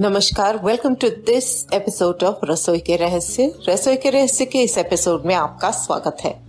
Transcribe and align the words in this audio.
नमस्कार 0.00 0.64
welcome 0.64 0.94
to 0.94 1.08
this 1.08 1.66
episode 1.74 2.22
of 2.24 2.36
Rasoi 2.44 2.78
ke 2.78 2.96
Rahasya. 2.96 3.54
रसोई 3.68 3.96
के 3.96 4.10
रहस्य 4.10 4.44
के 4.44 4.62
इस 4.62 4.78
एपिसोड 4.78 5.26
में 5.26 5.34
आपका 5.34 5.70
स्वागत 5.70 6.16
है। 6.24 6.42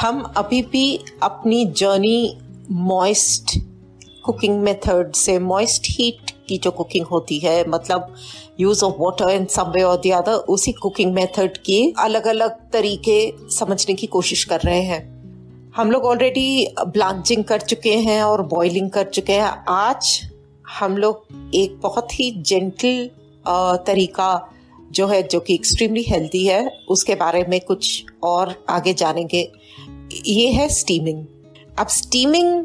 हम 0.00 0.32
अभी 0.36 0.62
भी 0.62 1.04
अपनी 1.22 1.66
जर्नी 1.66 2.38
मॉइस्ट 2.70 3.58
कुकिंग 4.24 4.60
मेथड 4.60 5.12
से 5.12 5.38
मॉइस्ट 5.38 5.86
हीट 5.90 6.30
की 6.48 6.58
जो 6.58 6.70
कुकिंग 6.70 7.06
होती 7.06 7.38
है 7.38 7.68
मतलब 7.68 8.14
use 8.60 8.84
of 8.84 8.94
water 8.98 9.30
in 9.30 9.44
some 9.44 9.62
way 9.62 9.82
और 9.82 10.02
द 10.06 10.28
उसी 10.28 10.72
कुकिंग 10.72 11.14
मेथड 11.14 11.56
के 11.56 11.92
अलग 11.98 12.26
अलग 12.26 12.50
तरीके 12.70 13.34
समझने 13.50 13.94
की 13.94 14.06
कोशिश 14.06 14.44
कर 14.44 14.60
रहे 14.60 14.82
हैं। 14.82 15.02
हम 15.76 15.90
लोग 15.90 16.04
ऑलरेडी 16.04 16.74
ब्लांचिंग 16.86 17.44
कर 17.44 17.60
चुके 17.60 17.94
हैं 17.94 18.22
और 18.22 18.42
बॉइलिंग 18.42 18.90
कर 18.90 19.04
चुके 19.04 19.32
हैं। 19.32 19.64
आज 19.68 20.30
हम 20.78 20.96
लोग 20.96 21.50
एक 21.54 21.80
बहुत 21.80 22.18
ही 22.20 22.30
जेंटल 22.30 23.10
तरीका 23.86 24.50
जो 24.92 25.06
है, 25.06 25.22
जो 25.22 25.40
कि 25.40 25.54
एक्सट्रीमली 25.54 26.02
हेल्दी 26.02 26.46
है, 26.46 26.66
उसके 26.88 27.14
बारे 27.14 27.44
में 27.48 27.60
कुछ 27.60 28.04
और 28.22 28.64
आगे 28.68 28.94
जानेंगे। 28.94 29.50
ये 30.26 30.48
है 30.48 30.68
स्टीमिंग 30.68 31.24
अब 31.78 31.86
steaming 31.86 32.64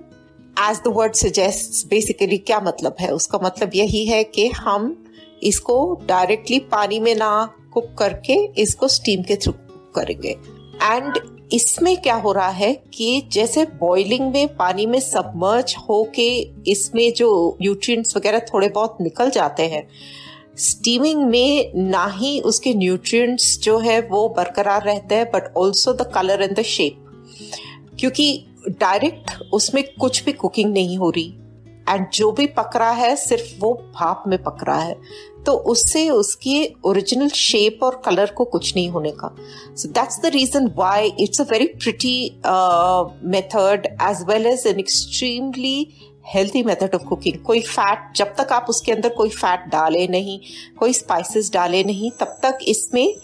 as 0.60 0.78
the 0.78 0.88
word 0.88 1.14
suggest 1.14 1.88
basically 1.90 2.38
क्या 2.38 2.60
मतलब 2.60 2.96
है? 3.00 3.10
उसका 3.12 3.40
मतलब 3.44 3.72
यही 3.76 4.06
है 4.06 4.24
कि 4.24 4.48
हम 4.48 5.06
इसको 5.44 5.78
डायरेक्टली 6.08 6.60
पानी 6.60 7.00
में 7.00 7.16
ना 7.16 7.32
कुक 7.74 7.94
करके 8.00 8.34
इसको 8.62 8.88
स्टीम 8.88 9.24
के 9.24 9.36
थ्रू 9.36 9.54
करेंगे। 9.96 10.36
एंड 10.84 11.14
इसमें 11.52 12.02
क्या 12.02 12.16
हो 12.16 12.32
रहा 12.32 12.50
है 12.50 12.84
कि 12.94 13.30
जैसे 13.32 13.66
बॉइलिंग 13.66 14.34
में 14.34 14.56
पानी 14.56 14.86
में 14.86 15.00
सबमर्ज 15.00 15.76
होके 15.90 16.52
इसमें 16.68 17.14
जो 17.14 17.58
न्यूट्रिएंट्स 17.62 18.18
वगैरह 18.18 18.40
थोड़े 18.40 18.70
बहुत 18.70 18.98
निकल 19.02 19.30
जाते 19.30 19.64
हैं 19.64 19.88
स्टीमिंग 20.58 21.24
में 21.24 21.72
ना 21.76 22.08
ही 22.08 22.40
उसके 22.40 22.74
न्यूट्रिएंट्स 22.74 23.60
जो 23.60 23.80
है 23.80 24.02
वो 24.02 24.30
बरकरार 24.30 24.84
रहते 24.84 25.16
हैं 25.16 25.26
but 25.26 25.54
also 25.58 25.94
the 25.94 26.02
colour 26.02 26.42
and 26.42 26.60
the 26.60 26.62
shape 26.62 27.06
क्योंकि 28.00 28.46
डायरेक्ट 28.70 29.32
उसमें 29.54 29.84
कुछ 30.00 30.26
भी 30.26 30.32
कुकिंग 30.32 30.74
नहीं 30.74 30.98
हो 30.98 31.10
रही 31.10 31.34
एंड 31.90 32.08
जो 32.14 32.32
भी 32.32 32.48
पक 32.48 32.72
रहा 32.76 32.92
है, 32.92 33.16
सिर्फ़ 33.16 33.60
वो 33.60 33.74
भाप 33.74 34.24
में 34.28 34.44
पक 34.44 34.58
रहा 34.64 34.82
है। 34.82 34.96
तो 35.46 35.52
उससे 35.72 36.10
उसकी 36.10 36.58
ओरिजिनल 36.86 37.30
शेप 37.36 37.84
और 37.84 38.02
कलर 38.06 38.32
को 38.38 38.46
कुछ 38.46 38.76
नहीं 38.76 38.90
होने 38.90 39.12
का। 39.12 39.36
So 39.76 39.90
that's 39.90 40.20
the 40.22 40.32
reason 40.34 40.68
why 40.78 41.14
it's 41.20 41.42
a 41.42 41.44
very 41.52 41.68
pretty 41.76 42.18
method 43.30 43.88
as 44.02 44.26
well 44.30 44.46
as 44.46 44.68
an 44.68 44.80
extremely 44.80 45.88
healthy 46.28 46.64
method 46.64 46.96
of 46.96 47.04
cooking 47.04 47.38
कोई 47.46 47.62
फैट 47.62 48.14
जब 48.18 48.34
तक 48.36 48.52
आप 48.52 48.66
उसके 48.70 48.92
अंदर 48.92 49.10
कोई 49.14 49.30
फैट 49.30 49.68
डाले 49.72 50.08
नहीं, 50.08 50.40
कोई 50.80 50.94
स्पाइसेस 50.94 51.52
डाले 51.54 51.84
नहीं, 51.84 52.12
तब 52.12 52.38
तक 52.44 52.58
इसमें 52.68 53.16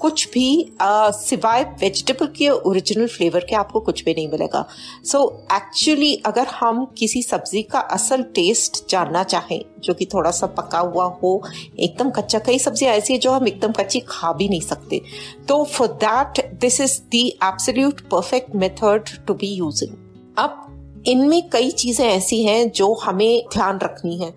कुछ 0.00 0.26
भी 0.30 0.48
सिवाय 0.82 1.62
वेजिटेबल 1.80 2.26
के 2.28 2.48
ओरिजिनल 2.50 3.06
फ्लेवर 3.06 3.44
के 3.44 3.56
आपको 3.56 3.80
कुछ 3.80 4.02
भी 4.04 4.14
नहीं 4.14 4.28
मिलेगा। 4.28 4.64
सो 5.04 5.18
so, 5.18 5.54
एक्चुअली 5.56 6.14
अगर 6.26 6.46
हम 6.50 6.84
किसी 6.98 7.22
सब्ज़ी 7.22 7.62
का 7.62 7.80
असल 7.96 8.22
टेस्ट 8.34 8.88
जानना 8.90 9.22
चाहें 9.24 9.60
जो 9.84 9.94
कि 9.94 10.06
थोड़ा 10.06 10.30
सा 10.30 10.46
पका 10.58 10.78
हुआ 10.78 11.04
हो 11.22 11.42
एकदम 11.78 12.10
कच्चा 12.10 12.38
कई 12.38 12.58
सब्ज़ियाँ 12.58 12.94
ऐसी 12.94 13.12
है 13.12 13.18
जो 13.18 13.32
हम 13.32 13.48
एकदम 13.48 13.72
कच्ची 13.72 14.00
खा 14.08 14.32
भी 14.32 14.48
नहीं 14.48 14.60
सकते। 14.60 15.00
तो 15.48 15.62
for 15.66 15.88
that 16.04 16.44
this 16.60 16.80
is 16.80 17.00
the 17.10 17.26
absolute 17.44 18.00
perfect 18.08 18.54
method 18.56 19.16
to 19.26 19.34
be 19.34 19.52
using 19.54 19.96
अब 20.38 20.64
इनमें 21.06 21.48
कई 21.50 21.70
चीज़ें 21.72 22.06
ऐसी 22.06 22.42
हैं 22.44 22.70
जो 22.70 22.92
हमें 22.94 23.42
ध्यान 23.52 23.78
रखनी 23.78 24.16
है। 24.18 24.32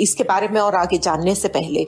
इसके 0.00 0.24
बारे 0.24 0.48
में 0.48 0.60
और 0.60 0.74
आगे 0.74 0.98
जानने 0.98 1.34
से 1.34 1.48
पहले। 1.48 1.86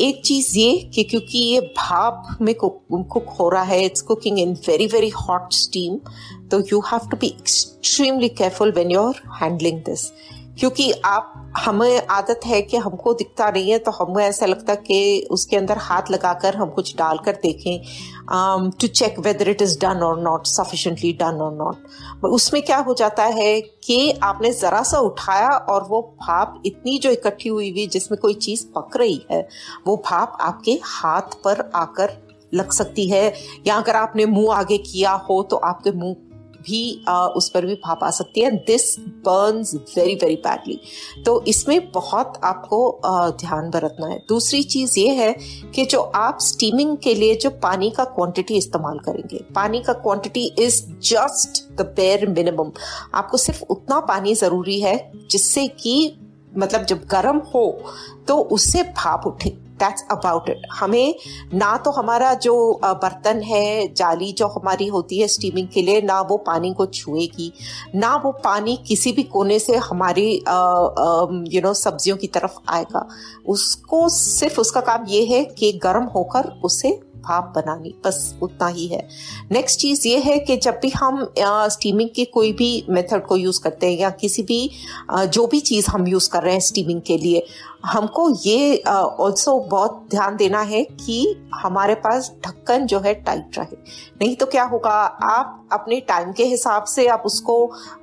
एक 0.00 0.22
चीज़ 0.24 0.58
ये 0.58 0.90
कि 0.94 1.02
क्योंकि 1.02 1.38
ये 1.38 1.60
भाप 1.60 2.38
में 2.40 2.54
कुक 2.54 2.82
कुक 2.92 3.28
हो 3.28 3.48
रहा 3.48 3.62
है 3.62 3.84
it's 3.84 4.00
cooking 4.00 4.38
in 4.38 4.52
very 4.68 4.86
very 4.86 5.08
hot 5.08 5.52
steam 5.52 5.96
तो 6.48 6.60
you 6.60 6.80
have 6.80 7.08
to 7.10 7.16
be 7.16 7.26
extremely 7.26 8.28
careful 8.28 8.72
when 8.72 8.90
you 8.90 9.00
are 9.00 9.14
handling 9.42 9.78
this 9.78 10.12
क्योंकि 10.58 10.92
आप, 10.92 11.52
हमें 11.56 12.06
आदत 12.06 12.40
है 12.46 12.62
कि 12.62 12.76
हमको 12.76 13.14
दिखता 13.14 13.50
नहीं 13.50 13.70
है 13.70 13.78
तो 13.78 13.90
हमें 13.90 14.24
ऐसा 14.24 14.46
लगता 14.46 14.74
कि 14.74 15.28
उसके 15.30 15.56
अंदर 15.56 15.78
हाथ 15.78 16.02
लगाकर 16.10 16.56
हम 16.56 16.70
कुछ 16.70 16.96
डालकर 16.96 17.32
देखें। 17.32 17.82
To 18.32 19.22
whether 19.22 19.48
it 19.48 19.62
is 19.62 19.76
done 19.76 20.02
or 20.02 20.16
not, 20.16 20.46
sufficiently 20.46 21.12
done 21.12 21.40
or 21.40 21.52
not. 21.52 21.76
But 22.22 22.30
उसमें 22.30 22.62
क्या 22.62 22.78
हो 22.78 22.94
जाता 22.94 23.24
है 23.24 23.60
कि 23.60 24.12
आपने 24.22 24.52
जरा 24.52 24.82
सा 24.82 24.98
उठाया 24.98 25.50
और 25.50 25.82
वो 25.82 26.16
भाप 26.20 26.62
इतनी 26.66 26.98
जो 26.98 27.10
इकट्ठी 27.10 27.48
हुई 27.48 27.70
हुई 27.70 27.86
जिसमें 27.86 28.20
कोई 28.20 28.34
चीज़ 28.34 28.66
पक 28.66 28.96
रही 28.96 29.26
है 29.30 29.48
वो 29.86 29.96
भाप 29.96 30.38
आपके 30.40 30.80
हाथ 30.84 31.34
पर 31.44 31.70
आकर 31.74 32.24
लग 32.54 32.70
सकती 32.70 33.10
है 33.10 33.34
या 33.66 33.76
अगर 33.76 33.96
आपने 33.96 34.26
मुँह 34.26 34.56
आगे 34.56 34.78
किया 34.78 35.12
हो 35.12 35.42
तो 35.42 35.56
आपके 35.56 35.90
मुँह 35.92 36.16
भी 36.66 37.04
आ, 37.08 37.26
उस 37.26 37.48
पर 37.50 37.66
भी 37.66 37.74
भाप 37.76 38.04
आ 38.04 38.10
सकती 38.10 38.40
है। 38.40 38.50
This 38.66 38.98
burns 39.26 39.74
very 39.96 40.14
very 40.14 40.36
badly 40.36 40.78
तो 41.26 41.40
इसमें 41.48 41.90
बहुत 41.92 42.40
आपको 42.44 42.88
आ, 42.90 43.30
ध्यान 43.30 43.70
बरतना 43.70 44.06
है। 44.06 44.18
दूसरी 44.28 44.62
चीज़ 44.64 44.98
ये 45.00 45.08
है 45.14 45.32
कि 45.74 45.84
जो 45.84 46.00
आप 46.00 46.38
स्टीमिंग 46.40 46.96
के 46.98 47.14
लिए 47.14 47.34
जो 47.34 47.50
पानी 47.62 47.90
का 47.90 48.04
क्वांटिटी 48.04 48.56
इस्तेमाल 48.56 48.98
करेंगे 48.98 49.40
पानी 49.54 49.80
का 49.80 49.92
quantity 49.92 50.46
is 50.58 50.82
just 51.02 51.62
the 51.72 51.86
bare 51.96 52.26
minimum 52.28 52.72
आपको 53.14 53.36
सिर्फ़ 53.36 53.62
उतना 53.70 54.00
पानी 54.08 54.34
ज़रूरी 54.34 54.80
है 54.80 54.96
जिससे 55.30 55.66
कि 55.68 55.96
मतलब 56.58 56.84
जब 56.84 57.04
गर्म 57.10 57.38
हो 57.54 57.66
तो 58.28 58.38
उससे 58.52 58.82
भाप 58.96 59.26
उठे। 59.26 59.63
दैट्स 59.74 60.04
अबाउट 60.10 60.48
इट 60.48 60.66
हमें 60.72 61.14
ना 61.54 61.76
तो 61.76 61.90
हमारा 61.90 62.32
जो 62.36 62.80
बर्तन 62.84 63.40
है, 63.42 63.94
जाली 63.94 64.32
जो 64.32 64.46
हमारी 64.48 64.86
होती 64.88 65.18
है 65.20 65.28
स्टीमिंग 65.28 65.68
के 65.68 65.82
लिए, 65.82 66.00
ना 66.02 66.20
वो 66.20 66.36
पानी 66.46 66.72
को 66.74 66.86
छुएगी, 66.88 67.52
ना 67.94 68.14
वो 68.24 68.32
पानी 68.44 68.76
किसी 68.88 69.12
भी 69.12 69.22
कोने 69.30 69.58
से 69.58 69.76
हमारी 69.78 70.30
यू 71.54 71.62
नो 71.62 71.72
सब्जियों 71.76 72.16
की 72.16 72.26
तरफ़ 72.28 72.58
आएगा। 72.68 73.06
उसको 73.48 74.08
सिर्फ़ 74.10 74.60
उसका 74.60 74.80
काम 74.82 75.04
ये 75.08 75.24
है 75.26 75.44
कि 75.58 75.72
गर्म 75.82 76.04
होकर 76.14 76.48
उसे 76.64 77.00
भाप 77.24 77.52
बनानी, 77.56 77.94
बस 78.04 78.38
उतना 78.42 78.66
ही 78.68 78.86
है। 78.86 78.98
नेक्स्ट 79.52 79.80
चीज़ 79.80 80.06
ये 80.08 80.18
है 80.20 80.38
कि 80.38 80.56
जब 80.56 80.78
भी 80.82 80.88
हम 80.90 81.24
स्टीमिंग 81.38 82.08
के 82.16 82.24
कोई 82.24 82.52
भी 82.52 82.84
मेथड 82.88 83.24
को 83.26 83.36
यूज़ 83.36 83.60
करते 83.62 83.90
हैं 83.90 83.98
या 83.98 84.10
किसी 84.20 84.42
भी 84.42 84.70
जो 85.10 85.46
भी 85.46 85.60
चीज़ 85.62 85.86
हम 85.90 86.06
यूज़ 86.08 86.28
कर 86.30 86.42
रहे 86.42 86.52
हैं 86.52 86.60
स्टीमिंग 86.60 87.00
के 87.02 87.16
लिए 87.18 87.44
हमको 87.84 88.28
ये 88.44 88.76
ऑल्सो 88.78 89.58
बहुत 89.70 90.06
ध्यान 90.10 90.36
देना 90.36 90.60
है 90.60 90.82
कि 90.84 91.16
हमारे 91.54 91.94
पास 91.94 92.30
ढक्कन 92.46 92.86
जो 92.86 93.00
है 93.00 93.12
टाइट 93.14 93.58
रहे। 93.58 93.76
नहीं 94.20 94.36
तो 94.36 94.46
क्या 94.46 94.62
होगा 94.64 94.90
आप 95.24 95.68
अपने 95.72 96.00
टाइम 96.00 96.32
के 96.32 96.44
हिसाब 96.44 96.84
से 96.84 97.06
आप 97.06 97.22
उसको 97.26 97.56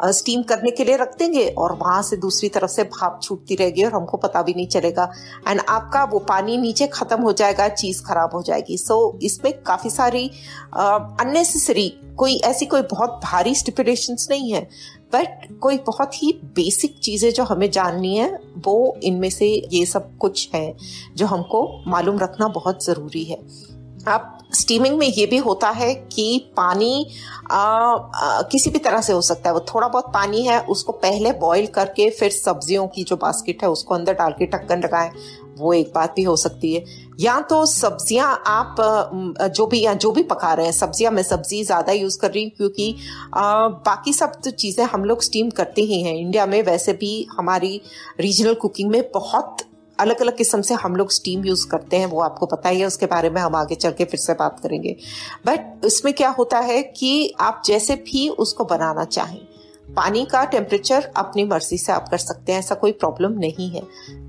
स्टीम 0.05 0.43
करने 0.43 0.71
के 0.71 0.85
लिए 0.85 0.97
रख 0.97 1.17
देंगे 1.19 1.47
और 1.57 1.73
वहाँ 1.73 2.01
से 2.03 2.17
दूसरी 2.17 2.49
तरफ़ 2.49 2.71
से 2.71 2.83
भाप 2.83 3.19
छूटती 3.23 3.55
रहेगी 3.55 3.83
और 3.83 3.93
हमको 3.93 4.17
पता 4.17 4.41
भी 4.41 4.53
नहीं 4.53 4.67
चलेगा। 4.67 5.11
एंड 5.47 5.61
आपका 5.69 6.03
वो 6.03 6.19
पानी 6.19 6.57
नीचे 6.57 6.87
खत्म 6.87 7.21
हो 7.21 7.33
जाएगा 7.33 7.67
चीज़ 7.69 8.03
खराब 8.03 8.35
हो 8.35 8.41
जाएगी। 8.41 8.77
सो 8.77 9.11
so, 9.13 9.23
इसमें 9.23 9.53
काफ़ी 9.63 9.89
सारी 9.89 10.27
अननेसेसरी 10.75 11.89
कोई 12.17 12.35
ऐसी 12.45 12.65
कोई 12.65 12.81
बहुत 12.81 13.19
भारी 13.23 13.55
स्टिपुलेशन 13.55 14.15
नहीं 14.29 14.51
है। 14.53 14.67
बट 15.13 15.59
कोई 15.59 15.77
बहुत 15.77 16.21
ही 16.23 16.31
बेसिक 16.55 16.99
चीज़ें 16.99 17.31
जो 17.33 17.43
हमें 17.43 17.69
जाननी 17.71 18.15
है 18.17 18.31
वो 18.57 18.97
इनमें 19.03 19.29
से 19.29 19.47
ये 19.73 19.85
सब 19.85 20.17
कुछ 20.17 20.49
है 20.55 20.75
जो 21.15 21.25
हमको 21.25 21.67
मालूम 21.87 22.19
रखना 22.19 22.47
बहुत 22.47 22.85
ज़रूरी 22.85 23.23
है। 23.23 23.37
अब 24.07 24.37
स्टीमिंग 24.53 24.97
में 24.97 25.07
ये 25.07 25.25
भी 25.25 25.37
होता 25.37 25.69
है 25.69 25.93
कि 25.95 26.53
पानी 26.57 27.07
आ, 27.51 27.57
आ, 27.57 28.41
किसी 28.41 28.69
भी 28.69 28.79
तरह 28.79 29.01
से 29.01 29.13
हो 29.13 29.21
सकता 29.21 29.49
है। 29.49 29.53
वो 29.53 29.59
थोड़ा 29.73 29.87
बहुत 29.87 30.05
पानी 30.13 30.41
है 30.41 30.59
उसको 30.65 30.91
पहले 30.91 31.31
बॉईल 31.31 31.67
करके 31.67 32.09
फिर 32.09 32.31
सब्जियों 32.31 32.87
की 32.87 33.03
जो 33.03 33.15
बास्केट 33.15 33.63
है 33.63 33.69
उसको 33.69 33.95
अंदर 33.95 34.13
डाल 34.13 34.31
के 34.31 34.45
ढक्कन 34.45 34.79
लगाएँ। 34.79 35.11
वो 35.57 35.73
एक 35.73 35.91
बात 35.95 36.13
भी 36.15 36.23
हो 36.23 36.35
सकती 36.37 36.73
है। 36.73 36.83
या 37.19 37.39
तो 37.41 37.65
सब्ज़ियाँ 37.67 38.41
आप 38.47 38.75
जो 39.47 39.65
भी, 39.65 39.81
या 39.81 39.93
जो 39.95 40.11
भी 40.11 40.23
पका 40.23 40.53
रहे 40.53 40.65
हैं, 40.65 40.73
सब्ज़ियाँ 40.73 41.11
मैं 41.11 41.23
सब्ज़ी 41.23 41.63
ज़्यादा 41.63 41.93
यूज़ 41.93 42.19
कर 42.19 42.31
रही 42.31 42.43
हूँ 42.43 42.51
क्योंकि 42.51 42.95
बाकी 43.35 44.13
सब 44.13 44.31
तो 44.43 44.51
चीज़ें 44.51 44.83
हम 44.85 45.05
लोग 45.05 45.21
स्टीम 45.21 45.49
करते 45.51 45.81
ही 45.81 46.01
हैं। 46.03 46.15
इंडिया 46.15 46.45
में 46.45 46.61
वैसे 46.63 46.93
भी 46.93 47.27
हमारी 47.31 47.81
रीजनल 48.19 48.53
कुकिंग 48.53 48.89
में 48.91 49.01
बहुत 49.13 49.67
अलग 49.99 50.21
अलग 50.21 50.37
किस्म 50.37 50.61
से 50.61 50.73
हम 50.75 50.95
लोग 50.95 51.11
स्टीम 51.11 51.45
यूज़ 51.45 51.67
करते 51.67 51.97
हैं, 51.97 52.05
वो 52.05 52.21
आपको 52.21 52.45
पता 52.45 52.69
ही 52.69 52.79
है, 52.79 52.85
उसके 52.85 53.05
बारे 53.05 53.29
में 53.29 53.41
हम 53.41 53.55
आगे 53.55 53.75
चल 53.75 53.91
के 53.91 54.05
फिर 54.05 54.19
से 54.19 54.33
बात 54.33 54.59
करेंगे। 54.59 54.95
बट 55.45 55.85
इसमें 55.85 56.13
क्या 56.13 56.29
होता 56.29 56.59
है 56.61 56.81
कि 56.83 57.33
आप 57.39 57.61
जैसे 57.65 57.95
भी 58.05 58.27
उसको 58.29 58.63
बनाना 58.65 59.05
चाहें 59.05 59.39
पानी 59.95 60.25
का 60.25 60.45
टेम्परेचर 60.45 61.11
अपनी 61.17 61.43
मर्ज़ी 61.43 61.77
से 61.77 61.91
आप 61.91 62.09
कर 62.09 62.17
सकते 62.17 62.51
हैं, 62.51 62.59
ऐसा 62.59 62.75
कोई 62.75 62.91
प्रॉब्लम 62.91 63.31
नहीं 63.31 63.69
है। 63.69 63.81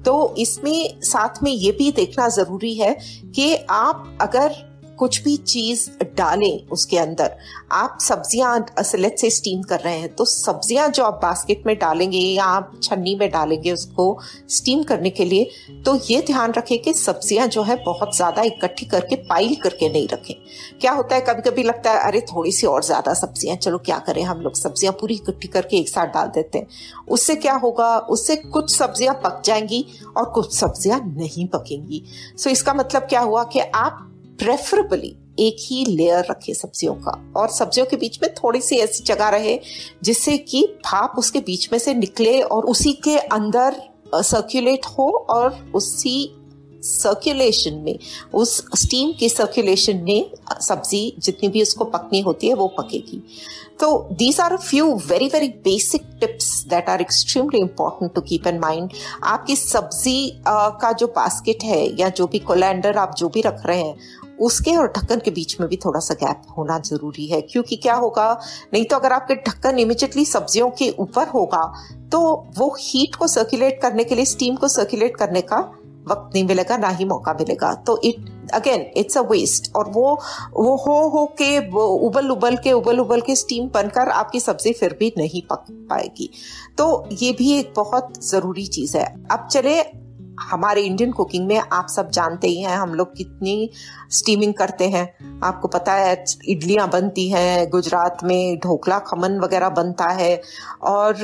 तो 0.03 0.35
इसमें, 0.39 1.01
साथ 1.01 1.43
में 1.43 1.53
ये 1.53 1.73
भी 1.73 1.93
देखना 1.93 2.29
ज़रूरी 2.29 2.75
है 2.75 2.99
कि 3.35 3.55
आप 3.71 4.19
अगर 4.21 4.72
कुछ 5.03 5.23
भी 5.23 5.37
चीज़ 5.37 5.89
डालें 6.17 6.67
उसके 6.69 6.99
अंदर। 6.99 7.37
आप 7.73 7.99
सब्ज़ियाँ 8.03 8.67
असलियत 8.79 9.19
से 9.19 9.31
स्टीम 9.33 9.63
कर 9.65 9.81
रहे 9.81 9.99
हैं 9.99 10.15
तो 10.15 10.25
सब्ज़ियाँ 10.27 10.89
जो 10.91 11.05
आप 11.05 11.19
बास्केट 11.23 11.67
में 11.67 11.77
डालेंगे 11.79 12.19
या 12.19 12.45
आप 12.47 12.73
छन्नी 12.83 13.15
में 13.15 13.29
डालेंगे 13.31 13.73
उसको 13.73 14.07
स्टीम 14.51 14.83
करने 14.83 15.11
के 15.11 15.25
लिए 15.25 15.81
तो 15.85 15.95
ये 16.05 16.21
ध्यान 16.27 16.53
रखें 16.53 16.79
कि 16.83 16.93
सब्ज़ियाँ 16.95 17.47
जो 17.49 17.63
है 17.63 17.77
बहुत 17.85 18.17
ज़्यादा 18.17 18.43
इकट्ठी 18.45 18.87
करके 18.87 19.17
पाइल 19.25 19.55
करके 19.63 19.89
नहीं 19.89 20.09
रखें। 20.09 20.35
क्या 20.81 20.93
होता 20.93 21.15
है 21.15 21.21
कभी 21.23 21.43
कभी 21.43 21.63
लगता 21.63 21.93
है, 21.93 22.01
अरे 22.01 22.21
थोड़ी 22.23 22.53
सी 22.53 22.67
और 22.67 22.85
ज़्यादा 22.85 23.15
सब्ज़ियाँ, 23.15 23.57
चलो 23.57 23.79
क्या 23.81 23.99
करें 24.01 24.23
हम 24.23 24.41
लोग, 24.41 24.55
सब्ज़ियाँ 24.55 24.93
पूरी 25.01 25.15
इकट्ठी 25.15 25.49
करके 25.49 25.77
एक 25.77 25.89
साथ 25.89 26.07
डाल 26.09 26.29
देते 26.29 26.59
हैं। 26.59 26.67
उससे 27.09 27.35
क्या 27.37 27.55
होगा, 27.57 27.97
उससे 27.99 28.37
कुछ 28.37 28.77
सब्ज़ियाँ 28.77 29.15
पक 29.25 29.43
जाएँगी 29.45 29.85
और 30.17 30.31
कुछ 30.31 30.55
सब्ज़ियाँ 30.55 31.01
नहीं 31.09 31.49
पकेंगी। 31.49 32.03
सो 32.37 32.51
इसका 32.51 32.75
मतलब 32.75 33.03
क्या 33.05 33.21
हुआ 33.23 33.45
कि 33.45 33.61
आप 33.61 34.09
प्रेफरेबली 34.39 35.17
एक 35.41 35.57
ही 35.61 35.85
लेयर 35.87 36.25
रखे 36.31 36.55
सब्जियों 36.55 36.95
का। 36.97 37.13
और 37.37 37.49
सब्जियों 37.51 37.87
के 37.87 37.97
बीच 37.97 38.19
में 38.23 38.33
थोड़ी 38.35 38.61
सी 38.61 38.77
ऐसी 38.77 39.05
जगह 39.05 39.29
रहे, 39.29 39.59
जिससे 40.03 40.37
कि 40.39 40.65
भाप 40.85 41.15
उसके 41.19 41.41
बीच 41.41 41.69
में 41.73 41.79
से 41.79 41.95
निकले 41.95 42.41
और 42.43 42.65
उसी 42.65 42.93
के 43.05 43.17
अंदर 43.19 43.77
सर्कुलेट 44.15 44.87
हो 44.89 45.11
और 45.31 45.73
उसी 45.75 46.35
सर्कुलेशन 46.83 47.75
में, 47.75 47.99
उस 48.35 48.57
स्टीम 48.77 49.13
की 49.13 49.29
सर्कुलेशन 49.29 49.97
में 49.97 50.31
सब्ज़ी 50.61 51.15
जितनी 51.19 51.49
भी 51.49 51.63
उसको 51.63 51.85
पकनी 51.85 52.21
होती 52.21 52.49
है 52.49 52.55
वो 52.55 52.67
पकेगी। 52.79 53.23
तो 53.81 54.09
these 54.13 54.41
are 54.41 54.57
few 54.57 54.93
very 55.07 55.27
very 55.27 55.49
basic 55.65 56.03
tips 56.21 56.51
that 56.69 56.89
are 56.89 57.01
extremely 57.01 57.61
important 57.61 58.13
to 58.15 58.21
keep 58.21 58.47
in 58.47 58.59
mind 58.59 58.91
आपकी 59.25 59.57
सब्ज़ी 59.57 60.43
का 60.47 60.93
जो 60.93 61.07
बास्केट 61.07 61.65
है 61.65 61.85
या 62.01 62.09
जो 62.09 62.27
भी 62.27 62.39
कोलैंडर 62.41 62.97
आप 62.97 63.15
जो 63.19 63.29
भी 63.29 63.41
रख 63.41 63.63
रहे 63.67 63.83
हैं 63.83 63.97
उसके 64.43 64.77
और 64.77 64.87
ढक्कन 64.89 65.21
के 65.21 65.31
बीच 65.31 65.59
में 65.61 65.69
भी 65.69 65.77
थोड़ा 65.77 66.01
सा 66.01 66.15
गैप 66.17 66.43
होना 66.57 66.79
ज़रूरी 66.81 67.27
है, 67.27 67.41
क्योंकि 67.43 67.77
क्या 67.79 67.95
होगा, 67.97 68.33
नहीं 68.75 68.85
तो 68.85 68.97
अगर 68.97 69.13
आपके 69.13 69.35
ढक्कन 69.43 69.79
इमिजिएटली 69.79 70.25
सब्जियों 70.27 70.71
के 70.73 70.91
ऊपर 70.99 71.29
होगा 71.29 71.73
तो 72.13 72.21
वो 72.59 72.75
हीट 72.81 73.15
को 73.15 73.27
सर्कुलेट 73.29 73.81
करने 73.83 74.05
के 74.05 74.15
लिए 74.15 74.25
स्टीम 74.27 74.57
को 74.57 74.69
सर्कुलेट 74.71 75.17
करने 75.17 75.41
का 75.43 75.59
वक्त 76.09 76.35
नहीं 76.35 76.45
मिलेगा, 76.45 76.77
ना 76.77 76.89
ही 76.91 77.05
मौका 77.05 77.33
मिलेगा। 77.33 77.73
तो 77.77 78.01
it 78.05 78.31
again 78.55 78.81
it's 78.97 79.19
a 79.19 79.21
waste 79.23 79.71
और 79.77 79.91
वो 79.91 80.05
वो 80.55 80.75
हो 80.77 80.97
हो 81.09 81.25
के 81.41 81.59
उबल 82.07 82.31
उबल 82.31 82.57
के, 82.57 82.73
उबल 82.73 82.99
उबल 83.01 83.21
के 83.21 83.37
स्टीम 83.37 83.69
बनकर 83.75 84.09
आपकी 84.11 84.41
सब्ज़ी 84.41 84.73
फिर 84.73 84.97
भी 84.99 85.13
नहीं 85.19 85.43
पक 85.51 85.65
पाएगी। 85.91 86.31
तो 86.79 87.09
ये 87.15 87.33
भी 87.33 87.53
एक 87.53 87.73
बहुत 87.77 88.23
ज़रूरी 88.25 88.67
चीज़ 88.69 88.97
है। 88.97 89.07
अब 89.31 89.49
चले 89.49 89.81
हमारे 90.41 90.83
इंडियन 90.83 91.13
कुकिंग 91.13 91.47
में 91.47 91.59
आप 91.59 91.87
सब 91.89 92.11
जानते 92.11 92.49
ही 92.49 92.61
हैं, 92.61 92.77
हम 92.77 92.95
लोग 92.95 93.17
कितनी 93.17 93.71
स्टीमिंग 94.11 94.55
करते 94.55 94.89
हैं। 94.89 95.03
आपको 95.45 95.69
पता 95.69 95.93
है, 95.95 96.25
इडलियाँ 96.49 96.89
बनती 96.91 97.29
हैं, 97.31 97.69
गुजरात 97.71 98.25
में 98.25 98.59
ढोकला, 98.59 98.99
खमन 99.01 99.39
वगैरह 99.41 99.69
बनता 99.71 100.09
है, 100.11 100.41
और 100.83 101.15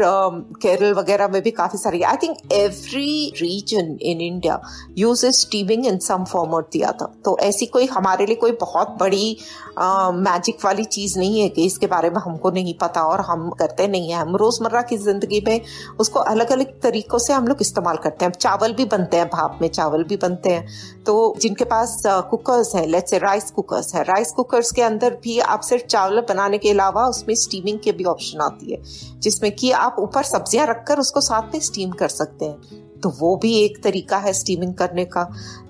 केरल 0.62 0.92
वगैरह 0.94 1.28
में 1.28 1.40
भी 1.42 1.50
काफ़ी 1.52 1.78
सारी। 1.78 2.02
I 2.02 2.16
think 2.22 2.52
every 2.52 3.32
region 3.36 3.96
in 4.02 4.20
India 4.20 4.60
use 4.98 5.26
steaming 5.38 5.86
in 5.86 5.98
some 6.00 6.24
form 6.24 6.54
और 6.54 6.68
दिया 6.72 6.92
था 6.92 7.12
तो 7.24 7.36
ऐसी 7.40 7.66
कोई 7.68 7.86
हमारे 7.88 8.26
लिए 8.26 8.36
कोई 8.36 8.52
बहुत 8.60 8.96
बड़ी 9.00 9.36
मैजिक 9.78 10.64
वाली 10.64 10.84
चीज़ 10.86 11.18
नहीं 11.18 11.40
है 11.40 11.48
कि 11.48 11.64
इसके 11.64 11.86
बारे 11.86 12.10
में 12.10 12.16
हमको 12.20 12.50
नहीं 12.50 12.74
पता 12.74 13.02
और 13.02 13.20
हम 13.20 13.48
करते 13.50 13.86
नहीं 13.88 14.10
है। 14.10 14.18
हम 14.18 14.36
रोज़मर्रा 14.36 14.82
की 14.82 14.96
ज़िंदगी 14.98 15.42
में 15.46 15.60
उसको 16.00 16.20
अलग 16.20 16.52
अलग 16.52 16.80
तरीकों 16.82 17.18
से 17.18 17.32
हम 17.32 17.46
लोग 17.48 17.58
इस्तेमाल 17.60 17.96
करते 17.96 18.24
हैं। 18.24 18.32
चावल 18.32 18.72
भी 18.72 18.84
बनते 18.98 19.16
हैं, 19.16 19.26
भाप 19.28 19.58
में 19.62 19.68
चावल 19.70 20.04
भी 20.04 20.16
बनते 20.18 20.50
हैं। 20.50 21.04
तो 21.04 21.34
जिनके 21.40 21.64
पास 21.66 22.02
कुकर्स 22.06 22.74
हैं 22.74 22.86
लेट्स 22.86 23.10
से 23.10 23.18
राइस 23.18 23.50
कुकर्स 23.50 23.94
है 23.94 24.02
राइस 24.04 24.32
कुकर्स 24.32 24.70
के 24.72 24.82
अंदर 24.82 25.18
भी 25.22 25.38
आप 25.40 25.60
सिर्फ़ 25.60 25.84
चावल 25.86 26.20
बनाने 26.28 26.58
के 26.58 26.70
अलावा 26.70 27.06
उसमें 27.08 27.34
स्टीमिंग 27.36 27.78
के 27.78 27.92
भी 27.92 28.04
ऑप्शन 28.06 28.40
आती 28.40 28.72
है, 28.72 28.82
जिसमें 29.18 29.50
कि 29.52 29.70
आप 29.72 29.96
ऊपर 29.98 30.22
सब्ज़ियाँ 30.24 30.66
रखकर 30.66 30.98
उसको 30.98 31.20
साथ 31.22 31.54
में 31.54 31.60
स्टीम 31.62 31.90
कर 31.92 32.08
सकते 32.10 32.44
हैं। 32.44 32.86
तो 33.02 33.10
वो 33.18 33.34
भी 33.36 33.52
एक 33.54 33.82
तरीका 33.82 34.16
है 34.18 34.32
स्टीमिंग 34.32 34.74
करने 34.74 35.04
का। 35.06 35.22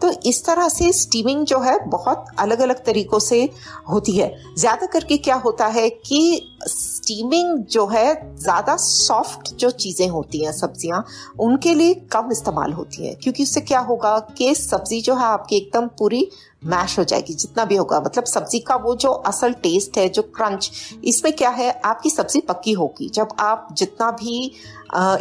तो 0.02 0.10
इस 0.26 0.44
तरह 0.46 0.68
से 0.68 0.92
स्टीमिंग 0.92 1.44
जो 1.46 1.58
है 1.60 1.78
बहुत 1.88 2.26
अलग 2.38 2.60
अलग 2.60 2.84
तरीकों 2.84 3.18
से 3.18 3.42
होती 3.90 4.12
है। 4.12 4.32
ज़्यादा 4.58 4.86
करके 4.86 5.16
क्या 5.18 5.34
होता 5.36 5.66
है 5.66 5.88
कि 5.90 6.20
स्टीमिंग 6.68 7.58
जो 7.66 7.86
है 7.86 8.36
ज़्यादा 8.36 8.76
सॉफ्ट 8.76 9.54
जो 9.54 9.70
चीज़ें 9.72 10.08
होती 10.08 10.44
हैं, 10.44 10.52
सब्ज़ियाँ, 10.52 11.04
उनके 11.40 11.74
लिए 11.74 11.94
कम 12.12 12.30
इस्तेमाल 12.32 12.72
होती 12.72 13.06
है। 13.06 13.14
क्योंकि 13.14 13.42
उससे 13.42 13.60
क्या 13.60 13.80
होगा 13.80 14.18
कि 14.38 14.54
सब्ज़ी 14.54 15.00
जो 15.00 15.14
है 15.14 15.24
आपकी 15.24 15.56
एकदम 15.56 15.86
पूरी 15.98 16.28
मैश 16.62 16.98
हो 16.98 17.04
जाएगी, 17.04 17.34
जितना 17.34 17.64
भी 17.64 17.76
होगा। 17.76 18.00
मतलब 18.00 18.24
सब्ज़ी 18.24 18.58
का 18.58 18.76
वो 18.76 18.94
जो 18.96 19.10
असल 19.10 19.52
टेस्ट 19.54 19.98
है, 19.98 20.08
जो 20.08 20.22
क्रंच 20.22 20.70
इसमें 21.04 21.32
क्या 21.32 21.50
है? 21.50 21.70
आपकी 21.84 22.10
सब्ज़ी 22.10 22.40
पक्की 22.40 22.72
होगी। 22.72 23.08
जब 23.08 23.28
आप 23.40 23.68
जितना 23.72 24.10
भी 24.12 24.52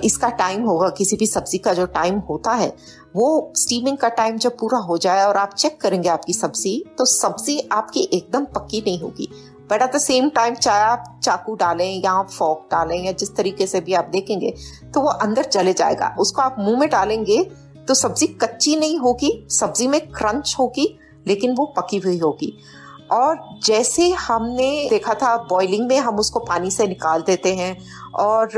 इसका 0.05 0.29
टाइम 0.29 0.63
होगा, 0.63 0.89
किसी 0.89 1.15
भी 1.15 1.27
सब्ज़ी 1.27 1.57
का 1.57 1.73
जो 1.73 1.85
टाइम 1.87 2.19
होता 2.19 2.51
है, 2.53 2.73
वो 3.15 3.53
स्टीमिंग 3.57 3.97
का 3.97 4.09
टाइम 4.11 4.37
जब 4.37 4.57
पूरा 4.57 4.77
हो 4.79 4.97
जाए 4.97 5.25
और 5.25 5.37
आप 5.37 5.53
चेक 5.53 5.79
करेंगे 5.81 6.09
आपकी 6.09 6.33
सब्ज़ी 6.33 6.83
तो 6.97 7.05
सब्ज़ी 7.05 7.59
आपकी 7.71 8.09
एकदम 8.13 8.45
पक्की 8.55 8.81
नहीं 8.81 8.99
होगी। 8.99 9.29
But 9.69 9.81
at 9.81 9.95
the 9.95 9.99
same 9.99 10.29
time 10.29 10.55
चाहे 10.55 10.81
आप 10.81 11.19
चाकू 11.23 11.55
डालें 11.55 12.01
या 12.03 12.11
आप 12.11 12.29
फॉक 12.29 12.67
डालें 12.71 12.97
या 12.97 13.11
जिस 13.13 13.35
तरीके 13.35 13.67
से 13.67 13.81
भी 13.81 13.93
आप 13.93 14.09
देखेंगे 14.11 14.53
तो 14.93 15.01
वो 15.01 15.09
अंदर 15.09 15.43
चले 15.45 15.73
जाएगा। 15.73 16.15
उसको 16.19 16.41
आप 16.41 16.55
मुँह 16.59 16.79
में 16.79 16.89
डालेंगे 16.89 17.43
तो 17.87 17.93
सब्ज़ी 17.93 18.27
कच्ची 18.41 18.75
नहीं 18.75 18.97
होगी, 18.99 19.47
सब्ज़ी 19.51 19.87
में 19.87 19.99
क्रंच 20.07 20.55
होगी 20.59 20.87
लेकिन 21.27 21.55
वो 21.55 21.65
पकी 21.77 21.97
हुई 21.97 22.17
होगी। 22.17 22.53
और 23.11 23.37
जैसे 23.63 24.09
हमने 24.09 24.87
देखा 24.89 25.13
था 25.13 25.35
बॉइलिंग 25.49 25.87
में 25.87 25.97
हम 25.99 26.15
उसको 26.15 26.39
पानी 26.39 26.71
से 26.71 26.87
निकाल 26.87 27.21
देते 27.21 27.55
हैं 27.55 27.77
और 28.19 28.49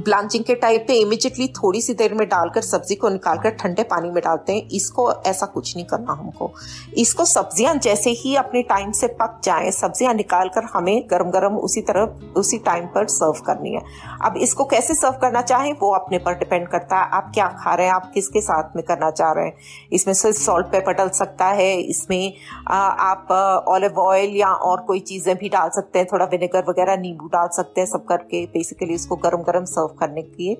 ब्लांचिंग 0.00 0.44
के 0.44 0.54
टाइप 0.54 0.84
पे 0.88 0.94
इमिजिएटली 0.94 1.46
थोड़ी 1.54 1.80
सी 1.82 1.94
देर 1.94 2.12
में 2.14 2.26
डालकर 2.28 2.60
सब्ज़ी 2.62 2.94
को 2.94 3.08
निकालकर 3.08 3.50
ठंडे 3.52 3.82
पानी 3.84 4.10
में 4.10 4.22
डालते 4.24 4.52
हैं। 4.52 4.68
इसको 4.70 5.10
ऐसा 5.26 5.46
कुछ 5.46 5.74
नहीं 5.76 5.86
करना 5.86 6.12
हमको। 6.12 6.50
इसको 6.98 7.24
सब्ज़ियाँ 7.24 7.74
जैसे 7.76 8.10
ही 8.12 8.34
अपने 8.36 8.62
टाइम 8.64 8.92
से 8.92 9.06
पक 9.20 9.40
जाए, 9.44 9.70
सब्ज़ियाँ 9.70 10.14
निकालकर 10.14 10.64
हमें 10.74 11.02
गरम 11.10 11.30
गरम 11.30 11.56
उसी 11.58 11.80
तरह, 11.82 12.34
उसी 12.36 12.58
टाइम 12.60 12.86
पर 12.86 13.06
सर्व 13.08 13.40
करनी 13.46 13.74
है। 13.74 13.82
अब 14.24 14.36
इसको 14.38 14.64
कैसे 14.64 14.94
सर्व 14.94 15.18
करना 15.22 15.42
चाहें, 15.42 15.72
वो 15.72 15.92
अपने 15.94 16.18
पर 16.18 16.34
डिपेंड 16.34 16.68
करता 16.68 16.96
है। 16.96 17.10
आप 17.10 17.30
क्या 17.34 17.48
खा 17.60 17.74
रहे 17.74 17.86
हैं, 17.86 17.94
आप 17.94 18.10
किसके 18.14 18.40
साथ 18.40 18.76
में 18.76 18.84
करना 18.84 19.10
चाह 19.12 19.32
रहे 19.32 19.44
हैं? 19.44 19.56
इसमें 19.92 20.14
सिर्फ़ 20.14 20.38
सॉल्ट 20.38 20.66
पेपर 20.66 20.92
डल 20.94 21.08
सकता 21.14 21.46
है। 21.52 21.70
इसमें 21.80 22.32
आप 22.68 23.32
ऑलिव 23.68 23.98
ऑयल 24.00 24.36
या 24.36 24.48
और 24.48 24.80
कोई 24.82 25.00
चीज़ें 25.02 25.34
भी 25.36 25.48
डाल 25.48 25.70
सकते 25.70 25.98
हैं। 25.98 26.06
थोड़ा 26.12 26.24
विनेगर 26.26 26.64
वगैरह 26.68 26.96
नींबू 26.98 27.26
डाल 27.28 27.48
सकते 27.52 27.80
हैं 27.80 27.88
सब 27.88 28.04
करके। 28.06 28.44
बेसिकली 28.48 28.94
उसको 28.94 29.16
गर्म 29.18 29.42
गर्म 29.42 29.64
सर्व 29.66 29.89
करने 29.98 30.22
के 30.22 30.42
लिए 30.42 30.56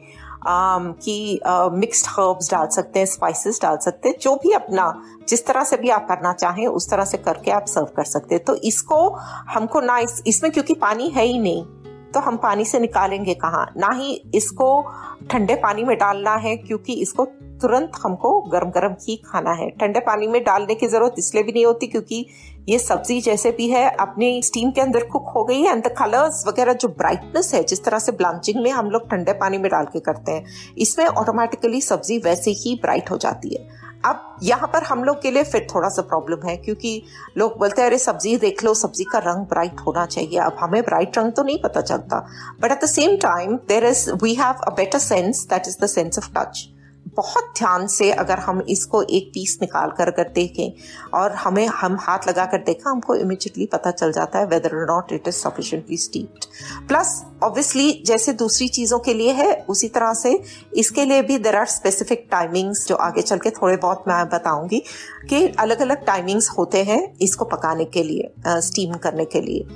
कि 0.47 1.41
मिक्स्ड 1.73 2.07
हर्ब्स 2.11 2.51
डाल 2.51 2.67
सकते 2.69 2.99
हैं 2.99 3.07
स्पाइसेस 3.07 3.61
डाल 3.63 3.77
सकते 3.77 4.09
हैं 4.09 4.17
जो 4.21 4.35
भी 4.37 4.53
अपना 4.53 4.93
जिस 5.29 5.47
तरह 5.47 5.65
से 5.65 5.77
भी 5.77 5.91
आप 5.91 6.07
करना 6.09 6.33
चाहें 6.33 6.67
उस 6.67 6.91
तरह 6.91 7.05
से 7.05 7.19
करके 7.19 7.51
आप 7.51 7.67
सर्व 7.67 7.89
कर 7.97 8.05
सकते 8.05 8.35
हैं। 8.35 8.45
तो 8.45 8.55
इसको 8.55 9.09
हमको 9.51 9.81
ना 9.81 9.99
इस, 9.99 10.23
इसमें 10.27 10.53
क्योंकि 10.53 10.75
पानी 10.77 11.09
है 11.09 11.25
ही 11.25 11.39
नहीं 11.39 11.65
तो 12.13 12.21
हम 12.21 12.37
पानी 12.37 12.65
से 12.65 12.79
निकालेंगे 12.79 13.35
कहाँ? 13.35 13.67
ना 13.77 13.89
ही 13.93 14.15
इसको 14.35 14.83
ठंडे 15.31 15.55
पानी 15.57 15.85
में 15.85 15.97
डालना 15.99 16.35
है 16.37 16.57
क्योंकि 16.57 16.93
इसको 17.03 17.25
तुरंत 17.63 17.93
हमको 18.03 18.41
गरम 18.43 18.71
गरम 18.71 18.95
ही 19.01 19.17
खाना 19.27 19.53
है। 19.53 19.69
ठंडे 19.71 20.01
पानी 20.01 20.27
में 20.27 20.43
डालने 20.45 20.75
की 20.75 20.87
ज़रूरत 20.87 21.15
इसलिए 21.19 21.43
भी 21.45 21.53
नहीं 21.53 21.65
होती 21.67 21.87
क्योंकि 21.87 22.27
ये 22.69 22.79
सब्ज़ी 22.79 23.21
जैसे 23.21 23.51
भी 23.51 23.69
है, 23.69 23.89
अपने 23.91 24.41
स्टीम 24.43 24.71
के 24.71 24.81
अंदर 24.81 25.05
कुक 25.05 25.29
हो 25.35 25.45
गई 25.45 25.61
है 25.63 25.73
एंड 25.73 25.83
द 25.85 25.95
कलर्स 25.99 26.45
वगैरह 26.47 26.73
जो 26.73 26.89
ब्राइटनेस 26.89 27.53
है, 27.55 27.63
जिस 27.65 27.85
तरह 27.85 27.99
से 27.99 28.13
ब्लांचिंग 28.13 28.63
में 28.63 28.71
हम 28.71 28.91
लोग 28.91 29.11
ठंडे 29.11 29.33
पानी 29.33 29.59
में 29.59 29.71
डाल 29.71 29.85
के 29.85 30.01
करते 30.01 30.33
हैं, 30.33 30.45
इसमें 30.79 31.07
ऑटोमेटिकली 31.07 31.81
सब्ज़ी 31.81 32.19
वैसे 32.19 32.51
ही 32.51 32.79
ब्राइट 32.83 33.11
हो 33.11 33.17
जाती 33.17 33.55
है। 33.55 33.69
अब 34.05 34.37
यहाँ 34.43 34.69
पर 34.73 34.83
हम 34.83 35.03
लोग 35.05 35.21
के 35.23 35.31
लिए 35.31 35.43
फिर 35.45 35.67
थोड़ा 35.75 35.89
सा 35.89 36.03
प्रॉब्लम 36.03 36.47
है, 36.49 36.57
क्योंकि 36.57 37.03
लोग 37.39 37.59
बोलते 37.59 37.83
हैं, 37.83 37.89
अरे, 37.89 37.99
सब्ज़ी 37.99 38.37
देख 38.37 38.65
लो, 38.65 38.75
सब्ज़ी 38.75 39.05
का 39.05 39.19
रंग 39.19 39.47
ब्राइट 39.47 39.81
होना 39.87 40.05
चाहिए। 40.07 40.39
अब 40.39 40.57
हमें 40.61 40.83
ब्राइट 40.83 41.19
रंग 41.19 41.33
तो 41.33 41.43
नहीं 41.43 41.59
पता 41.63 41.81
चलता 41.81 42.27
but 42.61 42.73
at 42.73 42.85
the 42.85 42.89
same 42.89 43.17
time 43.17 43.57
there 43.69 43.87
is 43.87 44.11
we 44.23 44.35
have 44.35 44.63
a 44.67 44.75
better 44.75 44.99
sense 44.99 45.47
that 45.51 45.69
is 45.69 45.77
the 45.83 45.87
sense 45.87 46.19
of 46.19 46.31
touch 46.37 46.69
बहुत 47.07 47.53
ध्यान 47.59 47.87
से 47.87 48.11
अगर 48.13 48.39
हम 48.39 48.61
इसको 48.69 49.03
एक 49.03 49.31
पीस 49.35 49.57
निकाल 49.63 49.91
कर 49.91 50.09
अगर 50.09 50.29
देखें 50.29 50.73
और 51.15 51.33
हमें, 51.35 51.67
हम 51.67 51.97
हाथ 52.01 52.29
लगा 52.29 52.45
कर 52.45 52.59
देखा, 52.59 52.91
हमको 52.91 53.15
इमिजिएटली 53.15 53.67
पता 53.67 53.91
चल 53.91 54.13
जाता 54.13 54.39
है 54.39 54.47
whether 54.47 54.75
not 54.87 55.13
it 55.13 55.29
is 55.29 55.35
sufficiently 55.35 55.97
steeped 55.97 56.45
plus 56.89 57.23
obviously 57.43 57.93
जैसे 58.07 58.33
दूसरी 58.33 58.69
चीज़ों 58.69 58.99
के 58.99 59.15
लिए 59.15 59.33
है, 59.33 59.53
उसी 59.69 59.89
तरह 59.89 60.15
से 60.15 60.41
इसके 60.75 61.05
लिए 61.05 61.23
भी 61.23 61.39
देर 61.39 61.57
आर 61.57 61.67
स्पेसिफिक 61.67 62.27
टाइमिंग्स 62.31 62.87
जो 62.89 62.97
आगे 62.97 63.23
चल 63.23 63.39
के 63.39 63.51
थोड़े 63.53 63.77
बहुत 63.77 64.05
मैं 64.09 64.25
बताऊँगी 64.29 64.83
कि 65.31 65.47
अलग 65.59 65.81
अलग 65.81 66.05
टाइमिंग्स 66.07 66.51
होते 66.59 66.83
हैं 66.85 67.03
इसको 67.23 67.45
पकाने 67.45 67.85
के 67.85 68.03
लिए 68.03 68.61
स्टीम 68.61 68.95
करने 68.95 69.25
के 69.25 69.41
लिए। 69.41 69.67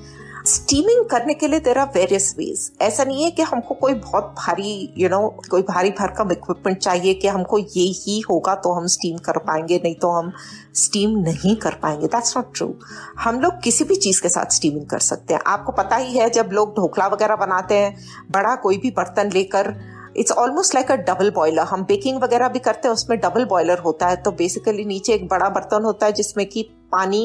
स्टीमिंग 0.47 1.05
करने 1.05 1.35
के 1.35 1.49
लिए 1.49 1.61
देर 1.61 1.79
आर 1.79 1.87
वेरियस 1.95 2.35
वेज 2.39 2.71
ऐसा 2.83 3.05
नहीं 3.05 3.25
है 3.25 3.31
कि 3.31 3.43
हमको 3.43 3.75
कोई 3.75 3.95
बहुत 3.95 4.35
भारी 4.39 4.73
यू 4.99 5.09
you 5.09 5.11
नो 5.11 5.21
know, 5.21 5.49
कोई 5.49 5.63
भारी 5.63 5.91
भरकम 5.91 6.33
इक्विपमेंट 6.33 6.79
चाहिए 6.79 7.15
कि 7.15 7.29
हमको 7.29 7.59
ये 7.59 7.85
ही 7.99 8.19
होगा 8.21 8.55
तो 8.55 8.73
हम 8.73 8.87
स्टीम 8.87 9.17
कर 9.19 9.39
पाएँगे 9.39 9.81
नहीं 9.85 9.95
तो 9.95 10.11
हम 10.11 10.33
स्टीम 10.75 11.19
नहीं 11.19 11.57
कर 11.57 11.75
पाएँगे. 11.83 12.07
दैट्स 12.07 12.37
नॉट 12.37 12.55
ट्रू 12.57 12.75
हम 13.19 13.41
लोग 13.41 13.63
किसी 13.63 13.85
भी 13.85 13.97
चीज़ 13.97 14.23
के 14.23 14.29
साथ 14.29 14.53
स्टीमिंग 14.53 14.87
कर 14.87 14.99
सकते 14.99 15.35
हैं. 15.35 15.41
आपको 15.47 15.73
पता 15.73 15.97
ही 15.97 16.17
है 16.19 16.29
जब 16.31 16.51
लोग 16.53 16.77
ढोकला 16.77 17.07
वगैरह 17.07 17.37
बनाते 17.37 17.75
हैं 17.75 17.97
बड़ा 18.31 18.55
कोई 18.57 18.79
भी 18.79 18.91
बर्तन 18.91 19.31
लेकर 19.35 19.75
it's 20.17 20.33
almost 20.33 20.75
like 20.75 20.91
a 20.91 20.97
double 21.07 21.31
boiler 21.31 21.63
हम 21.63 21.85
बेकिंग 21.85 22.23
वगैरह 22.23 22.49
भी 22.49 22.59
करते 22.59 22.89
हैं 22.89 22.93
उसमें 22.95 23.19
डबल 23.21 23.45
बॉयलर 23.45 23.79
होता 23.79 24.09
है 24.09 24.17
तो 24.17 24.31
बेसिकली 24.33 24.85
नीचे 24.85 25.15
एक 25.15 25.29
बड़ा 25.29 25.49
बर्तन 25.51 25.85
होता 25.85 26.07
है 26.07 26.13
जिसमें 26.13 26.47
कि 26.47 26.69
पानी 26.95 27.23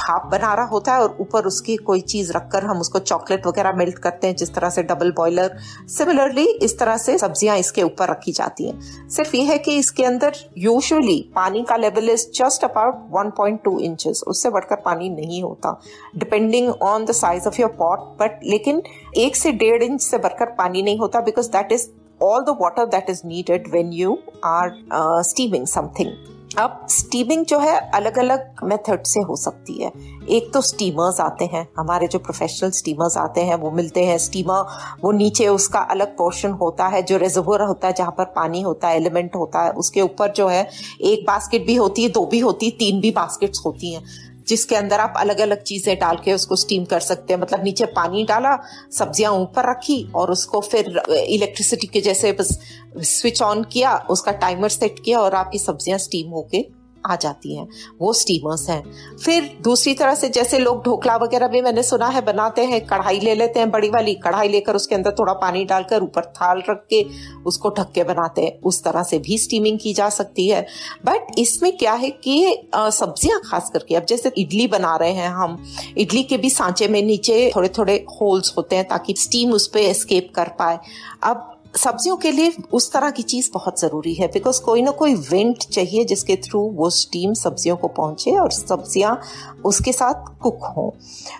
भाप 0.00 0.28
बना 0.32 0.52
रहा 0.54 0.66
होता 0.66 0.94
है 0.94 1.02
और 1.02 1.16
ऊपर 1.20 1.46
उसकी 1.46 1.76
कोई 1.86 2.00
चीज़ 2.12 2.32
रखकर 2.32 2.64
हम 2.64 2.80
उसको 2.80 2.98
चॉकलेट 2.98 3.46
वगैरह 3.46 3.72
मेल्ट 3.76 3.98
करते 3.98 4.26
हैं 4.26 4.36
जिस 4.36 4.54
तरह 4.54 4.70
से 4.70 4.82
डबल 4.82 5.12
बॉयलर। 5.16 5.56
सिमिलरली 5.88 6.46
इस 6.62 6.78
तरह 6.78 6.96
से 6.96 7.16
सब्ज़ियाँ 7.18 7.56
इसके 7.58 7.82
ऊपर 7.82 8.10
रखी 8.10 8.32
जाती 8.32 8.68
हैं। 8.68 9.08
सिर्फ़ 9.08 9.36
ये 9.36 9.42
है 9.42 9.58
कि 9.58 9.76
इसके 9.78 10.04
अंदर 10.04 10.36
यूजुअली 10.58 11.18
पानी 11.34 11.62
का 11.68 11.76
level 11.76 12.10
is 12.10 12.26
just 12.34 12.64
about 12.64 13.04
1.2 13.12 13.78
inches 13.80 14.22
उससे 14.26 14.50
बढ़कर 14.50 14.80
पानी 14.84 15.10
नहीं 15.10 15.42
होता। 15.42 15.80
Depending 16.16 16.72
on 16.84 17.04
the 17.04 17.12
size 17.12 17.48
of 17.48 17.60
your 17.60 17.70
pot 17.78 18.00
but 18.20 18.40
लेकिन 18.44 18.82
एक 19.16 19.36
से 19.36 19.52
डेढ़ 19.64 19.82
इंच 19.82 20.00
से 20.02 20.18
बढ़कर 20.18 20.54
पानी 20.58 20.82
नहीं 20.82 20.98
होता 20.98 21.20
because 21.20 21.50
that 21.50 21.72
is 21.72 21.88
all 22.20 22.44
the 22.44 22.52
water 22.54 22.86
that 22.86 23.08
is 23.08 23.24
needed 23.24 23.66
when 23.70 23.92
you 23.92 24.12
are 24.42 24.74
uh, 24.90 25.22
steaming 25.22 25.66
something 25.66 26.16
अब 26.58 26.86
स्टीमिंग 26.90 27.44
जो 27.44 27.58
है 27.58 27.90
अलग 27.90 28.18
अलग 28.18 28.50
मेथड 28.64 29.04
से 29.04 29.20
हो 29.20 29.36
सकती 29.36 29.82
है। 29.82 29.92
एक 30.28 30.52
तो 30.54 30.60
स्टीमर्स 30.60 31.20
आते 31.20 31.44
हैं। 31.44 31.68
हमारे 31.78 32.06
जो 32.06 32.18
प्रोफेशनल 32.18 32.70
स्टीमर्स 32.70 33.16
आते 33.16 33.40
हैं, 33.40 33.54
वो 33.54 33.70
मिलते 33.70 34.04
हैं। 34.04 34.18
स्टीमर 34.18 34.66
वो 35.04 35.12
नीचे 35.12 35.48
उसका 35.48 35.78
अलग 35.78 36.16
पोर्शन 36.16 36.50
होता 36.50 36.86
है, 36.86 37.02
जो 37.02 37.16
रिजर्वर 37.16 37.62
होता 37.62 37.88
है, 37.88 37.94
जहाँ 37.94 38.14
पर 38.18 38.24
पानी 38.24 38.60
होता 38.60 38.88
है 38.88 38.96
एलिमेंट 38.96 39.36
होता 39.36 39.62
है। 39.62 39.70
उसके 39.70 40.00
ऊपर 40.00 40.32
जो 40.32 40.48
है, 40.48 40.70
एक 41.00 41.26
बास्केट 41.26 41.66
भी 41.66 41.74
होती 41.74 42.02
है, 42.02 42.08
दो 42.08 42.26
भी 42.26 42.38
होती 42.38 42.66
है, 42.66 42.72
तीन 42.72 43.00
भी 43.00 43.10
बास्केट्स 43.10 43.62
होती 43.66 43.94
हैं। 43.94 44.02
जिसके 44.48 44.76
अंदर 44.76 45.00
आप 45.00 45.14
अलग 45.16 45.38
अलग 45.40 45.62
चीज़ें 45.62 45.96
डाल 45.98 46.16
के 46.24 46.32
उसको 46.32 46.56
स्टीम 46.56 46.84
कर 46.84 47.00
सकते 47.00 47.32
हैं। 47.32 47.40
मतलब 47.40 47.64
नीचे 47.64 47.86
पानी 47.92 48.24
डाला, 48.24 48.56
सब्ज़ियाँ 48.92 49.32
ऊपर 49.32 49.70
रखी 49.70 50.02
और 50.14 50.30
उसको 50.30 50.60
फिर 50.62 51.02
इलेक्ट्रिसिटी 51.10 51.86
के 51.86 52.00
जैसे 52.00 52.32
बस 52.32 52.58
स्विच 52.98 53.42
ऑन 53.42 53.62
किया, 53.64 53.96
उसका 54.10 54.32
टाइमर 54.34 54.68
सेट 54.68 54.98
किया 55.04 55.20
और 55.20 55.34
आपकी 55.34 55.58
सब्ज़ियाँ 55.58 55.98
स्टीम 55.98 56.30
होके 56.30 56.64
आ 57.06 57.16
जाती 57.16 57.56
हैं। 57.56 57.66
वो 58.00 58.12
स्टीमर्स 58.12 58.68
हैं। 58.70 58.82
फिर 59.16 59.50
दूसरी 59.62 59.94
तरह 59.94 60.14
से 60.14 60.28
जैसे 60.28 60.58
लोग 60.58 60.82
ढोकला 60.84 61.16
वगैरह 61.16 61.48
भी 61.48 61.60
मैंने 61.62 61.82
सुना 61.82 62.06
है, 62.08 62.24
बनाते 62.24 62.64
हैं, 62.64 62.80
कढ़ाई 62.86 63.20
ले 63.20 63.34
लेते 63.34 63.60
हैं 63.60 63.70
बड़ी 63.70 63.88
वाली, 63.90 64.14
कढ़ाई 64.16 64.48
लेकर 64.48 64.76
उसके 64.76 64.94
अंदर 64.94 65.14
थोड़ा 65.18 65.32
पानी 65.36 65.64
डालकर 65.64 66.02
ऊपर 66.02 66.24
थाल 66.36 66.62
रख 66.70 66.84
के 66.90 67.04
उसको 67.46 67.70
ढक 67.70 67.92
के 67.94 68.04
बनाते 68.04 68.42
हैं। 68.42 68.60
उस 68.62 68.82
तरह 68.84 69.02
से 69.02 69.18
भी 69.18 69.38
स्टीमिंग 69.38 69.78
की 69.78 69.92
जा 69.94 70.08
सकती 70.10 70.48
है। 70.48 70.66
बट 71.06 71.38
इसमें 71.38 71.76
क्या 71.76 71.92
है 71.94 72.10
कि 72.18 72.36
सब्ज़ियाँ 72.74 73.40
खास 73.46 73.70
करके, 73.70 73.94
अब 73.94 74.04
जैसे 74.04 74.32
इडली 74.38 74.66
बना 74.68 74.94
रहे 74.96 75.12
हैं 75.12 75.28
हम, 75.30 75.62
इडली 75.98 76.22
के 76.22 76.36
भी 76.36 76.50
सांचे 76.50 76.88
में 76.88 77.02
नीचे 77.02 77.50
थोड़े 77.56 77.68
थोड़े 77.78 77.94
होल्स 78.12 78.54
होते 78.56 78.76
हैं 78.76 78.88
ताकि 78.88 79.14
स्टीम 79.18 79.52
उस 79.52 79.66
पर 79.66 79.80
एस्केप 79.80 80.32
कर 80.34 80.48
पाए। 80.58 80.78
अब 81.22 81.52
सब्जियों 81.76 82.16
के 82.16 82.30
लिए 82.32 82.52
उस 82.72 82.92
तरह 82.92 83.10
की 83.10 83.22
चीज़ 83.24 83.50
बहुत 83.54 83.80
ज़रूरी 83.80 84.12
है 84.14 84.26
बिकॉज़ 84.28 84.60
कोई 84.62 84.82
ना 84.82 84.90
कोई 85.00 85.14
वेंट 85.14 85.64
चाहिए 85.64 86.04
जिसके 86.04 86.36
थ्रू 86.44 86.60
वो 86.74 86.90
स्टीम 86.92 87.32
सब्जियों 87.34 87.76
को 87.76 87.88
पहुँचे 87.96 88.36
और 88.38 88.50
सब्ज़ियाँ 88.52 89.18
उसके 89.64 89.92
साथ 89.92 90.28
कुक 90.42 90.64
हो। 90.76 90.94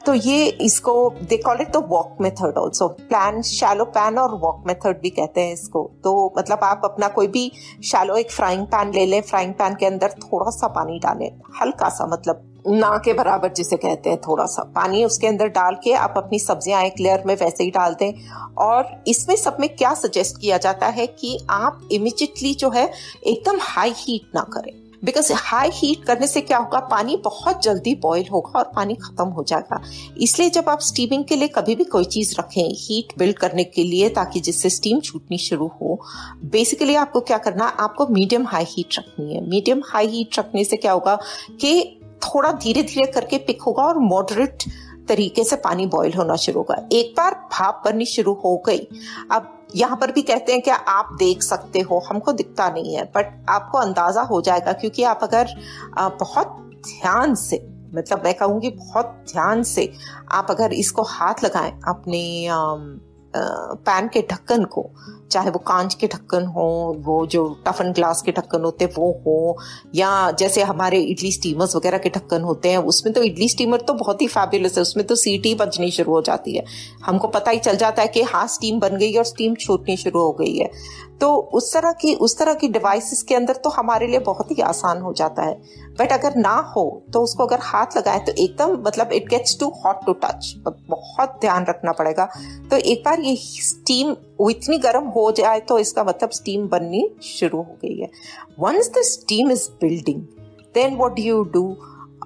तो 0.06 0.14
ये 0.14 0.46
इसको 0.62 0.94
they 1.22 1.36
call 1.36 1.60
it 1.60 1.70
the 1.72 1.84
wok 1.88 2.16
method 2.20 2.58
also 2.58 2.88
plain 2.88 3.40
shallow 3.42 3.84
pan 3.96 4.18
और 4.18 4.34
वॉक 4.40 4.62
मेथड 4.66 5.00
भी 5.02 5.10
कहते 5.12 5.40
हैं 5.40 5.52
इसको। 5.52 5.90
तो 6.04 6.34
मतलब 6.38 6.64
आप 6.64 6.80
अपना 6.84 7.08
कोई 7.10 7.26
भी 7.28 7.50
शैलो 7.84 8.16
एक 8.16 8.30
फ्राइंग 8.32 8.66
पैन 8.66 8.92
ले 8.94 9.06
लें 9.06 9.20
फ्राइंग 9.22 9.54
पैन 9.54 9.74
के 9.80 9.86
अंदर 9.86 10.14
थोड़ा 10.22 10.50
सा 10.50 10.68
पानी 10.68 10.98
डालें, 10.98 11.30
हल्का 11.60 11.88
सा 11.90 12.06
मतलब 12.06 12.42
ना 12.68 12.96
के 12.98 13.12
बराबर 13.12 13.52
जिसे 13.52 13.76
कहते 13.76 14.10
हैं 14.10 14.20
थोड़ा 14.20 14.44
सा 14.46 14.62
पानी 14.76 15.04
उसके 15.04 15.26
अंदर 15.26 15.48
डाल 15.48 15.74
के 15.84 15.92
आप 15.94 16.14
अपनी 16.16 16.38
सब्ज़ियाँ 16.38 16.82
एक 16.84 17.00
लेयर 17.00 17.22
में 17.26 17.34
वैसे 17.34 17.64
ही 17.64 17.70
डाल 17.70 17.94
दें। 17.94 18.12
और 18.58 19.04
इसमें 19.08 19.36
सब 19.36 19.56
में 19.60 19.68
क्या 19.68 19.92
सजेस्ट 19.94 20.40
किया 20.40 20.58
जाता 20.58 20.86
है 20.88 21.06
कि 21.06 21.38
आप 21.50 21.88
इमिजिएटली 21.92 22.54
जो 22.54 22.70
है 22.70 22.90
एकदम 23.26 23.58
हाई 23.60 23.92
हीट 23.98 24.34
ना 24.34 24.46
करें। 24.52 24.72
बिकॉज़ 25.04 25.32
हाई 25.32 25.70
हीट 25.72 26.04
करने 26.04 26.26
से 26.26 26.40
क्या 26.40 26.58
होगा? 26.58 26.78
पानी 26.80 27.16
बहुत 27.16 27.62
जल्दी 27.62 27.94
बॉयल 27.94 28.28
होगा 28.32 28.58
और 28.58 28.70
पानी 28.76 28.94
खत्म 28.94 29.24
हो 29.26 29.42
जाएगा। 29.42 29.80
इसलिए 30.16 30.50
जब 30.50 30.68
आप 30.68 30.80
स्टीमिंग 30.80 31.24
के 31.24 31.36
लिए 31.36 31.48
कभी 31.48 31.74
भी 31.74 31.84
कोई 31.84 32.04
चीज़ 32.04 32.34
रखें 32.38 32.68
हीट 32.70 33.12
बिल्ड 33.18 33.36
करने 33.38 33.64
के 33.64 33.82
लिए 33.82 34.08
ताकि 34.08 34.40
जिससे 34.40 34.70
स्टीम 34.70 35.00
छूटनी 35.00 35.38
शुरू 35.38 35.66
हो 35.80 36.00
बेसिकली 36.44 36.94
आपको 36.94 37.20
क्या 37.20 37.38
करना 37.38 37.66
है 37.66 37.74
आपको 37.80 38.06
मीडियम 38.06 38.46
हाई 38.46 38.64
हीट 38.68 38.98
रखनी 38.98 39.34
है। 39.34 39.46
मीडियम 39.48 39.82
हाई 39.86 40.06
हीट 40.06 40.38
रखने 40.38 40.64
से 40.64 40.76
क्या 40.76 40.92
होगा 40.92 41.18
कि 41.60 41.95
थोड़ा 42.22 42.52
धीरे 42.54 42.82
धीरे 42.82 43.06
करके 43.12 43.38
पिक 43.38 43.62
होगा 43.62 43.82
और 43.82 43.98
मॉडरेट 43.98 44.64
तरीके 45.08 45.44
से 45.44 45.56
पानी 45.56 45.86
बॉईल 45.86 46.12
होना 46.12 46.36
शुरू 46.36 46.60
होगा। 46.60 46.76
एक 46.92 47.14
बार 47.16 47.34
भाप 47.52 47.82
बननी 47.84 48.06
शुरू 48.06 48.32
हो 48.44 48.56
गई। 48.66 48.86
अब 49.32 49.52
यहाँ 49.74 49.96
पर 49.96 50.12
भी 50.12 50.22
कहते 50.22 50.52
हैं 50.52 50.60
कि 50.62 50.70
आप 50.70 51.08
देख 51.18 51.42
सकते 51.42 51.80
हो, 51.80 51.98
हमको 52.08 52.32
दिखता 52.32 52.68
नहीं 52.70 52.94
है 52.94 53.04
बट 53.16 53.46
आपको 53.50 53.78
अंदाज़ा 53.78 54.22
हो 54.22 54.40
जाएगा 54.40 54.72
क्योंकि 54.72 55.02
आप 55.04 55.20
अगर 55.22 55.54
बहुत 56.20 56.56
ध्यान 56.86 57.34
से 57.34 57.64
मतलब 57.94 58.24
मैं 58.24 58.34
कहूँगी 58.34 58.70
बहुत 58.70 59.06
ध्यान 59.32 59.62
से 59.62 59.92
आप 60.32 60.46
अगर 60.50 60.72
इसको 60.74 61.02
हाथ 61.04 61.44
लगाएँ, 61.44 61.70
अपने 61.88 62.48
पैन 63.86 64.08
के 64.08 64.20
ढक्कन 64.30 64.64
को, 64.64 64.90
चाहे 65.30 65.50
वो 65.50 65.58
कांच 65.58 65.94
के 65.94 66.06
ढक्कन 66.06 66.44
हो, 66.46 66.96
वो 66.98 67.26
जो 67.26 67.44
टफन 67.66 67.92
ग्लास 67.92 68.22
के 68.22 68.32
ढक्कन 68.32 68.60
होते 68.60 68.86
वो 68.86 69.10
हो, 69.26 69.58
या 69.94 70.30
जैसे 70.30 70.62
हमारे 70.62 71.00
इडली 71.00 71.32
स्टीमर्स 71.32 71.76
वगैरह 71.76 71.98
के 71.98 72.10
ढक्कन 72.10 72.42
होते 72.42 72.70
हैं, 72.70 72.78
उसमें 72.78 73.14
तो 73.14 73.22
इडली 73.22 73.48
स्टीमर 73.48 73.80
तो 73.80 73.94
बहुत 73.94 74.22
ही 74.22 74.26
फैबुलस 74.26 74.76
है, 74.76 74.82
उसमें 74.82 75.06
तो 75.06 75.14
सीटी 75.14 75.54
बजनी 75.54 75.90
शुरू 75.90 76.12
हो 76.12 76.22
जाती 76.22 76.56
है। 76.56 76.64
हमको 77.04 77.28
पता 77.28 77.50
ही 77.50 77.58
चल 77.58 77.76
जाता 77.76 78.02
है 78.02 78.08
कि 78.08 78.22
हाँ 78.22 78.46
स्टीम 78.46 78.80
बन 78.80 78.96
गई 78.96 79.12
और 79.14 79.24
स्टीम 79.24 79.54
छूटनी 79.54 79.96
शुरू 79.96 80.20
हो 80.20 80.32
गई 80.32 80.56
है। 80.56 80.70
तो 81.20 81.34
उस 81.54 81.72
तरह 81.72 81.92
की, 81.92 82.14
उस 82.14 82.36
तरह 82.38 82.54
की 82.54 82.68
डिवाइसेस 82.68 83.22
के 83.22 83.34
अंदर 83.34 83.56
तो 83.56 83.70
हमारे 83.70 84.06
लिए 84.06 84.18
बहुत 84.20 84.50
ही 84.50 84.62
आसान 84.62 85.00
हो 85.00 85.12
जाता 85.12 85.42
है। 85.42 85.54
बट 85.98 86.12
अगर 86.12 86.36
ना 86.36 86.54
हो 86.76 86.84
तो 87.12 87.20
उसको 87.20 87.46
अगर 87.46 87.58
हाथ 87.62 87.96
लगाए 87.96 88.18
तो 88.18 88.32
एकदम 88.34 88.72
मतलब 88.86 89.12
it 89.12 89.28
gets 89.28 89.58
too 89.60 89.68
hot 89.84 90.04
to 90.06 90.12
touch 90.24 90.52
बहुत 90.66 91.38
ध्यान 91.40 91.64
रखना 91.64 91.92
पड़ेगा। 91.92 92.28
तो 92.70 92.76
एक 92.76 93.02
बार 93.04 93.20
ये 93.20 93.36
स्टीम 93.36 94.14
इतनी 94.50 94.78
गर्म 94.78 95.06
हो 95.08 95.30
जाए 95.32 95.60
तो 95.60 95.78
इसका 95.78 96.04
मतलब 96.04 96.30
स्टीम 96.30 96.66
बननी 96.68 97.08
शुरू 97.24 97.58
हो 97.58 97.76
गई 97.82 97.98
है। 97.98 98.10
Once 98.60 98.90
the 98.90 99.02
steam 99.04 99.50
is 99.50 99.68
building 99.80 100.20
then 100.74 100.96
what 100.96 101.18
you 101.18 101.42
do 101.52 101.64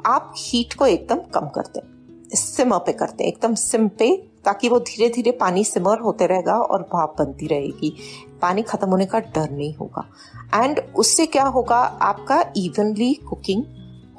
आप 0.06 0.32
हीट 0.38 0.74
को 0.74 0.86
एकदम 0.86 1.20
कम 1.34 1.48
करते 1.48 1.80
हैं 1.80 1.88
सिम 2.34 2.76
पे 2.78 2.92
करते 2.92 3.24
एकदम 3.24 3.54
सिम 3.54 3.88
पे 3.98 4.10
ताकि 4.44 4.68
वो 4.68 4.78
धीरे 4.80 5.08
धीरे 5.08 5.30
पानी 5.30 5.64
सिमर 5.64 5.98
होते 5.98 6.26
रहेगा 6.26 6.54
और 6.54 6.82
भाप 6.82 7.14
बनती 7.18 7.46
रहेगी। 7.46 7.94
पानी 8.42 8.62
खत्म 8.62 8.88
होने 8.88 9.06
का 9.06 9.18
डर 9.18 9.50
नहीं 9.50 9.74
होगा। 9.74 10.08
एंड 10.54 10.80
उससे 10.96 11.26
क्या 11.26 11.44
होगा? 11.44 11.78
आपका 11.78 12.44
इवनली 12.56 13.14
कुकिंग 13.14 13.64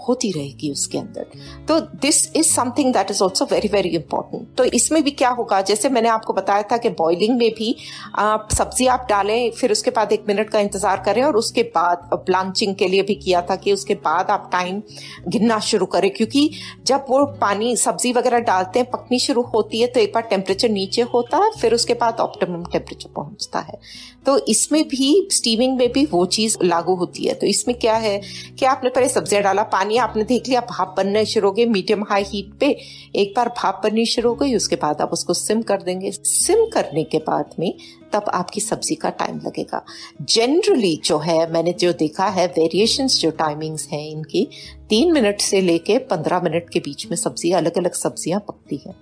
होती 0.07 0.31
रहेगी 0.31 0.71
उसके 0.71 0.97
अंदर। 0.97 1.25
तो 1.67 1.79
this 1.79 2.35
is 2.35 2.47
something 2.47 2.93
that 2.93 3.11
is 3.11 3.23
also 3.23 3.45
very 3.45 3.67
very 3.67 3.89
important 3.91 4.47
तो 4.57 4.63
इसमें 4.73 5.01
भी 5.03 5.11
क्या 5.13 5.29
होगा? 5.31 5.61
जैसे 5.63 5.89
मैंने 5.89 6.09
आपको 6.09 6.33
बताया 6.33 6.63
था 6.71 6.77
कि 6.77 6.89
बॉइलिंग 6.91 7.37
में 7.37 7.49
भी, 7.51 7.75
आप 8.15 8.47
सब्ज़ी 8.53 8.87
आप 8.87 9.05
डालें, 9.09 9.51
फिर 9.51 9.71
उसके 9.71 9.91
बाद 9.91 10.11
एक 10.11 10.23
मिनट 10.27 10.49
का 10.49 10.59
इंतज़ार 10.59 11.01
करें 11.05 11.21
और 11.23 11.35
उसके 11.35 11.63
बाद 11.75 12.09
ब्लांचिंग 12.15 12.75
के 12.75 12.87
लिए 12.87 13.01
भी 13.03 13.15
किया 13.17 13.41
था 13.41 13.55
कि 13.55 13.73
उसके 13.73 13.95
बाद 14.03 14.29
आप 14.31 14.49
टाइम 14.51 14.81
गिनना 15.27 15.59
शुरू 15.61 15.85
करें। 15.87 16.09
क्योंकि 16.11 16.49
जब 16.85 17.05
वो 17.09 17.25
पानी, 17.41 17.75
सब्ज़ी 17.77 18.11
वगैरह 18.13 18.39
डालते 18.41 18.79
हैं, 18.79 18.89
पकनी 18.91 19.19
शुरू 19.19 19.41
होती 19.53 19.81
है 19.81 19.87
तो 19.87 19.99
एक 19.99 20.13
बार 20.13 20.23
टेम्परेचर 20.29 20.69
नीचे 20.69 21.01
होता 21.13 21.37
है, 21.37 21.51
फिर 21.61 21.73
उसके 21.73 21.93
बाद 21.95 22.19
ऑप्टिमम 22.19 22.63
टेम्परेचर 22.65 23.09
पहुँचता 23.15 23.59
है। 23.61 23.79
तो 24.25 24.37
इसमें 24.47 24.87
भी 24.87 25.27
स्टीमिंग 25.31 25.77
में 25.77 25.91
भी 25.91 26.05
वो 26.05 26.25
चीज़ 26.27 26.57
लागू 26.63 26.95
होती 26.95 27.25
है। 27.25 27.33
तो 27.33 27.47
इसमें 27.47 27.77
क्या 27.79 27.95
है 27.97 28.19
कि 28.59 28.65
आपने 28.65 28.89
पहले 28.89 29.09
सब्ज़ियाँ 29.09 29.43
डाला, 29.43 29.63
पानी 29.65 29.90
मानिए 29.91 29.99
आपने 30.01 30.23
देख 30.23 30.47
लिया। 30.47 30.61
भाप 30.61 30.93
बनने 30.97 31.25
शुरू 31.25 31.47
हो 31.47 31.53
गई 31.53 31.65
मीडियम 31.67 32.03
हाई 32.09 32.23
हीट 32.23 32.53
पे 32.59 32.67
एक 33.15 33.33
बार 33.35 33.49
भाप 33.51 33.81
बननी 33.83 34.05
शुरू 34.05 34.29
हो 34.29 34.35
गई, 34.35 34.55
उसके 34.55 34.75
बाद 34.75 35.01
आप 35.01 35.13
उसको 35.13 35.33
सिम 35.33 35.61
कर 35.61 35.81
देंगे। 35.83 36.11
सिम 36.13 36.65
करने 36.73 37.03
के 37.03 37.17
बाद 37.19 37.55
में 37.59 37.73
तब 38.13 38.29
आपकी 38.33 38.61
सब्ज़ी 38.61 38.95
का 38.95 39.09
टाइम 39.11 39.39
लगेगा। 39.45 39.83
जनरली 40.21 40.95
जो 41.05 41.17
है, 41.19 41.51
मैंने 41.51 41.73
जो 41.73 41.91
देखा 41.93 42.27
है 42.29 42.47
वेरिएशंस 42.49 43.19
जो 43.19 43.31
टाइमिंग्स 43.33 43.87
हैं 43.87 44.07
इनकी, 44.09 44.47
तीन 44.89 45.11
मिनट 45.13 45.41
से 45.41 45.61
लेके 45.61 45.97
पंद्रह 46.07 46.41
मिनट 46.41 46.69
के 46.69 46.79
बीच 46.79 47.05
में 47.09 47.17
सब्ज़ी 47.17 47.51
अलग 47.53 47.77
अलग 47.77 47.93
सब्ज़ियाँ 47.95 48.39
पकती 48.47 48.81
हैं। 48.85 48.95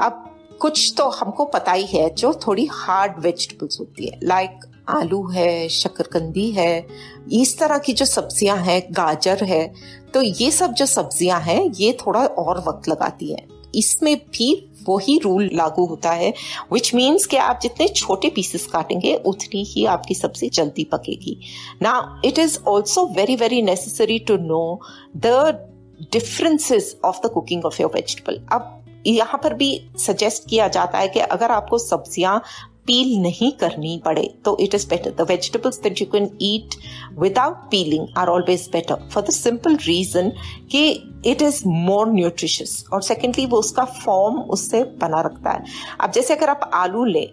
अब 0.00 0.24
कुछ 0.60 0.92
तो 0.98 1.08
हमको 1.10 1.44
पता 1.46 1.72
ही 1.72 1.86
है, 1.86 2.08
जो 2.10 2.32
थोड़ी 2.46 2.68
हार्ड 2.72 3.18
वेजिटेबल्स 3.20 3.80
होती 3.80 4.06
है 4.06 4.18
लाइक 4.24 4.64
आलू 4.88 5.26
है, 5.28 5.68
शकरकंदी 5.70 6.50
है, 6.50 6.86
इस 7.32 7.58
तरह 7.58 7.78
की 7.78 7.92
जो 7.92 8.04
सब्ज़ियाँ 8.04 8.56
हैं, 8.58 8.80
गाजर 8.90 9.44
है 9.44 9.72
तो 10.14 10.22
ये 10.22 10.50
सब 10.50 10.72
जो 10.72 10.86
सब्ज़ियाँ 10.86 11.40
हैं, 11.40 11.70
ये 11.70 11.96
थोड़ा 12.00 12.20
और 12.20 12.64
वक्त 12.68 12.88
लगाती 12.88 13.30
है। 13.32 13.46
इसमें 13.74 14.16
भी 14.32 14.52
वही 14.88 15.18
रूल 15.18 15.48
लागू 15.52 15.84
होता 15.86 16.10
है 16.10 16.32
विच 16.72 16.94
मीन्स 16.94 17.24
कि 17.26 17.36
आप 17.36 17.58
जितने 17.62 17.88
छोटे 17.88 18.30
पीसेस 18.30 18.66
काटेंगे, 18.66 19.14
उतनी 19.16 19.62
ही 19.64 19.84
आपकी 19.86 20.14
सब्ज़ी 20.14 20.48
जल्दी 20.50 20.84
पकेगी। 20.92 21.38
ना 21.82 22.20
it 22.24 22.38
is 22.38 22.58
also 22.68 23.06
very 23.16 23.36
very 23.36 23.60
necessary 23.62 24.18
to 24.18 24.36
know 24.38 24.80
the 25.16 25.68
differences 26.12 26.96
of 27.04 27.20
the 27.26 27.30
cooking 27.34 27.64
of 27.64 27.80
your 27.82 27.90
vegetable 27.94 28.40
अब 28.52 28.72
यहाँ 29.06 29.40
पर 29.42 29.54
भी 29.54 29.68
सजेस्ट 29.98 30.48
किया 30.50 30.68
जाता 30.68 30.98
है 30.98 31.08
कि 31.08 31.20
अगर 31.20 31.50
आपको 31.50 31.78
सब्ज़ियाँ 31.78 32.40
पील 32.86 33.16
नहीं 33.22 33.50
करनी 33.52 34.00
पड़े 34.04 34.22
तो 34.44 34.56
it 34.60 34.74
is 34.74 34.88
better 34.88 35.14
the 35.18 35.26
vegetables 35.28 35.80
that 35.82 36.00
you 36.00 36.06
can 36.12 36.30
eat 36.42 36.74
without 37.18 37.56
peeling 37.70 38.06
are 38.18 38.28
always 38.28 38.68
better 38.72 39.08
for 39.08 39.22
the 39.22 39.30
simple 39.32 39.76
reason 39.76 40.30
कि 40.70 40.88
इट 41.26 41.42
इज़ 41.42 41.62
मोर 41.68 42.12
न्यूट्रिशियस 42.12 42.84
और 42.92 43.02
सेकेंडली 43.02 43.46
वो 43.46 43.58
उसका 43.58 43.84
फॉर्म 43.84 44.40
उससे 44.50 44.84
बना 45.00 45.20
रखता 45.20 45.50
है 45.50 45.64
अब 46.00 46.10
जैसे 46.10 46.34
अगर 46.34 46.50
आप 46.50 46.70
आलू 46.74 47.04
ले 47.04 47.30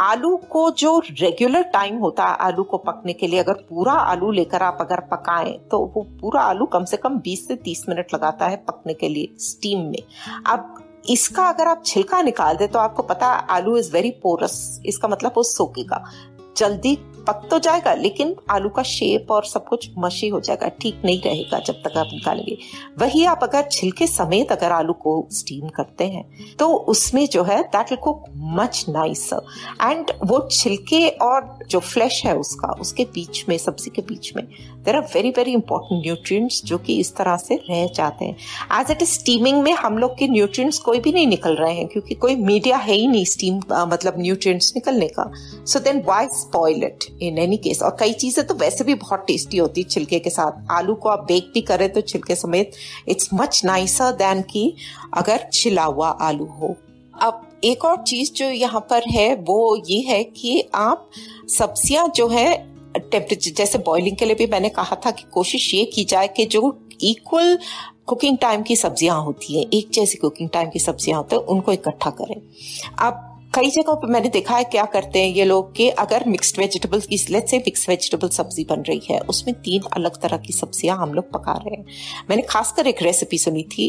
आलू 0.00 0.36
को 0.50 0.70
जो 0.70 0.98
रेगुलर 1.10 1.62
टाइम 1.62 1.96
होता 1.96 2.24
है 2.28 2.36
आलू 2.40 2.62
को 2.62 2.78
पकने 2.78 3.12
के 3.12 3.26
लिए 3.26 3.40
अगर 3.40 3.52
पूरा 3.68 3.92
आलू 3.92 4.30
लेकर 4.30 4.62
आप 4.62 4.78
अगर 4.80 5.00
पकाएँ 5.10 5.52
तो 5.70 5.78
वो 5.94 6.02
पूरा 6.20 6.40
आलू 6.42 6.66
कम 6.66 6.84
से 6.84 6.96
कम 6.96 7.20
20 7.20 7.46
से 7.48 7.56
30 7.66 7.88
मिनट 7.88 8.14
लगाता 8.14 8.46
है 8.46 8.56
पकने 8.68 8.94
के 8.94 9.08
लिए 9.08 9.28
स्टीम 9.40 9.84
में 9.90 9.98
अब 10.46 10.83
इसका 11.04 11.48
अगर 11.48 11.68
आप 11.68 11.82
छिलका 11.86 12.20
निकाल 12.22 12.56
दे 12.56 12.66
तो 12.66 12.78
आपको 12.78 13.02
पता 13.02 13.26
आलू 13.26 13.76
इज़ 13.76 13.92
वेरी 13.92 14.10
पोरस 14.22 14.80
इसका 14.86 15.08
मतलब 15.08 15.32
वो 15.36 15.42
सोकेगा 15.42 16.04
जल्दी 16.56 16.98
पक 17.26 17.46
तो 17.50 17.58
जाएगा, 17.58 17.94
लेकिन 17.94 18.34
आलू 18.50 18.68
का 18.68 18.82
शेप 18.84 19.30
और 19.30 19.44
सब 19.44 19.64
कुछ 19.66 19.88
मशी 19.98 20.28
हो 20.28 20.40
जाएगा, 20.40 20.68
ठीक 20.80 21.00
नहीं 21.04 21.20
रहेगा 21.22 21.58
जब 21.58 21.82
तक 21.84 21.96
आप 21.98 22.08
निकालेंगे। 22.12 22.56
वही 22.98 23.24
आप 23.26 23.40
अगर 23.42 23.68
छिलके 23.70 24.06
समेत 24.06 24.52
अगर 24.52 24.72
आलू 24.72 24.92
को 24.94 25.16
स्टीम 25.32 25.68
करते 25.68 26.04
हैं 26.06 26.24
तो 26.58 26.68
उसमें 26.88 27.26
जो 27.28 27.42
है 27.44 27.62
that 27.64 27.90
will 27.90 28.00
cook 28.02 28.24
much 28.56 28.84
nice 28.88 29.28
and 29.32 30.12
वो 30.24 30.46
छिलके 30.50 31.08
और 31.08 31.58
जो 31.70 31.80
फ्लैश 31.80 32.22
है 32.26 32.36
उसका, 32.36 32.72
उसके 32.80 33.04
बीच 33.14 33.44
में, 33.48 33.56
सब्ज़ी 33.58 33.90
के 33.90 34.02
बीच 34.02 34.32
में 34.36 34.46
there 34.84 34.96
are 34.96 35.02
very 35.14 35.30
very 35.30 35.52
important 35.52 36.02
nutrients 36.02 36.62
जो 36.64 36.78
कि 36.78 36.98
इस 37.00 37.14
तरह 37.16 37.36
से 37.36 37.54
रह 37.68 37.86
जाते 37.94 38.24
हैं। 38.24 38.80
एज 38.80 38.90
इट 38.90 39.02
इज़ 39.02 39.10
स्टीमिंग 39.10 39.62
में 39.62 39.72
हम 39.74 39.98
लोग 39.98 40.18
के 40.18 40.28
न्यूट्रिएंट्स 40.28 40.78
कोई 40.80 41.00
भी 41.00 41.12
नहीं 41.12 41.26
निकल 41.26 41.54
रहे 41.56 41.74
हैं, 41.74 41.86
क्योंकि 41.88 42.14
कोई 42.16 42.36
मीडिया 42.36 42.76
है 42.76 42.94
ही 42.94 43.06
नहीं 43.06 43.24
स्टीम 43.26 43.60
मतलब 43.88 44.14
न्यूट्रिएंट्स 44.18 44.72
निकलने 44.76 45.08
का। 45.08 45.30
So 45.64 45.80
then 45.80 46.02
why 46.06 46.26
spoil 46.34 46.84
it 46.84 47.04
in 47.22 47.38
any 47.38 47.56
case 47.56 47.82
और 47.82 47.96
कई 48.00 48.12
चीज़ें 48.14 48.46
तो 48.46 48.54
वैसे 48.54 48.84
भी 48.84 48.94
बहुत 48.96 49.24
टेस्टी 49.26 49.58
होती 49.58 49.82
है 49.82 49.88
छिलके 49.88 50.18
के 50.18 50.30
साथ। 50.30 50.72
आलू 50.72 50.94
को 50.94 51.08
आप 51.08 51.24
बेक 51.24 51.50
भी 51.54 51.60
करें 51.62 51.88
तो 51.92 52.00
छिलके 52.02 52.34
समेत 52.36 52.72
इट्स 53.08 53.28
मच 53.34 53.60
नाइसर 53.64 54.12
देन 54.14 54.42
की 54.42 54.74
अगर 55.14 55.48
छिला 55.52 55.84
हुआ 55.84 56.08
आलू 56.22 56.46
हो। 56.52 56.74
अब 57.14 57.40
एक 57.64 57.84
और 57.84 58.02
चीज़ 58.02 58.32
जो 58.32 58.46
यहाँ 58.46 58.80
पर 58.90 59.08
है, 59.08 59.34
वो 59.36 59.82
ये 59.86 60.00
है 60.02 60.22
कि 60.24 60.68
आप 60.74 61.10
सब्ज़ियाँ 61.48 62.08
जो 62.16 62.28
है 62.28 62.54
टेम्परेचर 62.94 63.50
जैसे 63.50 63.78
बॉइलिंग 63.80 64.16
के 64.16 64.24
लिए 64.24 64.34
भी 64.34 64.46
मैंने 64.46 64.68
कहा 64.70 64.96
था 65.06 65.10
कि 65.10 65.24
कोशिश 65.32 65.72
ये 65.74 65.84
की 65.84 66.04
जाए 66.04 66.28
कि 66.28 66.44
जो 66.46 66.78
इक्वल 67.02 67.58
कुकिंग 68.06 68.36
टाइम 68.38 68.62
की 68.62 68.76
सब्ज़ियाँ 68.76 69.20
होती 69.22 69.54
है, 69.54 69.62
एक 69.74 69.90
जैसी 69.94 70.18
कुकिंग 70.18 70.48
टाइम 70.50 70.70
की 70.70 70.78
सब्ज़ियाँ 70.78 71.18
होती 71.18 71.36
है, 71.36 71.42
उनको 71.42 71.72
इकट्ठा 71.72 72.10
करें। 72.12 72.40
अब 72.98 73.30
कई 73.54 73.70
जगहों 73.70 73.94
पर 73.96 74.08
मैंने 74.10 74.28
देखा 74.28 74.54
है 74.56 74.64
क्या 74.64 74.84
करते 74.92 75.18
हैं 75.18 75.28
ये 75.28 75.44
लोग 75.44 75.74
कि 75.74 75.88
अगर 76.02 76.24
मिक्स्ड 76.28 76.58
वेजिटेबल्स 76.58 77.06
की 77.06 77.18
से 77.18 77.58
मिक्स 77.58 77.88
वेजिटेबल 77.88 78.28
सब्ज़ी 78.28 78.64
बन 78.64 78.80
रही 78.82 79.00
है, 79.10 79.18
उसमें 79.20 79.54
तीन 79.56 79.82
अलग 79.92 80.16
तरह 80.22 80.36
की 80.36 80.52
सब्ज़ियाँ 80.52 80.96
हम 80.98 81.12
लोग 81.14 81.30
पका 81.32 81.52
रहे 81.54 81.74
हैं। 81.74 81.84
मैंने 82.30 82.42
खासकर 82.48 82.86
एक 82.86 83.02
रेसिपी 83.02 83.38
सुनी 83.38 83.62
थी 83.72 83.86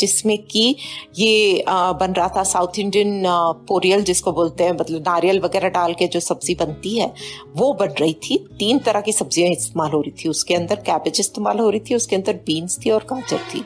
जिसमें 0.00 0.36
कि 0.44 0.76
ये 1.18 1.64
बन 1.68 2.12
रहा 2.12 2.28
था 2.36 2.42
साउथ 2.44 2.78
इंडियन 2.78 3.22
पोरियल 3.68 4.02
जिसको 4.04 4.32
बोलते 4.32 4.64
हैं 4.64 4.72
मतलब 4.72 5.08
नारियल 5.08 5.40
वगैरह 5.40 5.68
डाल 5.70 5.94
के 5.94 6.06
जो 6.06 6.20
सब्ज़ी 6.20 6.54
बनती 6.54 6.96
है, 6.98 7.12
वो 7.56 7.72
बन 7.74 7.94
रही 8.00 8.14
थी। 8.20 8.36
तीन 8.58 8.78
तरह 8.80 9.00
की 9.00 9.12
सब्ज़ियाँ 9.12 9.50
इस्तेमाल 9.50 9.90
हो 9.90 10.00
रही 10.00 10.12
थी। 10.24 10.28
उसके 10.28 10.54
अंदर 10.54 10.76
कैबेज 10.86 11.20
इस्तेमाल 11.20 11.58
हो 11.58 11.68
रही 11.70 11.80
थी, 11.80 11.94
उसके 11.94 12.16
अंदर 12.16 12.40
बीन्स 12.46 12.78
थी 12.84 12.90
और 12.90 13.06
गाजर 13.10 13.38
थी। 13.54 13.64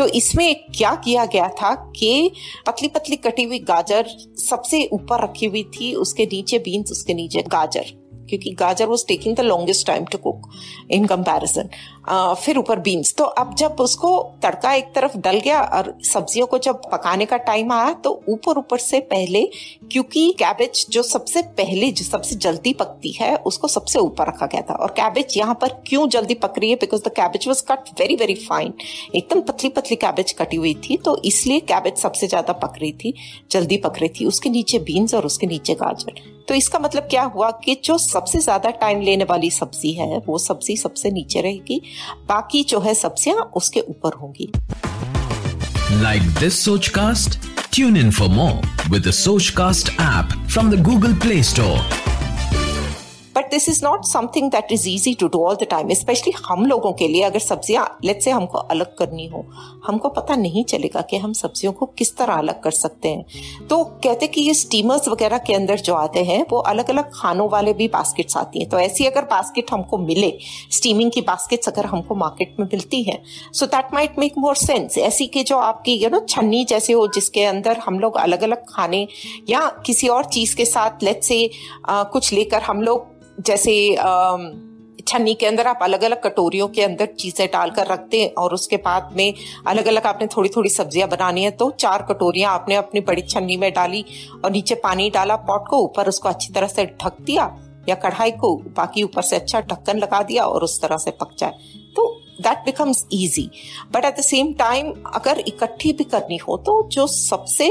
तो 0.00 0.06
इसमें 0.08 0.54
क्या 0.74 0.94
किया 0.94 1.24
गया 1.24 1.48
था 1.56 1.74
कि 1.96 2.30
पतली 2.66 2.88
पतली 2.88 3.16
कटी 3.16 3.42
हुई 3.42 3.58
गाजर 3.60 4.06
सबसे 4.40 4.88
ऊपर 4.92 5.22
रखी 5.22 5.46
हुई 5.46 5.62
थी, 5.74 5.92
उसके 5.94 6.26
नीचे 6.26 6.58
बीन्स 6.58 6.92
उसके 6.92 7.14
नीचे 7.14 7.42
गाजर, 7.48 7.90
क्योंकि 8.28 8.50
गाजर 8.50 8.86
was 8.86 9.04
taking 9.08 9.36
the 9.36 9.40
longest 9.40 9.86
time 9.86 10.04
to 10.04 10.18
cook 10.18 10.48
in 10.90 11.06
comparison 11.06 11.68
फिर 12.36 12.58
ऊपर 12.58 12.78
बीन्स 12.80 13.14
तो 13.14 13.24
अब 13.24 13.54
जब 13.54 13.76
उसको 13.80 14.10
तड़का 14.42 14.72
एक 14.74 14.92
तरफ़ 14.94 15.16
डल 15.18 15.38
गया 15.40 15.60
और 15.60 15.92
सब्जियों 16.04 16.46
को 16.46 16.58
जब 16.58 16.80
पकाने 16.92 17.26
का 17.26 17.36
टाइम 17.40 17.72
आया 17.72 17.92
तो 17.94 18.10
ऊपर 18.28 18.58
ऊपर 18.58 18.78
से 18.80 19.00
पहले, 19.10 19.42
क्योंकि 19.92 20.30
कैबेज 20.38 20.84
जो 20.90 21.02
सबसे 21.02 21.42
पहले, 21.58 21.90
जो 21.90 22.04
सबसे 22.04 22.36
जल्दी 22.36 22.72
पकती 22.74 23.12
है, 23.12 23.34
उसको 23.36 23.68
सबसे 23.68 23.98
ऊपर 23.98 24.28
रखा 24.28 24.46
गया 24.46 24.62
था। 24.62 24.74
और 24.74 24.90
कैबेज 24.92 25.36
यहाँ 25.36 25.54
पर 25.60 25.68
क्यों 25.86 26.08
जल्दी 26.08 26.34
पक 26.36 26.58
रही 26.58 26.70
है? 26.70 26.76
Because 26.76 27.02
the 27.02 27.12
cabbage 27.16 27.46
was 27.48 27.62
cut 27.68 27.88
very 28.00 28.16
very 28.16 28.34
fine 28.40 28.72
एकदम 29.14 29.40
पतली 29.42 29.70
पतली 29.70 29.96
कैबेज 29.98 30.32
कटी 30.32 30.56
हुई 30.56 30.74
थी 30.84 30.96
तो 31.04 31.16
इसलिए 31.24 31.60
कैबेज 31.62 31.96
सबसे 31.98 32.26
ज़्यादा 32.26 32.52
पक 32.54 32.78
रही 32.80 32.92
थी, 32.94 33.14
जल्दी 33.50 33.76
पक 33.78 33.98
रही 34.00 34.08
थी। 34.10 34.26
उसके 34.26 34.50
नीचे 34.50 34.78
बीन्स 34.80 35.14
और 35.14 35.26
उसके 35.26 35.46
नीचे 35.46 35.74
गाजर। 35.76 36.22
तो 36.48 36.54
इसका 36.54 36.78
मतलब 36.78 37.02
क्या 37.10 37.22
हुआ 37.24 37.50
कि 37.64 37.74
जो 37.84 37.96
सबसे 37.98 38.38
ज़्यादा 38.40 38.70
टाइम 38.78 39.00
लेने 39.00 39.24
वाली 39.24 39.50
सब्ज़ी 39.50 39.92
है, 39.92 40.18
वो 40.18 40.38
सब्ज़ी 40.38 40.76
सबसे 40.76 41.10
नीचे 41.10 41.40
रहेगी। 41.40 41.80
बाकी 42.28 42.62
जो 42.64 42.80
है 42.80 42.94
सब्ज़ियाँ 42.94 43.50
उसके 43.56 43.80
ऊपर 43.80 44.12
होंगी। 44.12 44.52
Like 46.02 46.22
this 46.22 46.64
Sochcast 46.88 47.38
tune 47.72 47.96
in 47.96 48.10
for 48.10 48.28
more 48.28 48.88
with 48.90 49.10
Sochcast 49.50 49.90
app 50.00 50.48
from 50.50 50.70
the 50.70 50.82
Google 50.82 51.14
Play 51.14 51.42
Store 51.42 51.78
but 53.36 53.50
this 53.50 53.68
is 53.68 53.84
not 53.84 54.04
something 54.04 54.50
that 54.50 54.72
is 54.72 54.88
easy 54.88 55.14
to 55.14 55.28
do 55.28 55.44
all 55.46 55.56
the 55.56 55.66
time 55.70 55.92
specially 55.94 56.32
हम 56.46 56.64
लोगों 56.66 56.92
के 56.92 57.08
लिए। 57.08 57.22
अगर 57.22 57.38
सब्ज़ियाँ 57.40 57.86
लेट 58.04 58.22
से 58.22 58.30
हमको 58.30 58.58
अलग 58.58 58.94
करनी 58.96 59.26
हो, 59.26 59.44
हमको 59.86 60.08
पता 60.10 60.36
नहीं 60.36 60.64
चलेगा 60.64 61.00
कि 61.10 61.16
हम 61.16 61.32
सब्जियों 61.32 61.72
को 61.72 61.86
किस 61.98 62.16
तरह 62.16 62.34
अलग 62.34 62.62
कर 62.62 62.70
सकते 62.72 63.08
हैं। 63.08 63.66
तो 63.68 63.82
कहते 64.04 64.26
कि 64.26 64.40
ये 64.40 64.54
स्टीमर्स 64.54 65.08
वगैरह 65.08 65.38
के 65.40 65.54
अंदर 65.54 65.80
जो 65.80 65.94
आते 65.94 66.24
हैं, 66.24 66.44
वो 66.50 66.58
अलग 66.60 66.90
अलग 66.90 67.10
खानों 67.14 67.48
वाले 67.50 67.72
भी 67.72 67.88
बास्केट्स 67.90 68.36
आती 68.36 68.60
हैं। 68.60 68.68
तो 68.68 68.78
ऐसी 68.80 69.06
अगर 69.06 69.24
बास्केट 69.26 69.72
हमको 69.72 69.98
मिले 70.00 70.32
स्टीमिंग 70.72 71.10
की 71.10 71.20
बास्केट्स 71.22 71.68
अगर 71.68 71.86
हमको 71.86 72.14
मार्केट 72.16 72.56
में 72.60 72.66
मिलती 72.66 73.02
हैं 73.02 73.18
so 73.52 73.66
that 73.66 73.94
might 73.94 74.18
make 74.18 74.38
more 74.38 74.56
sense 74.56 74.98
ऐसी 75.00 75.26
के 75.28 75.42
जो 75.44 75.58
आपकी 75.58 75.94
यू 75.94 76.10
नो 76.10 76.20
छन्नी 76.28 76.64
जैसे 76.64 76.92
हो, 76.92 77.06
जिसके 77.08 77.44
अंदर 77.44 77.78
हम 77.78 77.98
लोग 78.00 78.16
अलग 78.18 78.42
अलग 78.42 78.64
खाने 78.68 79.06
या 79.48 79.66
किसी 79.86 80.08
और 80.08 80.24
चीज़ 80.26 80.56
के 80.56 80.64
साथ 80.66 81.02
लेट 81.02 81.22
से 81.22 81.48
कुछ 81.88 82.32
लेकर 82.32 82.62
हम 82.62 82.82
लोग 82.82 83.08
जैसे 83.38 83.74
छन्नी 85.08 85.34
के 85.34 85.46
अंदर 85.46 85.66
आप 85.66 85.78
अलग 85.82 86.02
अलग 86.04 86.20
कटोरियों 86.22 86.66
के 86.68 86.82
अंदर 86.82 87.06
चीज़ें 87.18 87.46
डालकर 87.52 87.86
रखते 87.86 88.20
हैं 88.20 88.32
और 88.38 88.54
उसके 88.54 88.76
बाद 88.76 89.12
में 89.16 89.34
अलग 89.66 89.86
अलग 89.86 90.06
आपने 90.06 90.26
थोड़ी 90.36 90.50
थोड़ी 90.56 90.70
सब्ज़ियाँ 90.70 91.08
बनानी 91.08 91.44
है 91.44 91.50
तो 91.50 91.70
चार 91.80 92.02
कटोरियाँ 92.02 92.52
आपने 92.52 92.74
अपनी 92.74 93.00
बड़ी 93.00 93.22
छन्नी 93.22 93.56
में 93.56 93.72
डाली 93.72 94.04
और 94.44 94.50
नीचे 94.50 94.74
पानी 94.84 95.08
डाला, 95.10 95.36
पॉट 95.36 95.68
को 95.68 95.78
ऊपर 95.84 96.08
उसको 96.08 96.28
अच्छी 96.28 96.52
तरह 96.52 96.66
से 96.68 96.84
ढक 97.02 97.20
दिया 97.20 97.50
या 97.88 97.94
कढ़ाई 97.96 98.30
को 98.32 98.54
बाकी 98.76 99.02
ऊपर 99.02 99.22
से 99.22 99.36
अच्छा 99.36 99.60
ढक्कन 99.62 99.98
लगा 99.98 100.22
दिया 100.22 100.44
और 100.44 100.64
उस 100.64 100.80
तरह 100.82 100.96
से 100.96 101.10
पक 101.10 101.34
जाए। 101.38 101.52
तो 101.96 102.08
that 102.40 102.58
becomes 102.64 103.04
easy 103.12 103.50
but 103.92 104.04
at 104.04 104.18
the 104.18 104.22
same 104.22 104.52
time 104.58 104.92
अगर 105.14 105.38
इकट्ठी 105.46 105.92
भी 105.92 106.04
करनी 106.06 106.36
हो 106.38 106.56
तो 106.66 106.82
जो 106.88 107.06
सबसे 107.06 107.68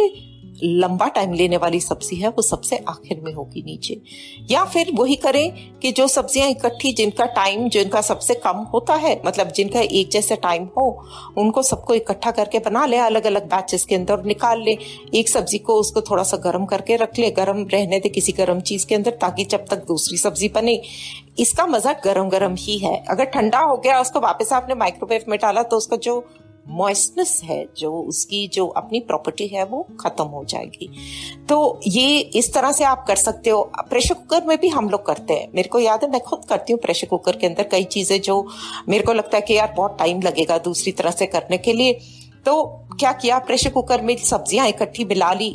लंबा 0.63 1.07
टाइम 1.07 1.33
लेने 1.33 1.57
वाली 1.57 1.79
सब्ज़ी 1.79 2.15
है, 2.15 2.29
वो 2.29 2.41
सबसे 2.41 2.77
आखिर 2.89 3.19
में 3.21 3.31
होगी 3.33 3.63
नीचे। 3.63 3.99
या 4.51 4.63
फिर 4.65 4.91
वही 4.93 5.15
करें 5.17 5.51
कि 5.79 5.91
जो 5.91 6.07
सब्ज़ियाँ 6.07 6.49
इकट्ठी, 6.49 6.91
जिनका 6.93 7.25
टाइम 7.27 7.67
जिनका 7.69 8.01
सबसे 8.01 8.33
कम 8.37 8.57
होता 8.73 8.95
है 8.95 9.19
मतलब 9.25 9.51
जिनका 9.51 9.81
एक 9.81 10.09
जैसे 10.09 10.35
टाइम 10.37 10.63
हो, 10.77 10.87
उनको 11.37 11.61
सबको 11.63 11.93
इकट्ठा 11.93 12.31
करके 12.31 12.59
बना 12.59 12.85
ले 12.85 12.97
अलग 12.99 13.25
अलग 13.25 13.45
बैचेस 13.45 13.85
के 13.85 13.95
अंदर 13.95 14.23
निकाल 14.25 14.61
ले। 14.61 14.77
एक 15.15 15.29
सब्ज़ी 15.29 15.57
को 15.59 15.79
उसको 15.79 16.01
थोड़ा 16.01 16.23
सा 16.23 16.37
गर्म 16.39 16.65
करके 16.65 16.95
रख 16.95 17.19
ले, 17.19 17.29
गर्म 17.31 17.65
रहने 17.73 17.99
दे 17.99 18.09
किसी 18.09 18.31
गर्म 18.33 18.59
चीज़ 18.61 18.85
के 18.87 18.95
अंदर, 18.95 19.11
ताकि 19.11 19.45
जब 19.45 19.65
तक 19.69 19.85
दूसरी 19.87 20.17
सब्ज़ी 20.17 20.49
बने। 20.49 20.81
इसका 21.39 21.65
मज़ा 21.67 21.93
गरम 22.03 22.29
गरम 22.29 22.55
ही 22.59 22.77
है। 22.77 22.95
अगर 23.09 23.25
ठंडा 23.25 23.59
हो 23.59 23.77
गया, 23.77 23.99
उसको 24.01 24.19
वापस 24.19 24.53
आपने 24.53 24.75
माइक्रोवेव 24.75 25.25
में 25.29 25.37
डाला 25.41 25.63
तो 25.63 25.77
उसका 25.77 25.97
जो 25.97 26.19
मॉइस्टनेस 26.69 27.39
है, 27.43 27.65
जो 27.77 27.91
उसकी 27.93 28.47
जो 28.47 28.65
अपनी 28.67 28.99
प्रॉपर्टी 28.99 29.47
है, 29.47 29.63
वो 29.65 29.81
खत्म 29.99 30.23
हो 30.25 30.43
जाएगी। 30.45 30.89
तो 31.49 31.79
ये 31.87 32.19
इस 32.19 32.53
तरह 32.53 32.71
से 32.71 32.83
आप 32.83 33.05
कर 33.07 33.15
सकते 33.15 33.49
हो। 33.49 33.61
प्रेशर 33.79 34.13
कुकर 34.13 34.45
में 34.45 34.57
भी 34.57 34.67
हम 34.69 34.89
लोग 34.89 35.05
करते 35.05 35.33
हैं। 35.33 35.47
मेरे 35.55 35.69
को 35.69 35.79
याद 35.79 36.03
है, 36.03 36.09
मैं 36.11 36.21
खुद 36.21 36.45
करती 36.49 36.73
हूँ 36.73 36.79
प्रेशर 36.81 37.07
कुकर 37.07 37.35
के 37.35 37.47
अंदर 37.47 37.67
कई 37.71 37.83
चीज़ें 37.85 38.19
जो 38.21 38.45
मेरे 38.89 39.03
को 39.03 39.13
लगता 39.13 39.37
है 39.37 39.41
कि 39.41 39.53
यार 39.53 39.73
बहुत 39.77 39.97
टाइम 39.99 40.21
लगेगा 40.21 40.57
दूसरी 40.59 40.91
तरह 40.91 41.11
से 41.11 41.25
करने 41.27 41.57
के 41.57 41.73
लिए। 41.73 41.93
तो 42.45 42.63
क्या 42.99 43.11
किया? 43.13 43.39
प्रेशर 43.39 43.69
कुकर 43.69 44.01
में 44.01 44.15
सब्ज़ियाँ 44.17 44.67
इकट्ठी 44.67 45.05
मिला 45.05 45.33
ली, 45.33 45.49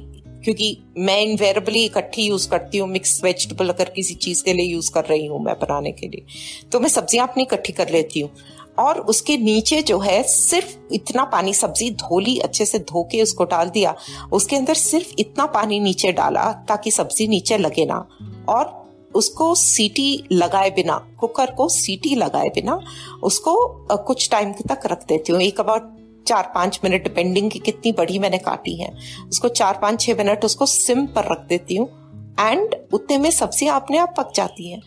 क्योंकि 0.45 0.77
मैं 0.99 1.21
इनवेरेबली 1.23 1.85
इकट्ठी 1.85 2.23
यूज़ 2.23 2.49
करती 2.49 2.79
हूँ। 2.79 2.89
मिक्स 2.89 3.23
वेजिटेबल 3.25 3.69
अगर 3.69 3.91
किसी 3.91 4.15
चीज़ 4.17 4.43
के 4.45 4.53
लिए 4.53 4.67
यूज़ 4.67 4.91
कर 4.93 5.05
रही 5.05 5.27
हूँ 5.27 5.43
मैं 5.45 5.55
बनाने 5.55 5.93
के 5.93 6.09
लिए। 6.09 6.25
तो 6.73 6.81
मैं 6.81 6.89
सब्ज़ियाँ 6.89 7.27
अपनी 7.29 7.43
इकट्ठी 7.43 7.73
कर 7.73 7.91
लेती 7.91 8.21
हूँ। 8.21 8.31
और 8.79 8.99
उसके 9.01 9.37
नीचे 9.37 9.81
जो 9.83 9.99
है 9.99 10.23
सिर्फ़ 10.23 10.95
इतना 10.95 11.25
पानी, 11.25 11.55
सब्ज़ी 11.55 11.91
धोली, 11.93 12.39
अच्छे 12.39 12.65
से 12.67 12.79
धो 12.81 13.03
के 13.03 13.23
उसको 13.23 13.45
डाल 13.45 13.69
दिया। 13.71 13.95
उसके 14.33 14.57
अंदर 14.57 14.75
सिर्फ़ 14.75 15.15
इतना 15.19 15.47
पानी 15.49 15.81
नीचे 15.81 16.13
डाला 16.13 16.51
ताकि 16.69 16.91
सब्ज़ी 16.91 17.27
नीचे 17.29 17.59
लगे 17.59 17.85
ना। 17.87 18.07
और 18.49 18.83
उसको 19.15 19.55
सीटी 19.55 20.25
लगाए 20.33 20.71
बिना, 20.71 20.97
कुकर 21.21 21.51
को 21.51 21.69
सीटी 21.69 22.15
लगाए 22.15 22.49
बिना 22.55 22.79
उसको 23.23 23.57
कुछ 23.99 24.29
टाइम 24.31 24.53
तक 24.69 24.87
रख 24.87 25.07
देती 25.09 25.33
हूँ। 25.33 25.41
एक 25.43 25.61
अबाउट 25.61 25.93
चार 26.27 26.51
पाँच 26.55 26.81
मिनट, 26.85 27.03
डिपेंडिंग 27.03 27.51
की 27.51 27.59
कितनी 27.59 27.93
बड़ी 27.93 28.19
मैंने 28.19 28.39
काटी 28.39 28.75
है। 28.77 28.93
उसको 29.29 29.49
चार 29.51 29.79
पाँच 29.83 30.01
छह 30.01 30.15
मिनट 30.15 30.45
उसको 30.45 30.67
सिम 30.67 31.07
पर 31.07 31.31
रख 31.33 31.47
देती 31.49 31.77
हूँ 31.77 31.89
एंड 32.41 32.75
उतने 32.93 33.19
में 33.19 33.31
सब्ज़ियाँ 33.31 33.77
अपने 33.77 33.99
आप 33.99 34.15
पक 34.17 34.33
जाती 34.35 34.71
हैं। 34.71 34.81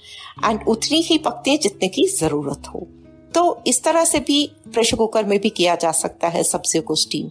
एंड 0.46 0.68
उतनी 0.68 1.02
ही 1.02 1.18
पकती 1.18 1.52
है 1.52 1.58
जितने 1.58 1.88
की 1.88 2.08
ज़रूरत 2.10 2.68
हो। 2.68 2.88
तो 3.36 3.62
इस 3.68 3.84
तरह 3.84 4.06
से 4.06 4.20
भी 4.20 4.46
प्रेशर 4.74 4.98
कुकर 4.98 5.26
में 5.26 5.40
भी 5.40 5.50
किया 5.50 5.76
जा 5.76 5.92
सकता 5.92 6.28
है 6.28 6.44
सब्जियों 6.44 6.84
को 6.84 6.96
स्टीम 6.96 7.30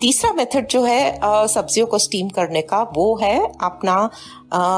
तीसरा 0.00 0.32
मेथड 0.32 0.66
जो 0.66 0.82
है 0.84 1.18
सब्जियों 1.48 1.86
को 1.86 1.98
स्टीम 1.98 2.28
करने 2.28 2.62
का 2.62 2.82
वो 2.94 3.14
है 3.22 3.36
अपना 3.62 3.96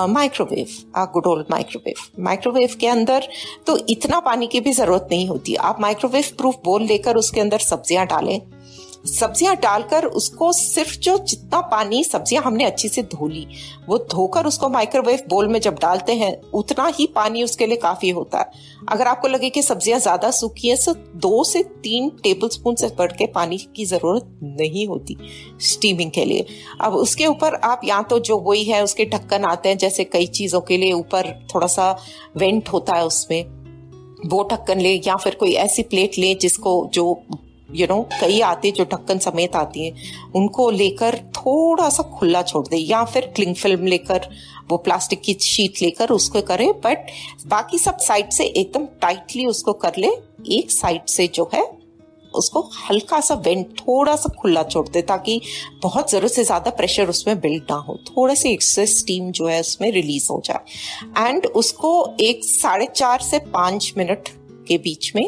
microwave 0.06 0.66
good 1.12 1.26
old 1.26 1.46
microwave 1.50 2.22
microwave 2.24 2.76
के 2.80 2.86
अंदर 2.86 3.28
तो 3.66 3.76
इतना 3.88 4.20
पानी 4.20 4.46
की 4.46 4.60
भी 4.60 4.72
ज़रूरत 4.72 5.08
नहीं 5.10 5.28
होती। 5.28 5.54
आप 5.54 5.80
माइक्रोवेव 5.80 6.24
प्रूफ 6.38 6.58
बोल 6.64 6.82
लेकर 6.82 7.16
उसके 7.16 7.40
अंदर 7.40 7.58
सब्ज़ियाँ 7.60 8.06
डालें। 8.06 8.40
सब्ज़ियाँ 9.04 9.54
डालकर 9.56 10.04
उसको 10.06 10.52
सिर्फ़ 10.52 10.96
जो 10.98 11.16
जितना 11.20 11.60
पानी 11.62 12.02
सब्ज़ियाँ 12.04 12.42
हमने 12.42 12.64
अच्छी 12.64 12.88
से 12.88 13.02
धो 13.04 13.26
ली, 13.28 13.46
वो 13.88 13.98
धोकर 14.10 14.46
उसको 14.46 14.68
माइक्रोवेव 14.68 15.22
बोल 15.28 15.48
में 15.48 15.58
जब 15.60 15.78
डालते 15.78 16.14
हैं, 16.14 16.32
उतना 16.52 16.86
ही 16.88 17.06
पानी 17.14 17.42
उसके 17.44 17.66
लिए 17.66 17.76
काफ़ी 17.76 18.10
होता 18.10 18.38
है। 18.38 18.62
अगर 18.88 19.06
आपको 19.06 19.28
लगे 19.28 19.50
कि 19.50 19.62
सब्ज़ियाँ 19.62 19.98
ज़्यादा 20.00 20.30
सूखी 20.30 20.68
है 20.68 20.76
तो 20.76 20.94
दो 21.18 21.42
से 21.44 21.62
तीन 21.82 22.08
टेबल 22.22 22.48
स्पून 22.48 22.74
से 22.74 22.88
बढ़ 22.98 23.12
के 23.12 23.26
पानी 23.26 23.58
की 23.76 23.84
ज़रूरत 23.84 24.38
नहीं 24.42 24.86
होती 24.88 25.16
स्टीमिंग 25.62 26.10
के 26.10 26.24
लिए। 26.24 26.46
अब 26.80 26.94
उसके 26.94 27.26
ऊपर 27.26 27.54
आप 27.54 27.80
या 27.84 28.00
तो 28.02 28.18
जो 28.20 28.38
वही 28.40 28.64
है, 28.64 28.82
उसके 28.84 29.04
ढक्कन 29.06 29.44
आते 29.44 29.68
हैं, 29.68 29.78
जैसे 29.78 30.04
कई 30.06 30.26
चीज़ों 30.28 30.60
के 30.60 30.76
लिए 30.76 30.92
ऊपर 30.94 31.32
थोड़ा 31.54 31.66
सा 31.68 31.90
वेंट 32.36 32.68
होता 32.68 32.94
है 32.94 33.06
उसमें, 33.06 33.44
वो 34.24 34.48
ढक्कन 34.52 34.80
ले 34.80 34.94
या 34.96 35.16
फिर 35.16 35.34
कोई 35.34 35.52
ऐसी 35.54 35.82
प्लेट 35.84 36.18
ले 36.18 36.34
जिसको 36.36 36.84
जो 36.94 37.12
यू 37.74 37.86
नो 37.86 38.00
कई 38.20 38.40
आते 38.42 38.70
जो 38.70 38.84
ढक्कन 38.84 39.18
समेत 39.18 39.56
आती 39.56 39.86
हैं, 39.86 40.32
उनको 40.34 40.70
लेकर 40.70 41.18
थोड़ा 41.36 41.88
सा 41.88 42.02
खुला 42.18 42.42
छोड़ 42.42 42.66
दे, 42.68 42.76
या 42.76 43.04
फिर 43.04 43.32
क्लिंग 43.36 43.54
फ़िल्म 43.54 43.86
लेकर, 43.86 44.28
वो 44.70 44.76
प्लास्टिक 44.78 45.20
की 45.20 45.34
शीट 45.42 45.82
लेकर 45.82 46.10
उसको 46.10 46.42
करे 46.42 46.72
बट 46.84 47.10
बाकी 47.46 47.78
सब 47.78 47.96
साइड 48.00 48.30
से 48.30 48.44
एकदम 48.46 48.86
टाइटली 49.02 49.46
उसको 49.46 49.72
कर 49.74 49.92
ले, 49.98 50.08
एक 50.50 50.70
साइड 50.70 51.06
से 51.06 51.26
जो 51.28 51.50
है, 51.54 51.64
उसको 52.34 52.60
हल्का 52.88 53.18
सा 53.20 53.34
वेंट 53.36 53.80
थोड़ा 53.80 54.14
सा 54.16 54.28
खुला 54.40 54.62
छोड़ 54.62 54.86
दे, 54.88 55.02
ताकि 55.02 55.40
बहुत 55.82 56.10
ज़रूरत 56.10 56.32
से 56.32 56.44
ज़्यादा 56.44 56.70
प्रेशर 56.70 57.08
उसमें 57.08 57.38
बिल्ड 57.40 57.62
ना 57.70 57.76
हो, 57.78 57.98
थोड़ा 58.08 58.34
सी 58.34 58.52
एक्सेस 58.52 58.98
स्टीम 58.98 59.30
जो 59.30 59.46
है 59.46 59.60
उसमें 59.60 59.90
रिलीज़ 59.92 60.26
हो 60.30 60.40
जाए। 60.44 61.28
एंड 61.28 61.46
उसको 61.46 61.92
एक 62.20 62.44
साढ़े 62.44 62.86
चार 62.86 63.20
से 63.20 63.38
पाँच 63.52 63.92
मिनट 63.98 64.28
के 64.68 64.78
बीच 64.78 65.12
में 65.16 65.24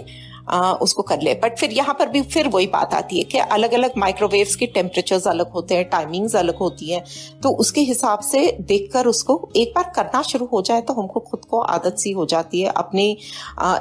आ, 0.49 0.73
उसको 0.73 1.03
कर 1.03 1.23
ले। 1.23 1.35
बट 1.35 1.59
फिर 1.59 1.73
यहाँ 1.73 1.95
पर 1.99 2.09
भी 2.09 2.23
फिर 2.25 2.49
वही 2.49 2.67
बात 2.67 2.95
आती 2.95 3.19
है 3.19 3.25
कि 3.25 3.39
अलग 3.39 3.73
अलग 3.75 3.93
माइक्रोवेव्स 3.99 4.55
के 4.57 4.67
टेम्परेचर्स 4.67 5.27
अलग 5.29 5.51
होते 5.51 5.75
हैं 5.75 5.89
टाइमिंग्स 5.89 6.37
अलग 6.37 6.57
होती 6.57 6.91
हैं। 6.91 7.05
तो 7.43 7.51
उसके 7.57 7.81
हिसाब 7.83 8.21
से 8.21 8.47
देखकर 8.63 9.07
उसको 9.07 9.39
एक 9.57 9.73
बार 9.77 9.93
करना 9.97 10.23
शुरू 10.23 10.47
हो 10.47 10.63
जाए 10.63 10.81
तो 10.81 10.95
हमको 10.95 11.21
खुद 11.21 11.45
को 11.45 11.61
आदत 11.61 11.97
सी 11.99 12.11
हो 12.11 12.27
जाती 12.27 12.61
है 12.61 12.73
अपने 12.77 13.11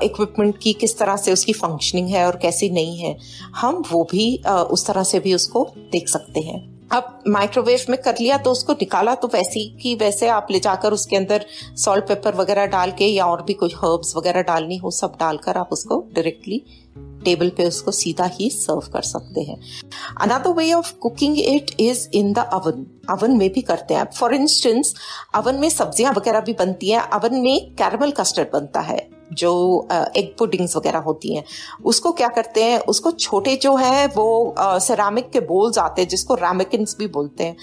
इक्विपमेंट 0.04 0.58
की 0.58 0.74
किस 0.76 0.98
तरह 1.00 1.16
से 1.16 1.34
उसकी 1.34 1.54
फंक्शनिंग 1.54 2.10
है 2.10 2.26
और 2.28 2.38
कैसी 2.38 2.70
नहीं 2.70 2.98
है। 2.98 3.18
हम 3.56 3.84
वो 3.92 4.04
भी 4.12 4.42
आ, 4.48 4.56
उस 4.56 4.88
तरह 4.88 5.04
से 5.04 5.20
भी 5.20 5.34
उसको 5.34 5.68
देख 5.92 6.10
सकते 6.10 6.40
हैं। 6.40 6.75
अब 6.92 7.24
माइक्रोवेव 7.28 7.86
में 7.90 8.02
कर 8.02 8.16
लिया 8.20 8.38
तो 8.38 8.52
उसको 8.52 8.74
निकाला 8.74 9.16
तो 9.16 9.28
वैसे 9.28 9.66
की 9.78 9.96
वैसे 9.96 10.28
आप 10.28 10.48
ले 10.52 10.60
जाकर 10.60 10.94
उसके 10.94 11.16
अंदर 11.16 11.46
सॉल्ट 11.76 12.08
पेपर 12.08 12.36
वगैरह 12.36 12.66
डाल 12.66 12.92
के 12.92 13.06
या 13.06 13.26
और 13.26 13.44
भी 13.44 13.54
कोई 13.54 13.70
हर्ब्स 13.70 14.16
वगैरह 14.18 14.42
डालनी 14.42 14.78
हो, 14.78 14.92
सब 14.92 15.16
डालकर 15.20 15.58
आप 15.58 15.70
उसको 15.72 16.00
डायरेक्टली 16.14 16.64
टेबल 17.26 17.50
पे 17.50 17.68
उसको 17.68 17.92
सीधा 17.92 18.26
ही 18.26 18.50
सर्व 18.50 18.90
कर 18.94 19.02
सकते 19.02 19.42
हैं। 19.42 19.60
Another 20.22 20.50
way 20.50 20.72
of 20.74 20.94
cooking 20.94 21.40
it 21.40 21.72
is 21.80 22.08
in 22.14 22.34
the 22.34 22.40
oven 22.54 22.86
oven 23.10 23.38
में 23.38 23.50
भी 23.54 23.62
करते 23.62 23.94
हैं। 23.94 24.06
फॉर 24.12 24.36
इंस्टेंस 24.36 24.94
अवन 25.36 25.56
में 25.56 25.70
सब्ज़ियाँ 25.70 26.14
वगैरह 26.14 26.40
भी 26.40 26.54
बनती 26.54 26.90
हैं। 26.90 27.00
अवन 27.00 27.36
में 27.36 27.76
कैरमल 27.76 28.12
कस्टर्ड 28.12 28.48
बनता 28.54 28.80
है। 28.80 29.15
जो 29.34 29.88
एग 29.92 30.36
पुडिंग्स 30.40 30.76
वगैरह 30.78 31.00
होती 31.00 31.36
हैं, 31.36 31.44
उसको 31.86 32.12
क्या 32.12 32.28
करते 32.28 32.64
हैं, 32.64 32.80
उसको 32.80 33.12
छोटे 33.12 33.56
जो 33.56 33.76
है, 33.76 34.06
वो 34.08 34.56
सेरामिक 34.60 35.30
के 35.32 35.40
बोल्स 35.40 35.78
आते 35.78 36.02
हैं, 36.02 36.10
जिसको 36.10 36.36
रैमिकिन 36.36 36.86
भी 37.00 37.08
बोलते 37.08 37.44
हैं। 37.44 37.56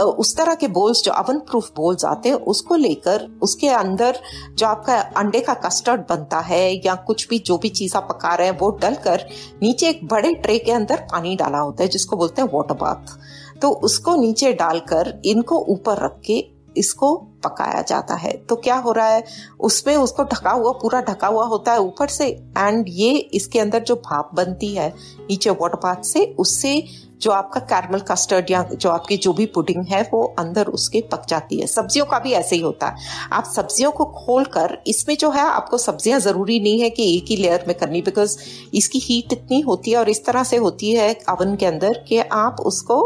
उस 0.00 0.36
तरह 0.36 0.54
के 0.54 0.68
बोल्स 0.68 1.02
जो 1.04 1.12
अवन 1.12 1.38
प्रूफ 1.40 1.70
बोल्स 1.76 2.04
आते 2.04 2.28
हैं, 2.28 2.36
उसको 2.36 2.76
लेकर, 2.76 3.26
उसके 3.42 3.68
अंदर 3.68 4.18
जो 4.54 4.66
आपका 4.66 4.98
अंडे 5.16 5.40
का 5.40 5.54
कस्टर्ड 5.54 6.00
बनता 6.00 6.38
है, 6.40 6.72
या 6.86 6.94
कुछ 7.06 7.28
भी, 7.28 7.38
जो 7.38 7.56
भी 7.58 7.68
चीज़ 7.68 7.96
आप 7.96 8.08
पका 8.10 8.34
रहे 8.34 8.46
हैं, 8.46 8.58
वो 8.58 8.70
डलकर 8.82 9.26
नीचे 9.62 9.88
एक 9.88 10.06
बड़े 10.08 10.32
ट्रे 10.34 10.58
के 10.58 10.72
अंदर 10.72 11.06
पानी 11.12 11.36
डाला 11.36 11.58
होता 11.58 11.82
है, 11.82 11.88
जिसको 11.88 12.16
बोलते 12.16 12.42
हैं 12.42 12.48
वाटर 12.52 12.74
बाथ 12.74 13.18
तो 13.62 13.70
उसको 13.84 14.14
नीचे 14.16 14.52
डालकर, 14.52 15.20
इनको 15.24 15.58
ऊपर 15.68 15.98
रख 15.98 16.20
के, 16.26 16.44
इसको 16.76 17.16
पकाया 17.44 17.82
जाता 17.82 18.14
है। 18.14 18.32
तो 18.32 18.56
क्या 18.56 18.76
हो 18.76 18.92
रहा 18.92 19.08
है? 19.08 19.24
उसमें 19.60 19.96
उसको 19.96 20.24
ढका 20.24 20.50
हुआ, 20.50 20.72
पूरा 20.72 21.00
ढका 21.00 21.26
हुआ 21.26 21.44
होता 21.44 21.72
है 21.72 21.80
ऊपर 21.80 22.08
से। 22.08 22.26
एंड 22.58 22.84
ये 22.88 23.12
इसके 23.12 23.60
अंदर 23.60 23.78
जो 23.78 23.94
भाप 23.94 24.30
बनती 24.34 24.74
है, 24.74 24.94
नीचे 25.20 25.50
वाटर 25.50 25.76
पाथ 25.76 25.96
से, 25.96 26.36
उससे 26.38 26.84
जो 27.20 27.30
आपका 27.30 27.60
कैरमल 27.62 28.00
कस्टर्ड 28.00 28.50
या 28.50 28.62
जो 28.64 28.90
आपकी 28.90 29.16
जो 29.16 29.32
भी 29.32 29.46
पुडिंग 29.48 29.84
है, 29.86 30.02
वो 30.12 30.22
अंदर 30.38 30.66
उसके 30.68 31.00
पक 31.12 31.26
जाती 31.28 31.60
है। 31.60 31.66
सब्जियों 31.66 32.06
का 32.06 32.18
भी 32.18 32.32
ऐसे 32.32 32.56
ही 32.56 32.62
होता 32.62 32.86
है। 32.86 33.28
आप 33.32 33.44
सब्जियों 33.46 33.90
को 33.90 34.04
खोल 34.16 34.44
कर 34.48 34.76
इसमें 34.86 35.16
जो 35.16 35.30
है, 35.30 35.42
आपको 35.42 35.78
सब्ज़ियाँ 35.78 36.20
ज़रूरी 36.20 36.60
नहीं 36.60 36.80
है 36.80 36.90
कि 36.90 37.14
एक 37.16 37.30
ही 37.30 37.36
लेयर 37.36 37.64
में 37.68 37.76
करनी 37.78 38.02
बिकॉज़ 38.02 38.38
इसकी 38.74 38.98
हीट 38.98 39.32
इतनी 39.32 39.60
होती 39.60 39.90
है 39.90 39.98
और 39.98 40.08
इस 40.08 40.24
तरह 40.24 40.44
से 40.44 40.56
होती 40.58 40.94
है 40.94 41.12
अवन 41.28 41.54
के 41.56 41.66
अंदर 41.66 42.04
कि 42.08 42.18
आप 42.18 42.60
उसको 42.62 43.00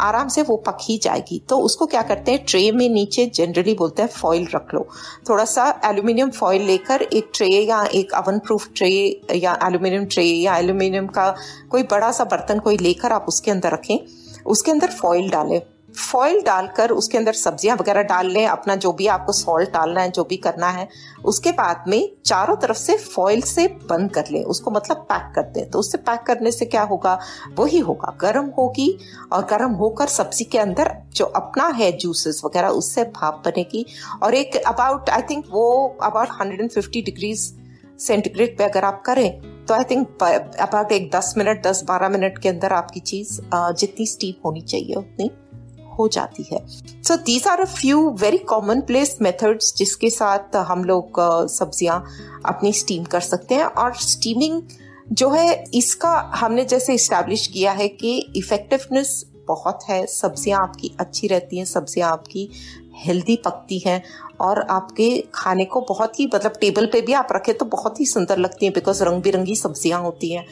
आराम 0.00 0.28
से 0.28 0.42
वो 0.42 0.56
पक 0.66 0.78
ही 0.82 0.96
जाएगी। 0.98 1.38
तो 1.48 1.56
उसको 1.58 1.86
क्या 1.86 2.00
करते 2.02 2.32
हैं? 2.32 2.44
ट्रे 2.44 2.70
में 2.72 2.88
नीचे 2.90 3.26
जनरली 3.34 3.74
बोलते 3.74 4.02
हैं 4.02 4.08
फॉइल 4.10 4.46
रख 4.54 4.74
लो। 4.74 4.86
थोड़ा 5.28 5.44
सा 5.44 5.68
एल्यूमिनियम 5.84 6.30
फॉइल 6.30 6.62
लेकर 6.62 7.02
एक 7.02 7.30
ट्रे 7.34 7.48
या 7.48 7.82
एक 7.94 8.12
अवन 8.14 8.38
प्रूफ 8.38 8.68
ट्रे 8.76 8.90
या 9.34 9.52
एल्यूमिनियम 9.66 10.04
ट्रे 10.04 10.24
या 10.24 10.56
एल्यूमिनियम 10.56 11.06
का 11.08 11.28
कोई 11.70 11.82
बड़ा 11.90 12.10
सा 12.12 12.24
बर्तन 12.24 12.58
कोई 12.58 12.76
लेकर 12.78 13.12
आप 13.12 13.26
उसके 13.28 13.50
अंदर 13.54 13.72
रखें, 13.72 13.98
उसके 14.46 14.70
अंदर 14.70 14.90
फॉइल 14.92 15.30
डालें। 15.30 15.60
फॉइल 15.94 16.40
डालकर 16.42 16.90
उसके 16.90 17.18
अंदर 17.18 17.32
सब्ज़ियाँ 17.32 17.76
वगैरह 17.76 18.02
डाल 18.02 18.26
लें, 18.26 18.46
अपना 18.46 18.74
जो 18.76 18.92
भी 18.92 19.06
आपको 19.06 19.32
सॉल्ट 19.32 19.70
डालना 19.70 20.00
है, 20.00 20.10
जो 20.10 20.24
भी 20.24 20.36
करना 20.36 20.68
है, 20.68 20.88
उसके 21.24 21.52
बाद 21.52 21.84
में 21.88 22.08
चारों 22.24 22.56
तरफ़ 22.56 22.76
से 22.76 22.96
फॉइल 22.96 23.40
से 23.42 23.66
बंद 23.90 24.10
कर 24.10 24.30
लें। 24.30 24.42
उसको 24.44 24.70
मतलब 24.70 25.06
पैक 25.10 25.32
कर 25.34 25.42
दें। 25.44 25.70
तो 25.70 25.78
उससे 25.78 25.98
पैक 25.98 26.22
करने 26.22 26.50
से 26.50 26.64
क्या 26.64 26.82
होगा? 26.82 27.18
वही 27.58 27.78
होगा, 27.78 28.16
गर्म 28.20 28.50
होगी 28.58 28.90
और 29.32 29.44
गर्म 29.44 29.72
होकर 29.74 30.06
सब्ज़ी 30.08 30.44
के 30.44 30.58
अंदर 30.58 30.94
जो 31.14 31.24
अपना 31.24 31.68
है 31.68 31.92
जूसेस 31.92 32.40
वगैरह, 32.44 32.68
उससे 32.68 33.04
भाप 33.04 33.42
बनेगी। 33.46 33.86
और 34.22 34.34
एक 34.34 34.56
अबाउट 34.56 35.10
आई 35.10 35.22
थिंक 35.30 35.44
वो 35.50 35.96
about 36.02 36.28
hundred 36.40 36.60
and 36.60 36.70
fifty 36.70 37.02
degrees 37.02 37.52
centigrade 37.98 38.56
पे 38.58 38.64
अगर 38.64 38.84
आप 38.84 39.02
करें 39.06 39.64
तो 39.64 39.74
आई 39.74 39.84
थिंक 39.90 40.22
अबाउट 40.22 40.92
एक 40.92 41.10
दस 41.10 41.34
मिनट, 41.38 41.62
दस 41.66 41.82
बारह 41.88 42.08
मिनट 42.08 42.38
के 42.38 42.48
अंदर 42.48 42.72
आपकी 42.72 43.00
चीज़ 43.02 43.40
जितनी 43.52 44.06
स्टीप 44.06 44.46
होनी 44.46 44.60
चाहिए, 44.62 44.94
उतनी 44.94 45.30
हो 45.98 46.06
जाती 46.08 46.42
है। 46.42 46.58
So 47.02 47.16
these 47.16 47.46
are 47.46 47.60
a 47.60 47.64
few 47.66 48.08
very 48.20 48.38
commonplace 48.82 49.16
methods 49.22 49.74
जिसके 49.76 50.10
साथ 50.10 50.56
हम 50.68 50.84
लोग 50.84 51.20
सब्ज़ियाँ 51.50 52.04
अपनी 52.46 52.72
स्टीम 52.74 53.04
कर 53.06 53.20
सकते 53.22 53.54
हैं। 53.54 53.64
और 53.64 53.94
स्टीमिंग 53.96 54.62
जो 55.12 55.30
है, 55.30 55.64
इसका 55.74 56.10
हमने 56.34 56.64
जैसे 56.64 56.94
इस्टेब्लिश 56.94 57.46
किया 57.46 57.72
है 57.72 57.88
कि 57.90 58.18
इफेक्टिवनेस 58.36 59.24
बहुत 59.48 59.82
है। 59.88 60.04
सब्ज़ियाँ 60.06 60.60
आपकी 60.62 60.94
अच्छी 61.00 61.26
रहती 61.26 61.58
हैं, 61.58 61.64
सब्ज़ियाँ 61.64 62.10
आपकी 62.12 62.48
हेल्दी 62.96 63.36
पकती 63.44 63.78
हैं 63.78 64.02
और 64.40 64.60
आपके 64.70 65.08
खाने 65.34 65.64
को 65.64 65.80
बहुत 65.80 66.20
ही 66.20 66.26
मतलब 66.34 66.52
टेबल 66.60 66.86
पे 66.86 67.00
भी 67.00 67.12
आप 67.12 67.28
रखें 67.32 67.54
तो 67.58 67.64
बहुत 67.66 68.00
ही 68.00 68.06
सुंदर 68.06 68.38
लगती 68.38 68.66
हैं 68.66 68.72
बिकॉज़ 68.74 69.02
रंग 69.04 69.22
बिरंगी 69.22 69.56
सब्ज़ियाँ 69.56 70.00
होती 70.02 70.32
हैं 70.32 70.44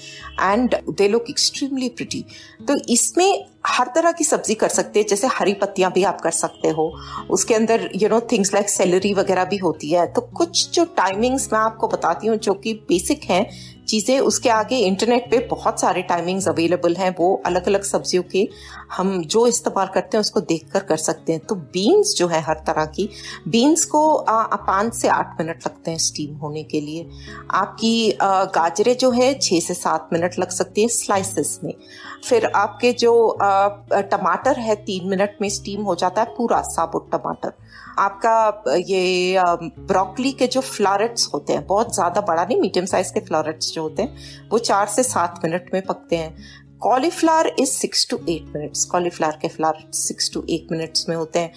and 0.43 0.77
they 0.91 1.09
look 1.09 1.31
extremely 1.31 1.89
pretty 1.89 2.25
तो 2.69 2.77
इसमें 2.89 3.45
हर 3.65 3.91
तरह 3.95 4.13
की 4.13 4.25
सब्ज़ी 4.25 4.55
कर 4.55 4.69
सकते 4.69 5.01
हैं, 5.01 5.07
जैसे 5.07 5.27
हरी 5.29 5.53
पत्तियाँ 5.55 5.91
भी 5.93 6.03
आप 6.05 6.21
कर 6.21 6.31
सकते 6.33 6.69
हो। 6.69 6.91
उसके 7.31 7.55
अंदर 7.55 7.89
you 7.95 8.09
know 8.09 8.21
things 8.33 8.55
like 8.55 8.69
celery 8.69 9.13
वगैरह 9.15 9.45
भी 9.45 9.57
होती 9.57 9.91
है। 9.91 10.07
तो 10.13 10.21
कुछ 10.37 10.71
जो 10.71 10.85
टाइमिंग्स 10.97 11.53
मैं 11.53 11.61
आपको 11.61 11.89
बताती 11.89 12.27
हूँ, 12.27 12.37
जो 12.37 12.55
कि 12.55 12.75
बेसिक 12.89 13.25
हैं, 13.25 13.47
चीज़ें 13.89 14.19
उसके 14.21 14.49
आगे 14.49 14.77
इंटरनेट 14.79 15.31
पे 15.31 15.39
बहुत 15.47 15.81
सारे 15.81 16.03
टाइमिंग्स 16.03 16.47
अवेलेबल 16.49 16.95
हैं। 16.97 17.15
वो 17.19 17.35
अलग 17.47 17.67
अलग 17.69 17.83
सब्जियों 17.83 18.23
के 18.33 18.49
हम 18.93 19.23
जो 19.25 19.47
इस्तेमाल 19.47 19.87
करते 19.95 20.17
हैं, 20.17 20.21
उसको 20.21 20.41
देख 20.43 20.69
कर 20.73 20.83
कर 20.83 20.97
सकते 20.97 21.33
हैं। 21.33 21.41
तो 21.47 21.55
बीन्स 21.55 22.15
जो 22.17 22.27
है 22.29 22.41
हर 22.43 22.63
तरह 22.67 22.85
की 22.87 23.09
बीन्स 23.49 23.85
को 23.85 24.03
पाँच 24.29 24.95
से 24.95 25.09
आठ 25.09 25.41
मिनट 25.41 25.67
लगते 25.67 25.91
हैं 25.91 25.99
स्टीम 25.99 26.37
होने 26.37 26.63
के 26.65 26.81
लिए। 26.81 27.09
आपकी 27.55 28.11
गाजरे 28.21 28.95
जो 28.95 29.11
है 29.11 29.33
छः 29.35 29.61
से 29.61 29.75
सात 29.75 30.09
मिनट 30.13 30.39
लग 30.39 30.51
सकती 30.51 30.83
है 30.83 30.89
स्लाइसिस 30.91 31.59
में। 31.65 31.75
फिर 32.23 32.45
आपके 32.47 32.93
जो 32.95 33.13
टमाटर 33.41 34.59
है, 34.59 34.75
तीन 34.77 35.09
मिनट 35.09 35.37
में 35.41 35.49
स्टीम 35.49 35.83
हो 35.83 35.95
जाता 35.95 36.23
है, 36.23 36.35
पूरा 36.37 36.61
साबुत 36.63 37.09
टमाटर। 37.13 37.53
आपका 37.99 38.75
ये 38.79 39.43
ब्रोकली 39.83 40.33
के 40.33 40.47
जो 40.47 40.61
फ्लॉरेट्स 40.61 41.29
होते 41.35 41.53
हैं, 41.53 41.67
बहुत 41.67 41.95
ज़्यादा 41.95 42.21
बड़ा 42.21 42.45
नहीं 42.45 42.61
मीडियम 42.61 42.87
साइज़ 42.87 43.13
के 43.15 43.21
फ्लारेट्स 43.21 43.73
जो 43.73 43.83
होते 43.83 44.03
हैं, 44.03 44.49
वो 44.51 44.59
चार 44.61 44.87
से 44.87 45.03
सात 45.03 45.41
मिनट 45.45 45.71
में 45.75 45.83
पकते 45.83 46.17
हैं। 46.17 46.35
Cauliflower 46.83 47.55
is 47.59 47.71
six 47.71 48.07
to 48.11 48.17
eight 48.29 48.53
minutes 48.57 48.85
cauliflower 48.85 49.39
के 49.43 49.49
flower 49.49 49.91
six 49.95 50.33
to 50.35 50.45
eight 50.51 50.73
minutes 50.73 51.09
में 51.09 51.17
होते 51.17 51.39
हैं। 51.39 51.53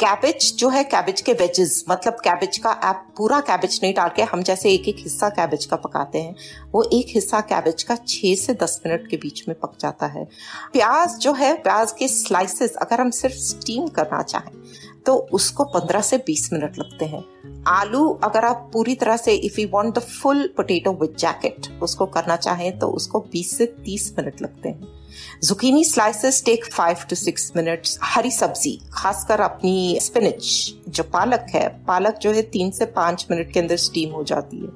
कैबेज 0.00 0.54
जो 0.56 0.68
है 0.68 0.82
कैबेज 0.84 1.20
के 1.20 1.32
वेजेस 1.32 1.84
मतलब 1.90 2.12
कैबेज 2.14 2.58
का 2.58 2.70
आप 2.70 3.06
पूरा 3.16 3.40
कैबेज 3.40 3.78
नहीं 3.82 3.94
डाल 3.94 4.10
के 4.16 4.22
हम 4.22 4.42
जैसे 4.42 4.70
एक 4.70 4.88
एक 4.88 4.96
हिस्सा 4.98 5.28
कैबेज 5.28 5.64
का 5.64 5.76
पकाते 5.76 6.18
हैं, 6.18 6.34
वो 6.72 6.82
एक 6.82 7.06
हिस्सा 7.08 7.40
कैबेज 7.40 7.82
का 7.82 7.96
छह 7.96 8.34
से 8.34 8.54
दस 8.54 8.80
मिनट 8.86 9.08
के 9.10 9.16
बीच 9.16 9.42
में 9.48 9.56
पक 9.58 9.72
जाता 9.80 10.06
है। 10.06 10.24
प्याज 10.72 11.18
जो 11.18 11.32
है, 11.32 11.54
प्याज 11.54 11.92
के 11.92 12.08
स्लाइसेस 12.08 12.74
अगर 12.74 13.00
हम 13.00 13.10
सिर्फ़ 13.10 13.36
स्टीम 13.36 13.88
करना 13.88 14.22
चाहें 14.22 14.52
तो 15.06 15.14
उसको 15.32 15.64
15 15.64 16.00
से 16.00 16.18
20 16.18 16.52
मिनट 16.52 16.78
लगते 16.78 17.04
हैं। 17.04 17.24
आलू 17.66 18.08
अगर 18.24 18.44
आप 18.44 18.70
पूरी 18.72 18.94
तरह 18.94 19.16
से 19.16 19.34
if 19.34 19.60
you 19.60 19.68
want 19.72 19.94
the 19.94 19.98
full 19.98 20.46
potato 20.56 20.92
with 20.92 21.16
jacket 21.18 21.80
उसको 21.82 22.06
करना 22.06 22.36
चाहें 22.36 22.78
तो 22.78 22.88
उसको 22.88 23.24
20 23.32 23.56
से 23.58 23.66
30 23.86 24.12
मिनट 24.18 24.42
लगते 24.42 24.68
हैं। 24.68 25.07
Zucchini 25.44 25.84
slices 25.84 26.42
take 26.44 26.64
five 26.72 27.04
to 27.10 27.16
six 27.16 27.52
minutes 27.56 27.98
हरी 28.04 28.30
सब्ज़ी, 28.30 28.78
खासकर 28.92 29.40
अपनी 29.40 29.98
स्पिनिच 30.02 30.74
जो 30.88 31.02
पालक 31.04 31.46
है, 31.50 31.68
पालक 31.86 32.18
जो 32.22 32.30
है 32.32 32.42
तीन 32.48 32.70
से 32.70 32.84
पाँच 32.92 33.26
मिनट 33.30 33.52
के 33.52 33.60
अंदर 33.60 33.76
स्टीम 33.78 34.10
हो 34.10 34.22
जाती 34.24 34.58
है। 34.58 34.68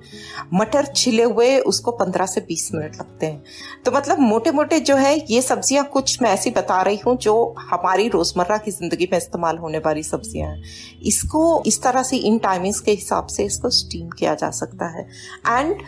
मटर 0.55 0.87
छिले 0.87 1.23
हुए, 1.23 1.59
उसको 1.59 1.91
पंद्रह 1.93 2.27
से 2.27 2.41
बीस 2.41 2.71
मिनट 2.75 2.97
लगते 2.97 3.27
हैं। 3.27 3.43
तो 3.85 3.93
मतलब 3.93 4.19
मोटे 4.21 4.51
मोटे 4.53 4.81
जो 4.81 4.97
है, 4.97 5.17
ये 5.31 5.43
सब्ज़ियाँ 5.43 5.85
कुछ 5.93 6.21
मैं 6.23 6.31
ऐसी 6.31 6.51
बता 6.51 6.81
रही 6.83 6.97
हूँ, 6.97 7.17
जो 7.17 7.55
हमारी 7.61 8.09
रोज़मर्रा 8.09 8.57
की 8.57 8.71
ज़िंदगी 8.71 9.09
में 9.13 9.19
इस्तेमाल 9.19 9.59
होने 9.59 9.79
वाली 9.79 10.03
सब्ज़ियाँ 10.03 10.51
हैं। 10.51 10.63
इसको 11.07 11.63
इस 11.67 11.83
तरह 11.83 12.03
से 12.03 12.17
इन 12.19 12.39
टाइमिंग्स 12.41 12.81
के 12.81 12.93
हिसाब 12.93 13.27
से 13.27 13.45
इसको 13.45 13.71
स्टीम 13.73 14.09
किया 14.11 14.35
जा 14.35 14.51
सकता 14.53 14.87
है। 14.89 15.09
एंड 15.49 15.83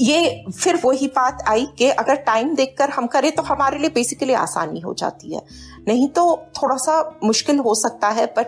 ये 0.00 0.44
फिर 0.58 0.80
वही 0.84 1.06
बात 1.06 1.44
आई 1.48 1.66
कि 1.78 1.90
अगर 1.90 2.14
टाइम 2.14 2.54
देखकर 2.54 2.90
हम 2.90 3.06
करें 3.06 3.32
तो 3.32 3.42
हमारे 3.42 3.78
लिए 3.78 3.90
बेसिकली 3.90 4.32
आसानी 4.32 4.80
हो 4.80 4.94
जाती 4.94 5.34
है। 5.34 5.42
नहीं 5.88 6.08
तो 6.08 6.46
थोड़ा 6.62 6.76
सा 6.76 7.18
मुश्किल 7.24 7.58
हो 7.58 7.74
सकता 7.74 8.08
है 8.08 8.26
बट 8.26 8.46